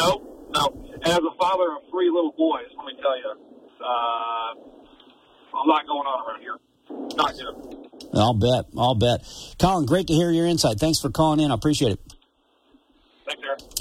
No, 0.00 0.22
no. 0.54 0.84
And 0.94 1.06
as 1.06 1.18
a 1.18 1.36
father 1.38 1.76
of 1.76 1.90
three 1.90 2.10
little 2.10 2.32
boys, 2.36 2.66
let 2.76 2.86
me 2.86 3.00
tell 3.00 3.16
you, 3.16 3.34
uh, 3.80 4.54
a 5.58 5.64
lot 5.66 5.86
going 5.86 6.06
on 6.06 6.28
around 6.28 6.40
here. 6.40 6.56
Not 7.16 7.34
good. 7.36 7.88
I'll 8.14 8.34
bet. 8.34 8.66
I'll 8.76 8.94
bet. 8.94 9.22
Colin, 9.58 9.86
great 9.86 10.06
to 10.06 10.14
hear 10.14 10.30
your 10.30 10.46
insight. 10.46 10.78
Thanks 10.78 10.98
for 10.98 11.10
calling 11.10 11.40
in. 11.40 11.50
I 11.50 11.54
appreciate 11.54 11.92
it. 11.92 12.00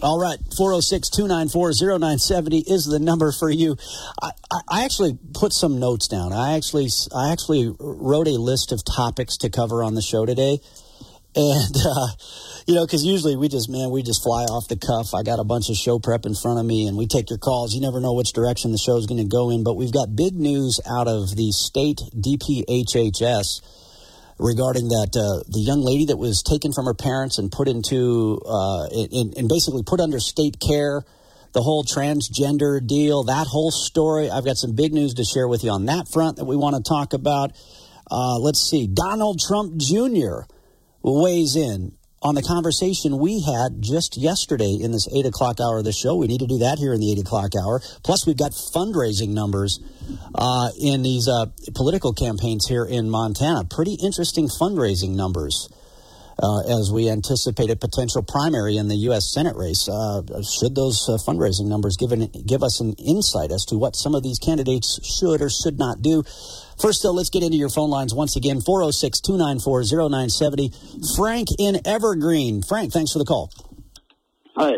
All 0.04 0.20
right, 0.20 0.38
406 0.56 1.10
294 1.10 1.72
0970 2.00 2.60
is 2.68 2.86
the 2.86 3.00
number 3.00 3.32
for 3.32 3.50
you. 3.50 3.78
I, 4.22 4.30
I, 4.52 4.60
I 4.70 4.86
actually 4.86 5.18
put 5.34 5.54
some 5.54 5.80
notes 5.80 6.08
down. 6.08 6.34
I 6.34 6.56
actually 6.56 6.88
I 7.16 7.32
actually 7.32 7.74
wrote 7.80 8.28
a 8.28 8.38
list 8.38 8.72
of 8.72 8.84
topics 8.86 9.38
to 9.38 9.50
cover 9.50 9.84
on 9.84 9.96
the 9.96 10.02
show 10.02 10.26
today. 10.26 10.60
And, 11.36 11.76
uh, 11.86 12.08
you 12.68 12.76
know, 12.76 12.86
because 12.86 13.06
usually 13.06 13.36
we 13.36 13.48
just, 13.48 13.70
man, 13.70 13.90
we 13.90 14.04
just 14.04 14.24
fly 14.24 14.44
off 14.44 14.68
the 14.68 14.78
cuff. 14.78 15.14
I 15.14 15.24
got 15.24 15.40
a 15.40 15.44
bunch 15.44 15.70
of 15.70 15.76
show 15.76 16.00
prep 16.00 16.26
in 16.26 16.36
front 16.36 16.60
of 16.60 16.66
me 16.66 16.88
and 16.88 16.98
we 16.98 17.08
take 17.08 17.30
your 17.30 17.40
calls. 17.40 17.74
You 17.74 17.82
never 17.82 18.00
know 18.00 18.14
which 18.14 18.34
direction 18.34 18.72
the 18.72 18.78
show 18.78 18.98
is 18.98 19.06
going 19.06 19.22
to 19.22 19.30
go 19.30 19.50
in. 19.50 19.64
But 19.64 19.78
we've 19.78 19.94
got 19.94 20.16
big 20.16 20.34
news 20.34 20.80
out 20.90 21.08
of 21.08 21.36
the 21.36 21.52
state 21.52 22.02
DPHHS 22.14 23.62
regarding 24.40 24.90
that 24.90 25.10
uh, 25.18 25.42
the 25.50 25.60
young 25.60 25.82
lady 25.82 26.06
that 26.06 26.18
was 26.18 26.44
taken 26.44 26.72
from 26.72 26.86
her 26.86 26.94
parents 26.94 27.38
and 27.38 27.52
put 27.52 27.68
into 27.68 28.40
uh, 28.46 28.86
in, 28.92 29.34
and 29.36 29.50
basically 29.50 29.84
put 29.84 30.00
under 30.00 30.20
state 30.20 30.58
care 30.60 31.04
the 31.54 31.62
whole 31.62 31.84
transgender 31.84 32.86
deal 32.86 33.24
that 33.24 33.48
whole 33.48 33.72
story 33.72 34.30
i've 34.30 34.46
got 34.46 34.58
some 34.58 34.76
big 34.76 34.94
news 34.94 35.16
to 35.16 35.24
share 35.24 35.48
with 35.48 35.64
you 35.64 35.72
on 35.72 35.86
that 35.86 36.08
front 36.12 36.38
that 36.38 36.46
we 36.46 36.56
want 36.56 36.76
to 36.76 36.84
talk 36.88 37.14
about. 37.14 37.52
Uh, 38.10 38.38
let's 38.40 38.70
see. 38.70 38.88
Donald 38.88 39.40
trump 39.40 39.76
jr 39.78 40.46
weighs 41.02 41.56
in 41.56 41.97
on 42.22 42.36
the 42.36 42.42
conversation 42.42 43.20
we 43.20 43.42
had 43.42 43.82
just 43.82 44.18
yesterday 44.18 44.78
in 44.82 44.92
this 44.92 45.08
8 45.14 45.26
o'clock 45.26 45.60
hour 45.60 45.80
of 45.80 45.86
the 45.86 45.92
show. 45.94 46.16
We 46.16 46.28
need 46.28 46.40
to 46.40 46.48
do 46.48 46.58
that 46.60 46.80
here 46.80 46.94
in 46.94 47.00
the 47.00 47.12
8 47.12 47.20
o'clock 47.20 47.52
hour. 47.56 47.82
Plus, 48.04 48.26
we've 48.26 48.38
got 48.38 48.52
fundraising 48.52 49.30
numbers 49.30 49.80
uh, 50.34 50.70
in 50.80 51.04
these 51.04 51.28
uh, 51.28 51.46
political 51.76 52.14
campaigns 52.14 52.68
here 52.68 52.86
in 52.86 53.10
Montana. 53.10 53.66
Pretty 53.66 53.94
interesting 53.94 54.48
fundraising 54.48 55.16
numbers. 55.16 55.70
Uh, 56.42 56.60
as 56.80 56.92
we 56.94 57.10
anticipate 57.10 57.72
a 57.72 57.76
potential 57.76 58.22
primary 58.22 58.78
in 58.78 58.88
the 58.88 58.96
U.S. 59.10 59.34
Senate 59.34 59.56
race, 59.56 59.90
uh, 59.90 60.22
should 60.60 60.76
those 60.76 61.10
uh, 61.10 61.18
fundraising 61.18 61.66
numbers 61.66 61.98
give, 61.98 62.12
an, 62.12 62.30
give 62.46 62.62
us 62.62 62.80
an 62.80 62.94
insight 62.94 63.52
as 63.52 63.66
to 63.66 63.78
what 63.78 63.96
some 63.96 64.14
of 64.14 64.22
these 64.22 64.38
candidates 64.38 65.00
should 65.04 65.42
or 65.42 65.50
should 65.50 65.80
not 65.80 66.04
do? 66.04 66.24
First, 66.80 67.02
though, 67.02 67.12
let's 67.12 67.32
get 67.32 67.42
into 67.42 67.58
your 67.58 67.70
phone 67.70 67.90
lines 67.90 68.14
once 68.14 68.36
again 68.36 68.62
406 68.62 69.20
294 69.22 70.10
0970. 70.10 70.72
Frank 71.16 71.48
in 71.58 71.82
Evergreen. 71.88 72.62
Frank, 72.62 72.94
thanks 72.94 73.14
for 73.14 73.20
the 73.20 73.26
call. 73.26 73.52
Hi. 74.56 74.74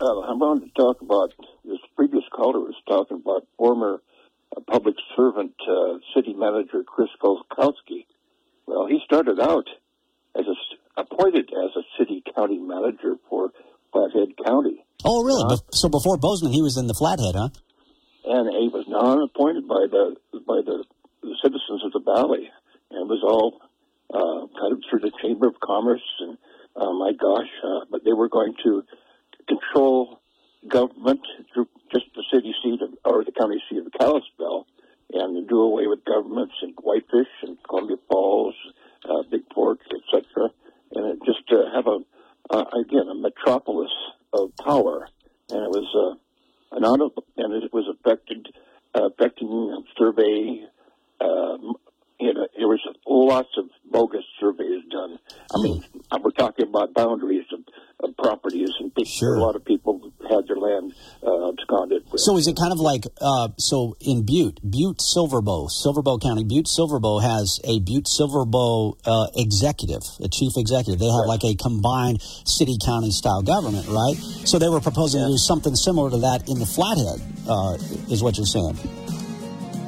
Uh, 0.00 0.20
I 0.20 0.32
wanted 0.32 0.66
to 0.66 0.80
talk 0.80 1.02
about 1.02 1.34
this 1.64 1.78
previous 1.94 2.24
caller 2.32 2.60
was 2.60 2.74
talking 2.88 3.20
about 3.22 3.46
former 3.58 4.00
uh, 4.56 4.60
public 4.66 4.94
servant 5.14 5.52
uh, 5.68 5.98
city 6.14 6.32
manager 6.32 6.82
Chris 6.84 7.10
Kukulski. 7.22 8.06
Well, 8.66 8.86
he 8.86 9.00
started 9.04 9.40
out 9.40 9.68
as 10.36 10.44
a, 10.46 11.00
appointed 11.00 11.50
as 11.50 11.70
a 11.76 11.82
city 11.98 12.22
county 12.34 12.58
manager 12.58 13.16
for 13.28 13.52
Flathead 13.92 14.36
County. 14.44 14.84
Oh, 15.04 15.24
really? 15.24 15.44
Uh, 15.48 15.56
so 15.72 15.88
before 15.88 16.16
Bozeman, 16.16 16.52
he 16.52 16.62
was 16.62 16.76
in 16.76 16.86
the 16.86 16.94
Flathead, 16.94 17.34
huh? 17.34 17.48
and 18.24 18.48
he 18.50 18.68
was 18.68 18.84
now 18.88 19.22
appointed 19.22 19.66
by 19.66 19.86
the 19.90 20.16
by 20.46 20.60
the, 20.64 20.84
the 21.22 21.36
citizens 21.42 21.82
of 21.84 21.92
the 21.92 22.00
valley, 22.00 22.50
and 22.90 23.08
was 23.08 23.22
all 23.22 23.60
uh, 24.12 24.46
kind 24.58 24.72
of 24.72 24.80
through 24.88 25.00
the 25.00 25.12
Chamber 25.22 25.48
of 25.48 25.58
Commerce. 25.60 26.04
And 26.20 26.38
uh, 26.76 26.92
my 26.92 27.12
gosh, 27.12 27.50
uh, 27.64 27.86
but 27.90 28.04
they 28.04 28.12
were 28.12 28.28
going 28.28 28.54
to 28.64 28.84
control 29.48 30.20
government 30.68 31.20
through 31.52 31.68
just 31.92 32.06
the 32.14 32.24
city 32.32 32.54
seat 32.62 32.80
of, 32.82 32.90
or 33.04 33.24
the 33.24 33.32
county 33.32 33.62
seat 33.68 33.78
of 33.78 33.92
Kalispell, 33.98 34.66
and 35.12 35.48
do 35.48 35.60
away 35.60 35.86
with 35.86 36.04
governments 36.04 36.54
in 36.62 36.70
Whitefish 36.80 37.32
and 37.42 37.56
Columbia 37.62 37.96
Falls, 38.08 38.54
uh, 39.08 39.22
Big 39.30 39.42
Fork, 39.54 39.80
etc. 39.86 40.50
And 40.92 41.06
it 41.12 41.18
just 41.24 41.46
to 41.48 41.70
have 41.74 41.86
a 41.86 41.98
uh, 42.50 42.64
again 42.80 43.08
a 43.08 43.14
metropolis 43.14 43.92
of 44.32 44.54
power, 44.56 45.08
and 45.50 45.64
it 45.64 45.70
was. 45.70 45.88
Uh, 45.94 46.18
an 46.72 46.84
auto, 46.84 47.10
and 47.36 47.52
it 47.52 47.72
was 47.72 47.86
affected, 47.88 48.48
uh, 48.94 49.08
affecting 49.08 49.84
survey. 49.98 50.64
You 52.20 52.34
know, 52.34 52.46
there 52.56 52.68
was 52.68 52.80
lots 53.06 53.48
of 53.56 53.64
bogus 53.90 54.24
surveys 54.38 54.84
done. 54.90 55.18
I 55.54 55.62
mean, 55.62 55.84
we're 56.22 56.30
talking 56.32 56.66
about 56.68 56.92
boundaries 56.92 57.46
of, 57.52 57.60
of 58.04 58.16
properties, 58.16 58.70
and 58.78 58.94
people, 58.94 59.10
Sure. 59.10 59.36
a 59.36 59.40
lot 59.40 59.56
of 59.56 59.64
people 59.64 60.12
had 60.28 60.46
their 60.46 60.56
land 60.56 60.92
uh, 61.26 61.48
absconded. 61.48 62.04
With. 62.12 62.20
So 62.20 62.36
is 62.36 62.46
it 62.46 62.56
kind 62.56 62.72
of 62.72 62.78
like 62.78 63.04
uh, 63.20 63.48
so 63.58 63.96
in 64.00 64.24
Butte, 64.26 64.60
Butte 64.68 65.00
Silver 65.00 65.40
Bow, 65.40 65.68
Silverbow 65.68 66.20
County, 66.20 66.44
Butte 66.44 66.68
Silver 66.68 67.00
Bow 67.00 67.18
has 67.20 67.58
a 67.64 67.80
Butte 67.80 68.06
Silver 68.08 68.44
Bow 68.44 68.98
uh, 69.06 69.26
executive, 69.34 70.02
a 70.22 70.28
chief 70.28 70.52
executive. 70.56 71.00
They 71.00 71.06
have 71.06 71.24
right. 71.26 71.40
like 71.40 71.44
a 71.44 71.54
combined 71.56 72.20
city 72.44 72.76
county 72.84 73.10
style 73.10 73.42
government, 73.42 73.86
right? 73.88 74.16
So 74.44 74.58
they 74.58 74.68
were 74.68 74.80
proposing 74.80 75.20
yeah. 75.20 75.26
to 75.28 75.32
do 75.32 75.38
something 75.38 75.74
similar 75.74 76.10
to 76.10 76.18
that 76.18 76.48
in 76.48 76.58
the 76.58 76.66
Flathead, 76.66 77.20
uh, 77.48 78.12
is 78.12 78.22
what 78.22 78.36
you're 78.36 78.46
saying. 78.46 78.76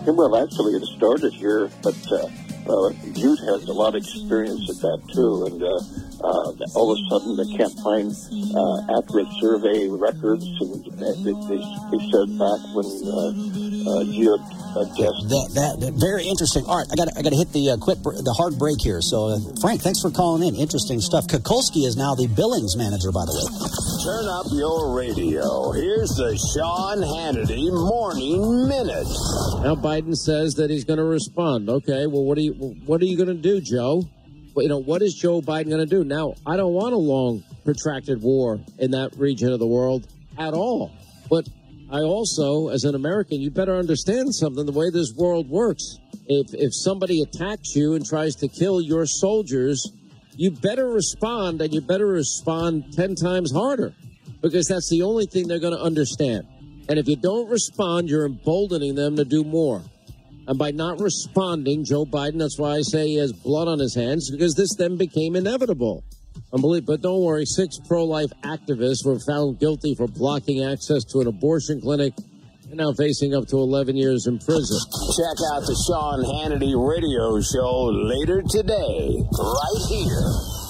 Well, 0.05 0.37
actually, 0.37 0.75
it 0.75 0.85
started 0.97 1.33
here, 1.33 1.71
but 1.83 1.97
uh, 2.11 2.27
uh, 2.67 2.91
Butte 3.15 3.39
has 3.39 3.65
a 3.69 3.73
lot 3.73 3.95
of 3.95 4.03
experience 4.03 4.69
at 4.69 4.77
that 4.83 5.01
too, 5.15 5.47
and 5.47 5.63
uh, 5.63 6.27
uh, 6.27 6.53
all 6.75 6.91
of 6.91 6.99
a 6.99 7.09
sudden 7.09 7.37
they 7.37 7.57
can't 7.57 7.75
find 7.87 8.11
uh, 8.11 8.99
accurate 8.99 9.31
survey 9.41 9.89
records, 9.89 10.45
and 10.45 10.85
they, 10.99 11.15
they, 11.23 11.63
they 11.95 12.03
said 12.11 12.29
back 12.35 12.61
when 12.75 12.87
uh, 13.07 13.72
uh, 13.87 14.05
Geo 14.05 14.39
that, 14.73 15.53
that, 15.53 15.81
that, 15.81 15.93
very 16.01 16.25
interesting. 16.25 16.65
All 16.65 16.79
right, 16.79 16.89
I 16.91 16.97
got 16.97 17.09
I 17.17 17.21
got 17.21 17.31
to 17.31 17.37
hit 17.37 17.53
the 17.53 17.71
uh, 17.71 17.77
quit 17.77 18.03
the 18.03 18.35
hard 18.39 18.57
break 18.59 18.81
here. 18.81 19.01
So, 19.03 19.29
uh, 19.29 19.39
Frank, 19.61 19.83
thanks 19.83 20.01
for 20.01 20.11
calling 20.11 20.49
in. 20.49 20.57
Interesting 20.57 21.01
stuff. 21.01 21.27
Kukulski 21.29 21.85
is 21.85 21.97
now 21.97 22.15
the 22.15 22.27
Billings 22.27 22.77
manager, 22.77 23.13
by 23.13 23.29
the 23.29 23.37
way. 23.37 23.45
Turn 24.01 24.25
up 24.33 24.49
your 24.57 24.97
radio. 24.97 25.73
Here's 25.77 26.17
the 26.17 26.33
Sean 26.57 27.05
Hannity 27.05 27.69
Morning 27.69 28.69
Minute. 28.69 29.09
Now 29.61 29.77
Biden 29.77 30.17
says 30.17 30.55
that 30.55 30.71
he's 30.71 30.85
going 30.85 30.99
to 30.99 31.05
respond. 31.05 31.69
Okay, 31.69 32.07
well, 32.07 32.25
what 32.25 32.39
are 32.39 32.43
you 32.43 32.55
what 32.89 33.03
are 33.03 33.07
you 33.07 33.17
going 33.17 33.29
to 33.29 33.43
do, 33.43 33.61
Joe? 33.61 34.09
Well, 34.55 34.63
you 34.63 34.69
know, 34.69 34.81
what 34.81 35.03
is 35.03 35.15
Joe 35.15 35.41
Biden 35.41 35.69
going 35.69 35.85
to 35.85 35.87
do? 35.87 36.05
Now, 36.05 36.35
I 36.47 36.57
don't 36.57 36.73
want 36.73 36.93
a 36.93 36.99
long, 36.99 37.45
protracted 37.65 38.23
war 38.23 38.61
in 38.79 38.93
that 38.93 39.17
region 39.17 39.53
of 39.53 39.59
the 39.59 39.67
world 39.67 40.07
at 40.39 40.53
all. 40.53 40.93
But 41.31 41.49
I 41.93 42.01
also, 42.01 42.69
as 42.69 42.85
an 42.85 42.95
American, 42.95 43.43
you 43.43 43.51
better 43.51 43.77
understand 43.77 44.35
something 44.35 44.65
the 44.65 44.73
way 44.73 44.89
this 44.89 45.13
world 45.15 45.51
works. 45.51 45.99
If, 46.27 46.55
if 46.55 46.71
somebody 46.75 47.21
attacks 47.21 47.77
you 47.77 47.93
and 47.93 48.05
tries 48.05 48.35
to 48.37 48.49
kill 48.49 48.81
your 48.81 49.05
soldiers, 49.05 49.93
you 50.35 50.53
better 50.53 50.89
respond 50.89 51.61
and 51.61 51.75
you 51.75 51.83
better 51.83 52.07
respond 52.07 52.95
10 52.95 53.15
times 53.17 53.53
harder 53.53 53.93
because 54.41 54.69
that's 54.69 54.89
the 54.89 55.03
only 55.03 55.27
thing 55.27 55.47
they're 55.47 55.61
going 55.61 55.77
to 55.77 55.83
understand. 55.83 56.47
And 56.89 56.99
if 56.99 57.07
you 57.09 57.17
don't 57.17 57.51
respond, 57.51 58.09
you're 58.09 58.25
emboldening 58.25 58.95
them 58.95 59.17
to 59.17 59.25
do 59.27 59.45
more. 59.45 59.83
And 60.49 60.59
by 60.59 60.71
not 60.71 60.99
responding, 60.99 61.85
Joe 61.85 62.07
Biden, 62.07 62.39
that's 62.39 62.59
why 62.59 62.77
I 62.77 62.81
say 62.81 63.09
he 63.09 63.17
has 63.17 63.35
blood 63.35 63.69
on 63.69 63.79
his 63.79 63.95
hands 63.95 64.31
because 64.31 64.55
this 64.55 64.75
then 64.77 64.97
became 64.97 65.37
inevitable. 65.37 66.05
Unbelievable. 66.53 66.95
But 66.95 67.03
don't 67.03 67.23
worry, 67.23 67.45
six 67.47 67.79
pro 67.87 68.05
life 68.05 68.31
activists 68.45 69.05
were 69.05 69.19
found 69.21 69.59
guilty 69.59 69.95
for 69.95 70.07
blocking 70.07 70.65
access 70.65 71.05
to 71.13 71.21
an 71.21 71.27
abortion 71.27 71.81
clinic 71.81 72.15
and 72.69 72.77
now 72.77 72.93
facing 72.93 73.35
up 73.35 73.47
to 73.49 73.57
11 73.57 73.97
years 73.97 74.27
in 74.27 74.39
prison. 74.39 74.79
Check 75.17 75.39
out 75.53 75.61
the 75.67 75.77
Sean 75.87 76.25
Hannity 76.25 76.73
radio 76.73 77.41
show 77.41 77.93
later 77.93 78.43
today, 78.43 79.23
right 79.31 79.83
here. 79.89 80.62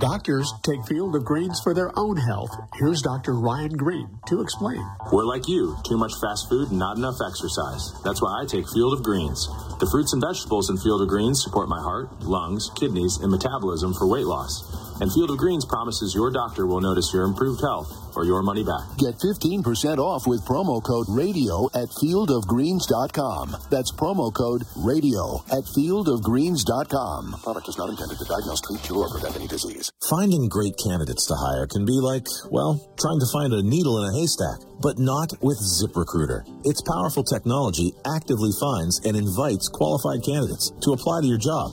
Doctors 0.00 0.50
take 0.62 0.82
Field 0.86 1.14
of 1.14 1.26
Greens 1.26 1.60
for 1.62 1.74
their 1.74 1.92
own 1.94 2.16
health. 2.16 2.48
Here's 2.78 3.02
Dr. 3.02 3.34
Ryan 3.34 3.76
Green 3.76 4.08
to 4.28 4.40
explain. 4.40 4.82
We're 5.12 5.26
like 5.26 5.46
you 5.46 5.76
too 5.84 5.98
much 5.98 6.12
fast 6.22 6.48
food, 6.48 6.72
not 6.72 6.96
enough 6.96 7.20
exercise. 7.20 7.92
That's 8.02 8.22
why 8.22 8.40
I 8.40 8.46
take 8.46 8.64
Field 8.72 8.94
of 8.94 9.02
Greens. 9.02 9.46
The 9.78 9.88
fruits 9.92 10.14
and 10.14 10.22
vegetables 10.24 10.70
in 10.70 10.78
Field 10.78 11.02
of 11.02 11.08
Greens 11.08 11.44
support 11.44 11.68
my 11.68 11.80
heart, 11.82 12.22
lungs, 12.22 12.70
kidneys, 12.76 13.18
and 13.18 13.30
metabolism 13.30 13.92
for 13.92 14.08
weight 14.08 14.24
loss. 14.24 14.64
And 15.02 15.12
Field 15.12 15.32
of 15.32 15.36
Greens 15.36 15.66
promises 15.66 16.14
your 16.14 16.30
doctor 16.30 16.66
will 16.66 16.80
notice 16.80 17.12
your 17.12 17.24
improved 17.24 17.60
health 17.60 17.92
or 18.20 18.24
your 18.26 18.42
money 18.42 18.62
back. 18.62 18.84
Get 18.98 19.16
15% 19.16 19.64
off 19.96 20.26
with 20.26 20.44
promo 20.44 20.84
code 20.84 21.08
RADIO 21.08 21.72
at 21.72 21.88
fieldofgreens.com. 21.88 23.56
That's 23.70 23.92
promo 23.92 24.28
code 24.32 24.64
RADIO 24.76 25.40
at 25.48 25.64
fieldofgreens.com. 25.64 27.40
Product 27.42 27.68
is 27.68 27.78
not 27.78 27.88
intended 27.88 28.18
to 28.18 28.24
diagnose, 28.28 28.60
treat, 28.60 28.82
cure, 28.82 29.08
or 29.08 29.10
prevent 29.10 29.36
any 29.36 29.48
disease. 29.48 29.90
Finding 30.08 30.48
great 30.48 30.76
candidates 30.76 31.26
to 31.26 31.34
hire 31.34 31.66
can 31.66 31.86
be 31.86 31.96
like, 31.96 32.26
well, 32.50 32.76
trying 33.00 33.20
to 33.20 33.28
find 33.32 33.52
a 33.54 33.62
needle 33.62 34.04
in 34.04 34.12
a 34.12 34.18
haystack 34.20 34.60
but 34.80 34.98
not 34.98 35.32
with 35.42 35.58
ZipRecruiter. 35.60 36.42
Its 36.64 36.80
powerful 36.80 37.22
technology 37.22 37.92
actively 38.06 38.50
finds 38.58 38.98
and 39.04 39.16
invites 39.16 39.68
qualified 39.68 40.24
candidates 40.24 40.72
to 40.80 40.92
apply 40.92 41.20
to 41.20 41.26
your 41.26 41.38
job. 41.38 41.72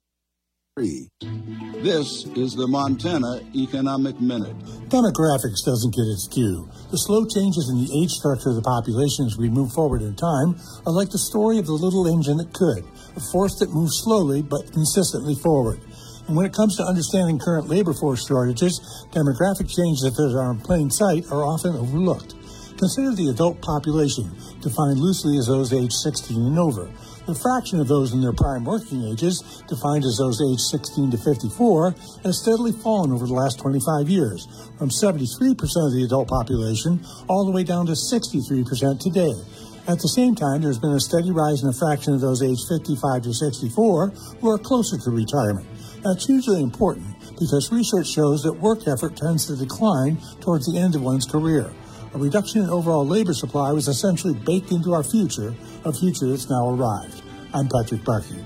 This 0.81 2.25
is 2.33 2.55
the 2.55 2.65
Montana 2.67 3.41
Economic 3.53 4.19
Minute. 4.19 4.57
Demographics 4.89 5.61
doesn't 5.63 5.93
get 5.93 6.09
its 6.09 6.25
due. 6.25 6.67
The 6.89 6.97
slow 6.97 7.21
changes 7.21 7.69
in 7.69 7.85
the 7.85 8.01
age 8.01 8.09
structure 8.09 8.49
of 8.49 8.55
the 8.55 8.65
population 8.65 9.27
as 9.27 9.37
we 9.37 9.47
move 9.47 9.71
forward 9.73 10.01
in 10.01 10.15
time 10.15 10.57
are 10.87 10.91
like 10.91 11.11
the 11.11 11.21
story 11.21 11.59
of 11.59 11.67
the 11.67 11.77
little 11.77 12.07
engine 12.07 12.37
that 12.37 12.53
could, 12.53 12.83
a 13.15 13.21
force 13.31 13.59
that 13.59 13.69
moves 13.69 14.01
slowly 14.01 14.41
but 14.41 14.73
consistently 14.73 15.35
forward. 15.35 15.79
And 16.25 16.35
when 16.35 16.47
it 16.47 16.53
comes 16.53 16.75
to 16.77 16.83
understanding 16.83 17.37
current 17.37 17.69
labor 17.69 17.93
force 17.93 18.25
shortages, 18.25 18.81
demographic 19.13 19.69
changes 19.69 20.01
that 20.01 20.17
are 20.17 20.49
in 20.49 20.61
plain 20.61 20.89
sight 20.89 21.29
are 21.29 21.45
often 21.45 21.75
overlooked. 21.75 22.33
Consider 22.81 23.13
the 23.13 23.29
adult 23.29 23.61
population, 23.61 24.25
defined 24.57 24.97
loosely 24.97 25.37
as 25.37 25.45
those 25.45 25.71
aged 25.71 25.93
16 26.01 26.33
and 26.33 26.57
over. 26.57 26.89
The 27.29 27.37
fraction 27.37 27.79
of 27.79 27.87
those 27.87 28.11
in 28.11 28.25
their 28.25 28.33
prime 28.33 28.65
working 28.65 29.05
ages, 29.05 29.37
defined 29.69 30.01
as 30.01 30.17
those 30.17 30.41
aged 30.41 30.65
16 30.73 31.13
to 31.13 31.17
54, 31.21 31.93
has 32.25 32.41
steadily 32.41 32.73
fallen 32.73 33.13
over 33.13 33.27
the 33.27 33.37
last 33.37 33.61
25 33.61 34.09
years, 34.09 34.49
from 34.81 34.89
73% 34.89 35.29
of 35.61 35.93
the 35.93 36.01
adult 36.09 36.27
population 36.27 37.05
all 37.29 37.45
the 37.45 37.53
way 37.53 37.61
down 37.61 37.85
to 37.85 37.93
63% 37.93 38.65
today. 38.97 39.37
At 39.85 40.01
the 40.01 40.09
same 40.17 40.33
time, 40.33 40.65
there's 40.65 40.81
been 40.81 40.97
a 40.97 40.99
steady 40.99 41.29
rise 41.29 41.61
in 41.61 41.69
the 41.69 41.77
fraction 41.77 42.17
of 42.17 42.21
those 42.21 42.41
aged 42.41 42.65
55 42.65 43.29
to 43.29 43.33
64 43.33 44.09
who 44.41 44.49
are 44.49 44.57
closer 44.57 44.97
to 44.97 45.11
retirement. 45.13 45.69
That's 46.01 46.25
hugely 46.25 46.65
important 46.65 47.13
because 47.37 47.69
research 47.71 48.09
shows 48.09 48.41
that 48.41 48.57
work 48.57 48.87
effort 48.87 49.17
tends 49.17 49.45
to 49.45 49.55
decline 49.55 50.17
towards 50.41 50.65
the 50.65 50.81
end 50.81 50.95
of 50.95 51.05
one's 51.05 51.29
career. 51.29 51.69
A 52.13 52.17
reduction 52.17 52.61
in 52.61 52.69
overall 52.69 53.07
labor 53.07 53.33
supply 53.33 53.71
was 53.71 53.87
essentially 53.87 54.33
baked 54.33 54.71
into 54.71 54.93
our 54.93 55.03
future, 55.03 55.55
a 55.85 55.93
future 55.93 56.27
that's 56.27 56.49
now 56.49 56.69
arrived. 56.69 57.21
I'm 57.53 57.69
Patrick 57.69 58.01
Barkey. 58.01 58.43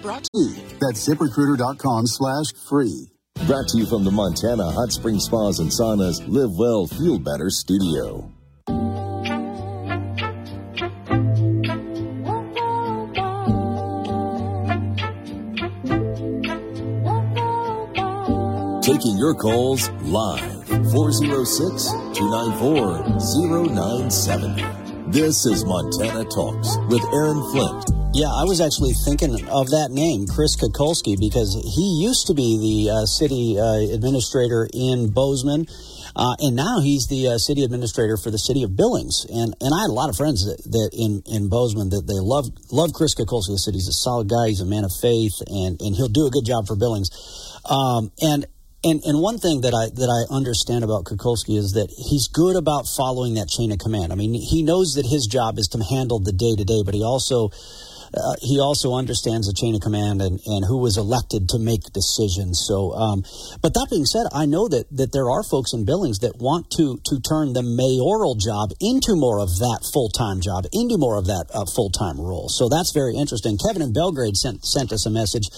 Brought 0.00 0.24
to 0.24 0.30
you. 0.34 0.54
That's 0.80 1.06
ziprecruiter.com 1.06 2.06
slash 2.06 2.46
free. 2.68 3.08
Brought 3.46 3.68
to 3.68 3.78
you 3.78 3.86
from 3.86 4.04
the 4.04 4.10
Montana 4.10 4.70
Hot 4.70 4.90
Spring 4.90 5.18
Spas 5.18 5.58
and 5.58 5.70
Saunas 5.70 6.26
Live 6.28 6.56
Well, 6.56 6.86
Feel 6.86 7.18
Better 7.18 7.50
studio. 7.50 8.30
Taking 18.82 19.16
your 19.18 19.34
calls 19.34 19.90
live. 20.02 20.63
406 20.94 21.90
294 22.14 23.18
0970. 23.18 25.10
This 25.10 25.44
is 25.44 25.64
Montana 25.66 26.22
Talks 26.22 26.78
with 26.86 27.02
Aaron 27.10 27.42
Flint. 27.50 27.90
Yeah, 28.14 28.30
I 28.30 28.46
was 28.46 28.62
actually 28.62 28.94
thinking 29.02 29.34
of 29.50 29.74
that 29.74 29.90
name, 29.90 30.30
Chris 30.30 30.54
Kukulski, 30.54 31.18
because 31.18 31.58
he 31.66 31.98
used 31.98 32.30
to 32.30 32.34
be 32.34 32.62
the 32.62 32.94
uh, 32.94 33.06
city 33.10 33.58
uh, 33.58 33.90
administrator 33.90 34.70
in 34.72 35.10
Bozeman. 35.10 35.66
Uh, 36.14 36.38
and 36.38 36.54
now 36.54 36.78
he's 36.78 37.10
the 37.10 37.26
uh, 37.26 37.38
city 37.38 37.64
administrator 37.64 38.16
for 38.16 38.30
the 38.30 38.38
city 38.38 38.62
of 38.62 38.76
Billings. 38.76 39.26
And 39.26 39.50
and 39.58 39.74
I 39.74 39.82
had 39.82 39.90
a 39.90 39.98
lot 39.98 40.10
of 40.10 40.14
friends 40.14 40.46
that, 40.46 40.62
that 40.70 40.94
in, 40.94 41.26
in 41.26 41.50
Bozeman 41.50 41.90
that 41.90 42.06
they 42.06 42.22
love 42.22 42.46
love 42.70 42.94
Chris 42.94 43.18
Kukulski. 43.18 43.58
The 43.58 43.74
he's 43.74 43.90
a 43.90 43.98
solid 43.98 44.30
guy, 44.30 44.54
he's 44.54 44.62
a 44.62 44.64
man 44.64 44.86
of 44.86 44.94
faith, 45.02 45.42
and, 45.50 45.74
and 45.82 45.98
he'll 45.98 46.06
do 46.06 46.26
a 46.26 46.30
good 46.30 46.46
job 46.46 46.70
for 46.70 46.78
Billings. 46.78 47.10
Um, 47.66 48.12
and 48.22 48.46
and 48.84 49.02
and 49.04 49.20
one 49.20 49.38
thing 49.38 49.62
that 49.62 49.74
I 49.74 49.88
that 49.96 50.10
I 50.12 50.32
understand 50.32 50.84
about 50.84 51.04
Kukulski 51.04 51.56
is 51.56 51.72
that 51.72 51.90
he's 51.90 52.28
good 52.28 52.56
about 52.56 52.86
following 52.86 53.34
that 53.34 53.48
chain 53.48 53.72
of 53.72 53.78
command. 53.78 54.12
I 54.12 54.16
mean, 54.16 54.34
he 54.34 54.62
knows 54.62 54.94
that 54.94 55.06
his 55.06 55.26
job 55.26 55.58
is 55.58 55.68
to 55.68 55.82
handle 55.82 56.20
the 56.20 56.32
day 56.32 56.54
to 56.54 56.64
day, 56.64 56.82
but 56.84 56.94
he 56.94 57.02
also 57.02 57.50
uh, 58.16 58.34
he 58.40 58.60
also 58.60 58.94
understands 58.94 59.46
the 59.46 59.54
chain 59.54 59.74
of 59.74 59.80
command 59.80 60.22
and, 60.22 60.40
and 60.46 60.64
who 60.64 60.78
was 60.78 60.96
elected 60.96 61.48
to 61.50 61.58
make 61.58 61.82
decisions. 61.92 62.62
So, 62.66 62.92
um, 62.92 63.24
but 63.60 63.74
that 63.74 63.88
being 63.90 64.06
said, 64.06 64.26
I 64.32 64.46
know 64.46 64.68
that, 64.68 64.86
that 64.96 65.12
there 65.12 65.30
are 65.30 65.42
folks 65.42 65.72
in 65.72 65.84
Billings 65.84 66.20
that 66.20 66.38
want 66.38 66.70
to, 66.78 66.98
to 67.10 67.20
turn 67.20 67.52
the 67.52 67.62
mayoral 67.62 68.34
job 68.38 68.70
into 68.80 69.16
more 69.16 69.40
of 69.40 69.58
that 69.58 69.82
full 69.92 70.08
time 70.08 70.40
job, 70.40 70.64
into 70.72 70.96
more 70.98 71.18
of 71.18 71.26
that 71.26 71.50
uh, 71.52 71.66
full 71.66 71.90
time 71.90 72.20
role. 72.20 72.48
So 72.48 72.68
that's 72.68 72.92
very 72.92 73.16
interesting. 73.16 73.58
Kevin 73.58 73.82
in 73.82 73.92
Belgrade 73.92 74.36
sent, 74.36 74.64
sent 74.64 74.92
us 74.92 75.06
a 75.06 75.10
message. 75.10 75.50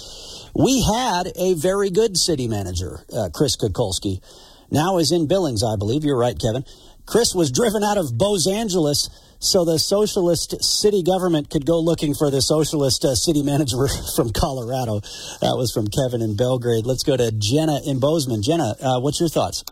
We 0.55 0.81
had 0.81 1.33
a 1.37 1.55
very 1.55 1.91
good 1.91 2.17
city 2.17 2.49
manager, 2.49 3.05
uh, 3.13 3.29
Chris 3.35 3.57
Kukulski. 3.57 4.25
Now 4.71 4.99
is 4.99 5.13
in 5.13 5.29
Billings, 5.29 5.63
I 5.63 5.77
believe. 5.77 6.03
You're 6.03 6.19
right, 6.19 6.39
Kevin. 6.39 6.65
Chris 7.07 7.35
was 7.35 7.53
driven 7.53 7.85
out 7.85 7.99
of 7.99 8.11
Los 8.19 8.49
Angeles 8.49 9.09
so 9.47 9.65
the 9.65 9.79
socialist 9.79 10.63
city 10.63 11.03
government 11.03 11.51
could 11.51 11.65
go 11.65 11.79
looking 11.79 12.15
for 12.15 12.31
the 12.31 12.43
socialist 12.43 13.05
uh, 13.05 13.15
city 13.15 13.43
manager 13.43 13.87
from 14.17 14.33
Colorado. 14.33 15.01
That 15.41 15.55
was 15.55 15.71
from 15.73 15.87
Kevin 15.87 16.21
in 16.21 16.37
Belgrade. 16.37 16.85
Let's 16.85 17.05
go 17.05 17.17
to 17.17 17.31
Jenna 17.31 17.81
in 17.87 18.01
Bozeman. 18.01 18.43
Jenna, 18.43 18.75
uh, 18.83 18.99
what's 19.01 19.21
your 19.21 19.29
thoughts? 19.29 19.65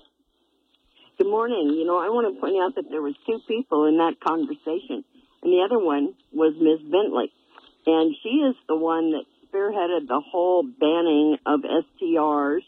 Good 1.18 1.26
morning. 1.26 1.74
You 1.76 1.84
know, 1.84 1.98
I 1.98 2.08
want 2.08 2.32
to 2.32 2.40
point 2.40 2.54
out 2.62 2.74
that 2.76 2.90
there 2.90 3.02
was 3.02 3.14
two 3.26 3.40
people 3.46 3.86
in 3.86 3.98
that 3.98 4.20
conversation, 4.22 5.04
and 5.42 5.52
the 5.52 5.62
other 5.64 5.78
one 5.78 6.14
was 6.32 6.54
Ms. 6.54 6.80
Bentley, 6.90 7.32
and 7.86 8.14
she 8.22 8.46
is 8.46 8.54
the 8.68 8.76
one 8.76 9.12
that 9.12 9.24
spearheaded 9.46 10.06
the 10.06 10.20
whole 10.20 10.62
banning 10.62 11.38
of 11.46 11.60
STRs 11.60 12.62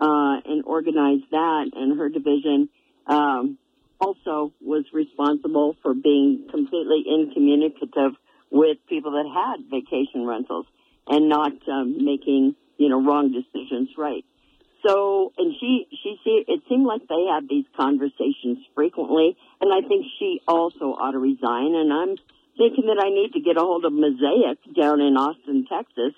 uh, 0.00 0.40
and 0.44 0.64
organized 0.64 1.30
that 1.30 1.70
and 1.74 1.98
her 1.98 2.08
division. 2.08 2.68
Um, 3.06 3.58
also 4.00 4.52
was 4.60 4.84
responsible 4.92 5.76
for 5.82 5.94
being 5.94 6.46
completely 6.50 7.04
incommunicative 7.06 8.12
with 8.50 8.78
people 8.88 9.12
that 9.12 9.28
had 9.28 9.70
vacation 9.70 10.26
rentals 10.26 10.66
and 11.06 11.28
not 11.28 11.52
um, 11.68 12.04
making 12.04 12.54
you 12.78 12.88
know 12.88 13.02
wrong 13.02 13.32
decisions 13.32 13.90
right. 13.96 14.24
So, 14.86 15.32
and 15.36 15.54
she 15.60 15.86
she 16.02 16.16
see 16.24 16.44
it 16.48 16.62
seemed 16.68 16.86
like 16.86 17.06
they 17.06 17.26
had 17.30 17.48
these 17.48 17.66
conversations 17.76 18.58
frequently, 18.74 19.36
and 19.60 19.70
I 19.72 19.86
think 19.86 20.06
she 20.18 20.40
also 20.48 20.96
ought 20.96 21.12
to 21.12 21.18
resign. 21.18 21.74
And 21.74 21.92
I'm 21.92 22.16
thinking 22.56 22.86
that 22.86 23.02
I 23.04 23.10
need 23.10 23.32
to 23.34 23.40
get 23.40 23.58
a 23.58 23.60
hold 23.60 23.84
of 23.84 23.92
Mosaic 23.92 24.58
down 24.74 25.00
in 25.00 25.16
Austin, 25.16 25.66
Texas, 25.68 26.14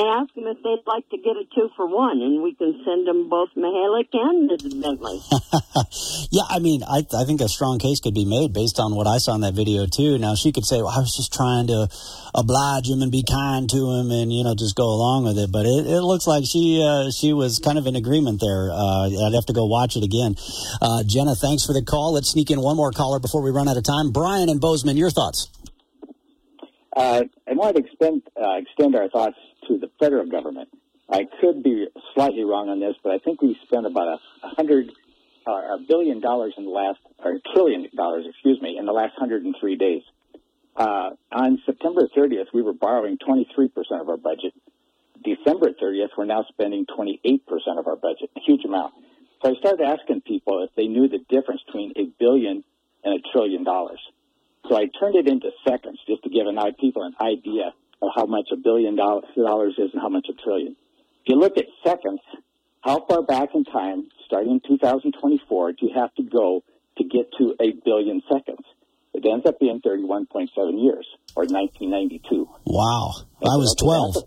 ask 0.00 0.34
them 0.34 0.46
if 0.46 0.58
they'd 0.62 0.82
like 0.86 1.08
to 1.10 1.18
get 1.18 1.36
a 1.36 1.44
two 1.54 1.70
for 1.76 1.86
one, 1.86 2.20
and 2.20 2.42
we 2.42 2.54
can 2.54 2.82
send 2.84 3.06
them 3.06 3.28
both 3.28 3.50
Mihelich 3.56 4.10
and 4.12 4.50
Mrs. 4.50 4.80
Bentley. 4.82 5.20
yeah, 6.30 6.42
I 6.48 6.58
mean, 6.58 6.82
I, 6.82 7.06
I 7.16 7.24
think 7.24 7.40
a 7.40 7.48
strong 7.48 7.78
case 7.78 8.00
could 8.00 8.14
be 8.14 8.24
made 8.24 8.52
based 8.52 8.80
on 8.80 8.94
what 8.94 9.06
I 9.06 9.18
saw 9.18 9.34
in 9.34 9.42
that 9.42 9.54
video 9.54 9.86
too. 9.86 10.18
Now 10.18 10.34
she 10.34 10.50
could 10.52 10.64
say, 10.64 10.78
"Well, 10.78 10.88
I 10.88 10.98
was 10.98 11.14
just 11.14 11.32
trying 11.32 11.68
to 11.68 11.88
oblige 12.34 12.88
him 12.88 13.02
and 13.02 13.12
be 13.12 13.22
kind 13.22 13.70
to 13.70 13.90
him, 13.94 14.10
and 14.10 14.32
you 14.32 14.42
know, 14.42 14.54
just 14.54 14.74
go 14.74 14.86
along 14.86 15.24
with 15.24 15.38
it." 15.38 15.52
But 15.52 15.66
it, 15.66 15.86
it 15.86 16.02
looks 16.02 16.26
like 16.26 16.44
she 16.44 16.82
uh, 16.82 17.10
she 17.10 17.32
was 17.32 17.60
kind 17.60 17.78
of 17.78 17.86
in 17.86 17.94
agreement 17.94 18.40
there. 18.40 18.70
Uh, 18.72 19.06
I'd 19.26 19.34
have 19.34 19.46
to 19.46 19.54
go 19.54 19.66
watch 19.66 19.96
it 19.96 20.02
again. 20.02 20.34
Uh, 20.82 21.04
Jenna, 21.06 21.34
thanks 21.34 21.64
for 21.64 21.72
the 21.72 21.82
call. 21.82 22.14
Let's 22.14 22.30
sneak 22.30 22.50
in 22.50 22.60
one 22.60 22.76
more 22.76 22.90
caller 22.90 23.20
before 23.20 23.42
we 23.42 23.50
run 23.50 23.68
out 23.68 23.76
of 23.76 23.84
time. 23.84 24.10
Brian 24.10 24.48
and 24.48 24.60
Bozeman, 24.60 24.96
your 24.96 25.10
thoughts. 25.10 25.48
Uh, 26.96 27.24
I 27.48 27.54
wanted 27.54 27.82
to 27.82 27.88
extend, 27.88 28.22
uh, 28.40 28.54
extend 28.58 28.94
our 28.94 29.08
thoughts 29.08 29.36
to 29.68 29.78
the 29.78 29.90
federal 29.98 30.26
government. 30.26 30.68
I 31.08 31.26
could 31.40 31.62
be 31.62 31.86
slightly 32.14 32.44
wrong 32.44 32.68
on 32.68 32.80
this, 32.80 32.96
but 33.02 33.12
I 33.12 33.18
think 33.18 33.42
we 33.42 33.58
spent 33.66 33.86
about 33.86 34.20
a 34.42 34.48
hundred, 34.48 34.90
uh, 35.46 35.50
a 35.50 35.78
billion 35.86 36.20
dollars 36.20 36.54
in 36.56 36.64
the 36.64 36.70
last, 36.70 36.98
or 37.22 37.38
trillion 37.52 37.86
dollars, 37.94 38.24
excuse 38.28 38.60
me, 38.60 38.78
in 38.78 38.86
the 38.86 38.92
last 38.92 39.12
103 39.18 39.76
days. 39.76 40.02
Uh, 40.76 41.10
on 41.30 41.62
September 41.66 42.08
30th, 42.16 42.46
we 42.52 42.62
were 42.62 42.72
borrowing 42.72 43.18
23% 43.18 43.70
of 44.00 44.08
our 44.08 44.16
budget. 44.16 44.52
December 45.22 45.70
30th, 45.70 46.08
we're 46.18 46.24
now 46.24 46.44
spending 46.48 46.86
28% 46.86 47.40
of 47.78 47.86
our 47.86 47.96
budget, 47.96 48.30
a 48.36 48.40
huge 48.40 48.64
amount. 48.64 48.94
So 49.42 49.50
I 49.50 49.58
started 49.58 49.84
asking 49.84 50.22
people 50.22 50.64
if 50.64 50.74
they 50.74 50.86
knew 50.86 51.08
the 51.08 51.20
difference 51.28 51.62
between 51.66 51.92
a 51.96 52.06
billion 52.18 52.64
and 53.04 53.14
a 53.14 53.22
trillion 53.32 53.62
dollars. 53.62 54.00
So 54.68 54.76
I 54.76 54.86
turned 54.98 55.16
it 55.16 55.28
into 55.28 55.50
seconds 55.68 55.98
just 56.06 56.22
to 56.24 56.30
give 56.30 56.46
an, 56.46 56.58
people 56.80 57.02
an 57.02 57.14
idea 57.20 57.72
of 58.02 58.10
how 58.14 58.26
much 58.26 58.48
a 58.52 58.56
billion 58.56 58.96
dollars 58.96 59.74
is 59.78 59.90
and 59.92 60.02
how 60.02 60.08
much 60.08 60.26
a 60.28 60.34
trillion. 60.42 60.76
If 61.22 61.28
you 61.28 61.36
look 61.36 61.56
at 61.56 61.66
seconds, 61.84 62.20
how 62.82 63.04
far 63.06 63.22
back 63.22 63.50
in 63.54 63.64
time, 63.64 64.08
starting 64.26 64.52
in 64.52 64.60
2024, 64.60 65.72
do 65.72 65.78
you 65.86 65.92
have 65.94 66.14
to 66.16 66.22
go 66.22 66.62
to 66.98 67.04
get 67.04 67.32
to 67.38 67.54
a 67.60 67.72
billion 67.84 68.22
seconds? 68.30 68.64
It 69.14 69.24
ends 69.24 69.46
up 69.46 69.60
being 69.60 69.80
31.7 69.80 70.48
years, 70.82 71.06
or 71.36 71.44
1992. 71.44 72.48
Wow. 72.66 73.12
I 73.40 73.56
was 73.56 73.74
12. 73.78 74.24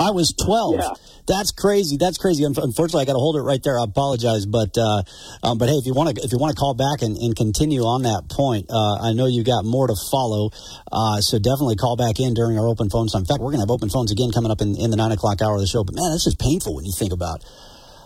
I 0.00 0.10
was 0.12 0.32
12. 0.32 0.74
Yeah. 0.80 0.88
That's 1.28 1.52
crazy. 1.52 1.96
That's 1.96 2.18
crazy. 2.18 2.42
Unfortunately, 2.42 3.02
I 3.02 3.04
got 3.04 3.12
to 3.12 3.22
hold 3.22 3.36
it 3.36 3.42
right 3.42 3.62
there. 3.62 3.78
I 3.78 3.84
apologize, 3.84 4.46
but 4.46 4.76
uh, 4.76 5.02
um, 5.44 5.58
but 5.58 5.68
hey, 5.68 5.76
if 5.76 5.86
you 5.86 5.94
want 5.94 6.16
to 6.16 6.24
if 6.24 6.32
you 6.32 6.38
want 6.38 6.56
to 6.56 6.58
call 6.58 6.74
back 6.74 7.02
and, 7.02 7.16
and 7.18 7.36
continue 7.36 7.82
on 7.82 8.02
that 8.02 8.26
point, 8.28 8.66
uh, 8.68 8.98
I 8.98 9.12
know 9.12 9.26
you 9.26 9.44
got 9.44 9.64
more 9.64 9.86
to 9.86 9.94
follow. 10.10 10.50
Uh, 10.90 11.20
so 11.20 11.38
definitely 11.38 11.76
call 11.76 11.94
back 11.94 12.18
in 12.18 12.34
during 12.34 12.58
our 12.58 12.66
open 12.66 12.90
phones. 12.90 13.14
In 13.14 13.26
fact, 13.26 13.38
we're 13.38 13.52
going 13.54 13.62
to 13.62 13.68
have 13.68 13.70
open 13.70 13.90
phones 13.90 14.10
again 14.10 14.32
coming 14.32 14.50
up 14.50 14.60
in, 14.60 14.74
in 14.74 14.90
the 14.90 14.96
nine 14.96 15.12
o'clock 15.12 15.40
hour 15.42 15.54
of 15.54 15.60
the 15.60 15.68
show. 15.68 15.84
But 15.84 15.94
man, 15.94 16.10
this 16.10 16.26
is 16.26 16.34
painful 16.34 16.74
when 16.74 16.84
you 16.84 16.92
think 16.96 17.12
about 17.12 17.44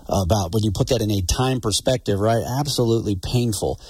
about 0.09 0.53
when 0.53 0.63
you 0.63 0.71
put 0.71 0.89
that 0.89 1.01
in 1.01 1.11
a 1.11 1.23
time 1.23 1.61
perspective, 1.61 2.21
right? 2.21 2.45
Absolutely 2.61 3.17
painful. 3.17 3.81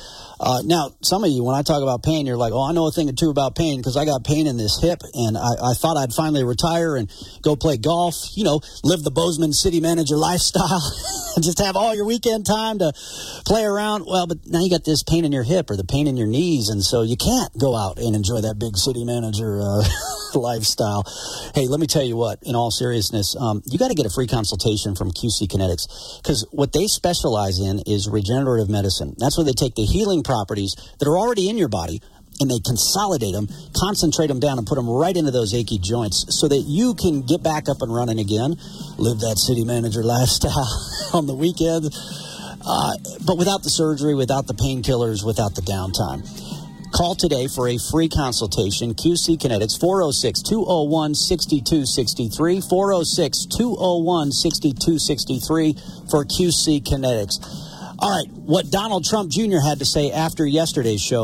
Uh, 0.41 0.63
now, 0.65 0.91
some 1.03 1.25
of 1.25 1.31
you, 1.31 1.45
when 1.45 1.55
I 1.55 1.63
talk 1.63 1.83
about 1.83 2.03
pain, 2.03 2.27
you're 2.27 2.37
like, 2.37 2.53
oh, 2.53 2.63
I 2.63 2.73
know 2.73 2.87
a 2.87 2.93
thing 2.93 3.09
or 3.09 3.13
two 3.13 3.31
about 3.31 3.55
pain 3.55 3.79
because 3.79 3.97
I 3.97 4.05
got 4.05 4.25
pain 4.25 4.47
in 4.47 4.57
this 4.57 4.81
hip 4.81 5.01
and 5.15 5.39
I, 5.39 5.71
I, 5.71 5.75
thought 5.75 5.97
I'd 5.97 6.13
finally 6.13 6.45
retire 6.45 6.97
and 6.97 7.11
go 7.43 7.57
play 7.57 7.77
golf, 7.77 8.15
you 8.35 8.45
know, 8.45 8.61
live 8.83 9.05
the 9.05 9.11
Bozeman 9.11 9.53
city 9.53 9.81
manager 9.81 10.17
lifestyle, 10.17 10.83
and 11.37 11.45
just 11.45 11.59
have 11.59 11.77
all 11.77 11.95
your 11.95 12.05
weekend 12.05 12.47
time 12.47 12.79
to 12.79 12.93
play 13.47 13.65
around. 13.65 14.07
Well, 14.07 14.27
but 14.27 14.39
now 14.47 14.61
you 14.61 14.71
got 14.71 14.85
this 14.85 15.03
pain 15.03 15.25
in 15.25 15.31
your 15.31 15.45
hip 15.45 15.71
or 15.71 15.77
the 15.77 15.85
pain 15.85 16.07
in 16.07 16.17
your 16.17 16.27
knees. 16.27 16.69
And 16.69 16.83
so 16.83 17.03
you 17.03 17.17
can't 17.17 17.57
go 17.59 17.77
out 17.77 17.99
and 17.99 18.17
enjoy 18.17 18.41
that 18.41 18.59
big 18.59 18.77
city 18.77 19.05
manager 19.05 19.61
uh, 19.63 19.85
lifestyle. 20.35 21.05
Hey, 21.55 21.69
let 21.69 21.79
me 21.79 21.87
tell 21.87 22.03
you 22.03 22.17
what, 22.17 22.41
in 22.43 22.57
all 22.57 22.71
seriousness, 22.71 23.37
um, 23.39 23.63
you 23.67 23.79
got 23.79 23.89
to 23.89 23.95
get 23.95 24.07
a 24.07 24.11
free 24.11 24.27
consultation 24.27 24.97
from 24.97 25.13
QC 25.13 25.47
Kinetics 25.47 25.87
because 26.23 26.47
what 26.51 26.73
they 26.73 26.87
specialize 26.87 27.61
in 27.61 27.81
is 27.87 28.09
regenerative 28.11 28.69
medicine. 28.69 29.15
That's 29.19 29.39
where 29.39 29.45
they 29.45 29.53
take 29.53 29.77
the 29.77 29.85
healing 29.85 30.23
properties 30.25 30.75
that 30.99 31.07
are 31.09 31.17
already 31.17 31.49
in 31.49 31.59
your 31.59 31.69
body 31.69 32.01
and 32.41 32.51
they 32.51 32.59
consolidate 32.67 33.33
them, 33.33 33.49
concentrate 33.77 34.27
them 34.27 34.41
down, 34.41 34.59
and 34.59 34.67
put 34.67 34.75
them 34.75 34.91
right 34.91 35.17
into 35.17 35.31
those 35.31 35.55
achy 35.55 35.79
joints 35.79 36.27
so 36.31 36.49
that 36.49 36.65
you 36.67 36.95
can 36.95 37.23
get 37.23 37.43
back 37.43 37.69
up 37.69 37.81
and 37.81 37.95
running 37.95 38.19
again, 38.19 38.57
live 38.99 39.21
that 39.21 39.39
city 39.39 39.65
manager 39.65 40.03
lifestyle 40.05 40.67
on 41.13 41.27
the 41.27 41.35
weekend, 41.35 41.87
uh, 42.67 42.95
but 43.25 43.39
without 43.39 43.63
the 43.63 43.71
surgery, 43.71 44.15
without 44.15 44.47
the 44.47 44.55
painkillers, 44.55 45.25
without 45.25 45.55
the 45.55 45.63
downtime. 45.63 46.27
Call 46.95 47.17
today 47.17 47.49
for 47.49 47.69
a 47.69 47.77
free 47.91 48.09
consultation. 48.09 48.95
QC 48.95 49.37
Kinetics, 49.37 49.75
406 49.81 50.43
201 50.43 51.15
6263. 51.15 52.61
406 52.61 53.47
201 53.47 54.31
6263 54.31 55.75
for 56.09 56.23
QC 56.23 56.79
Kinetics. 56.87 57.43
All 57.99 58.11
right, 58.11 58.29
what 58.33 58.71
Donald 58.71 59.05
Trump 59.05 59.31
Jr. 59.31 59.59
had 59.65 59.79
to 59.79 59.85
say 59.85 60.11
after 60.11 60.45
yesterday's 60.45 61.01
show. 61.01 61.23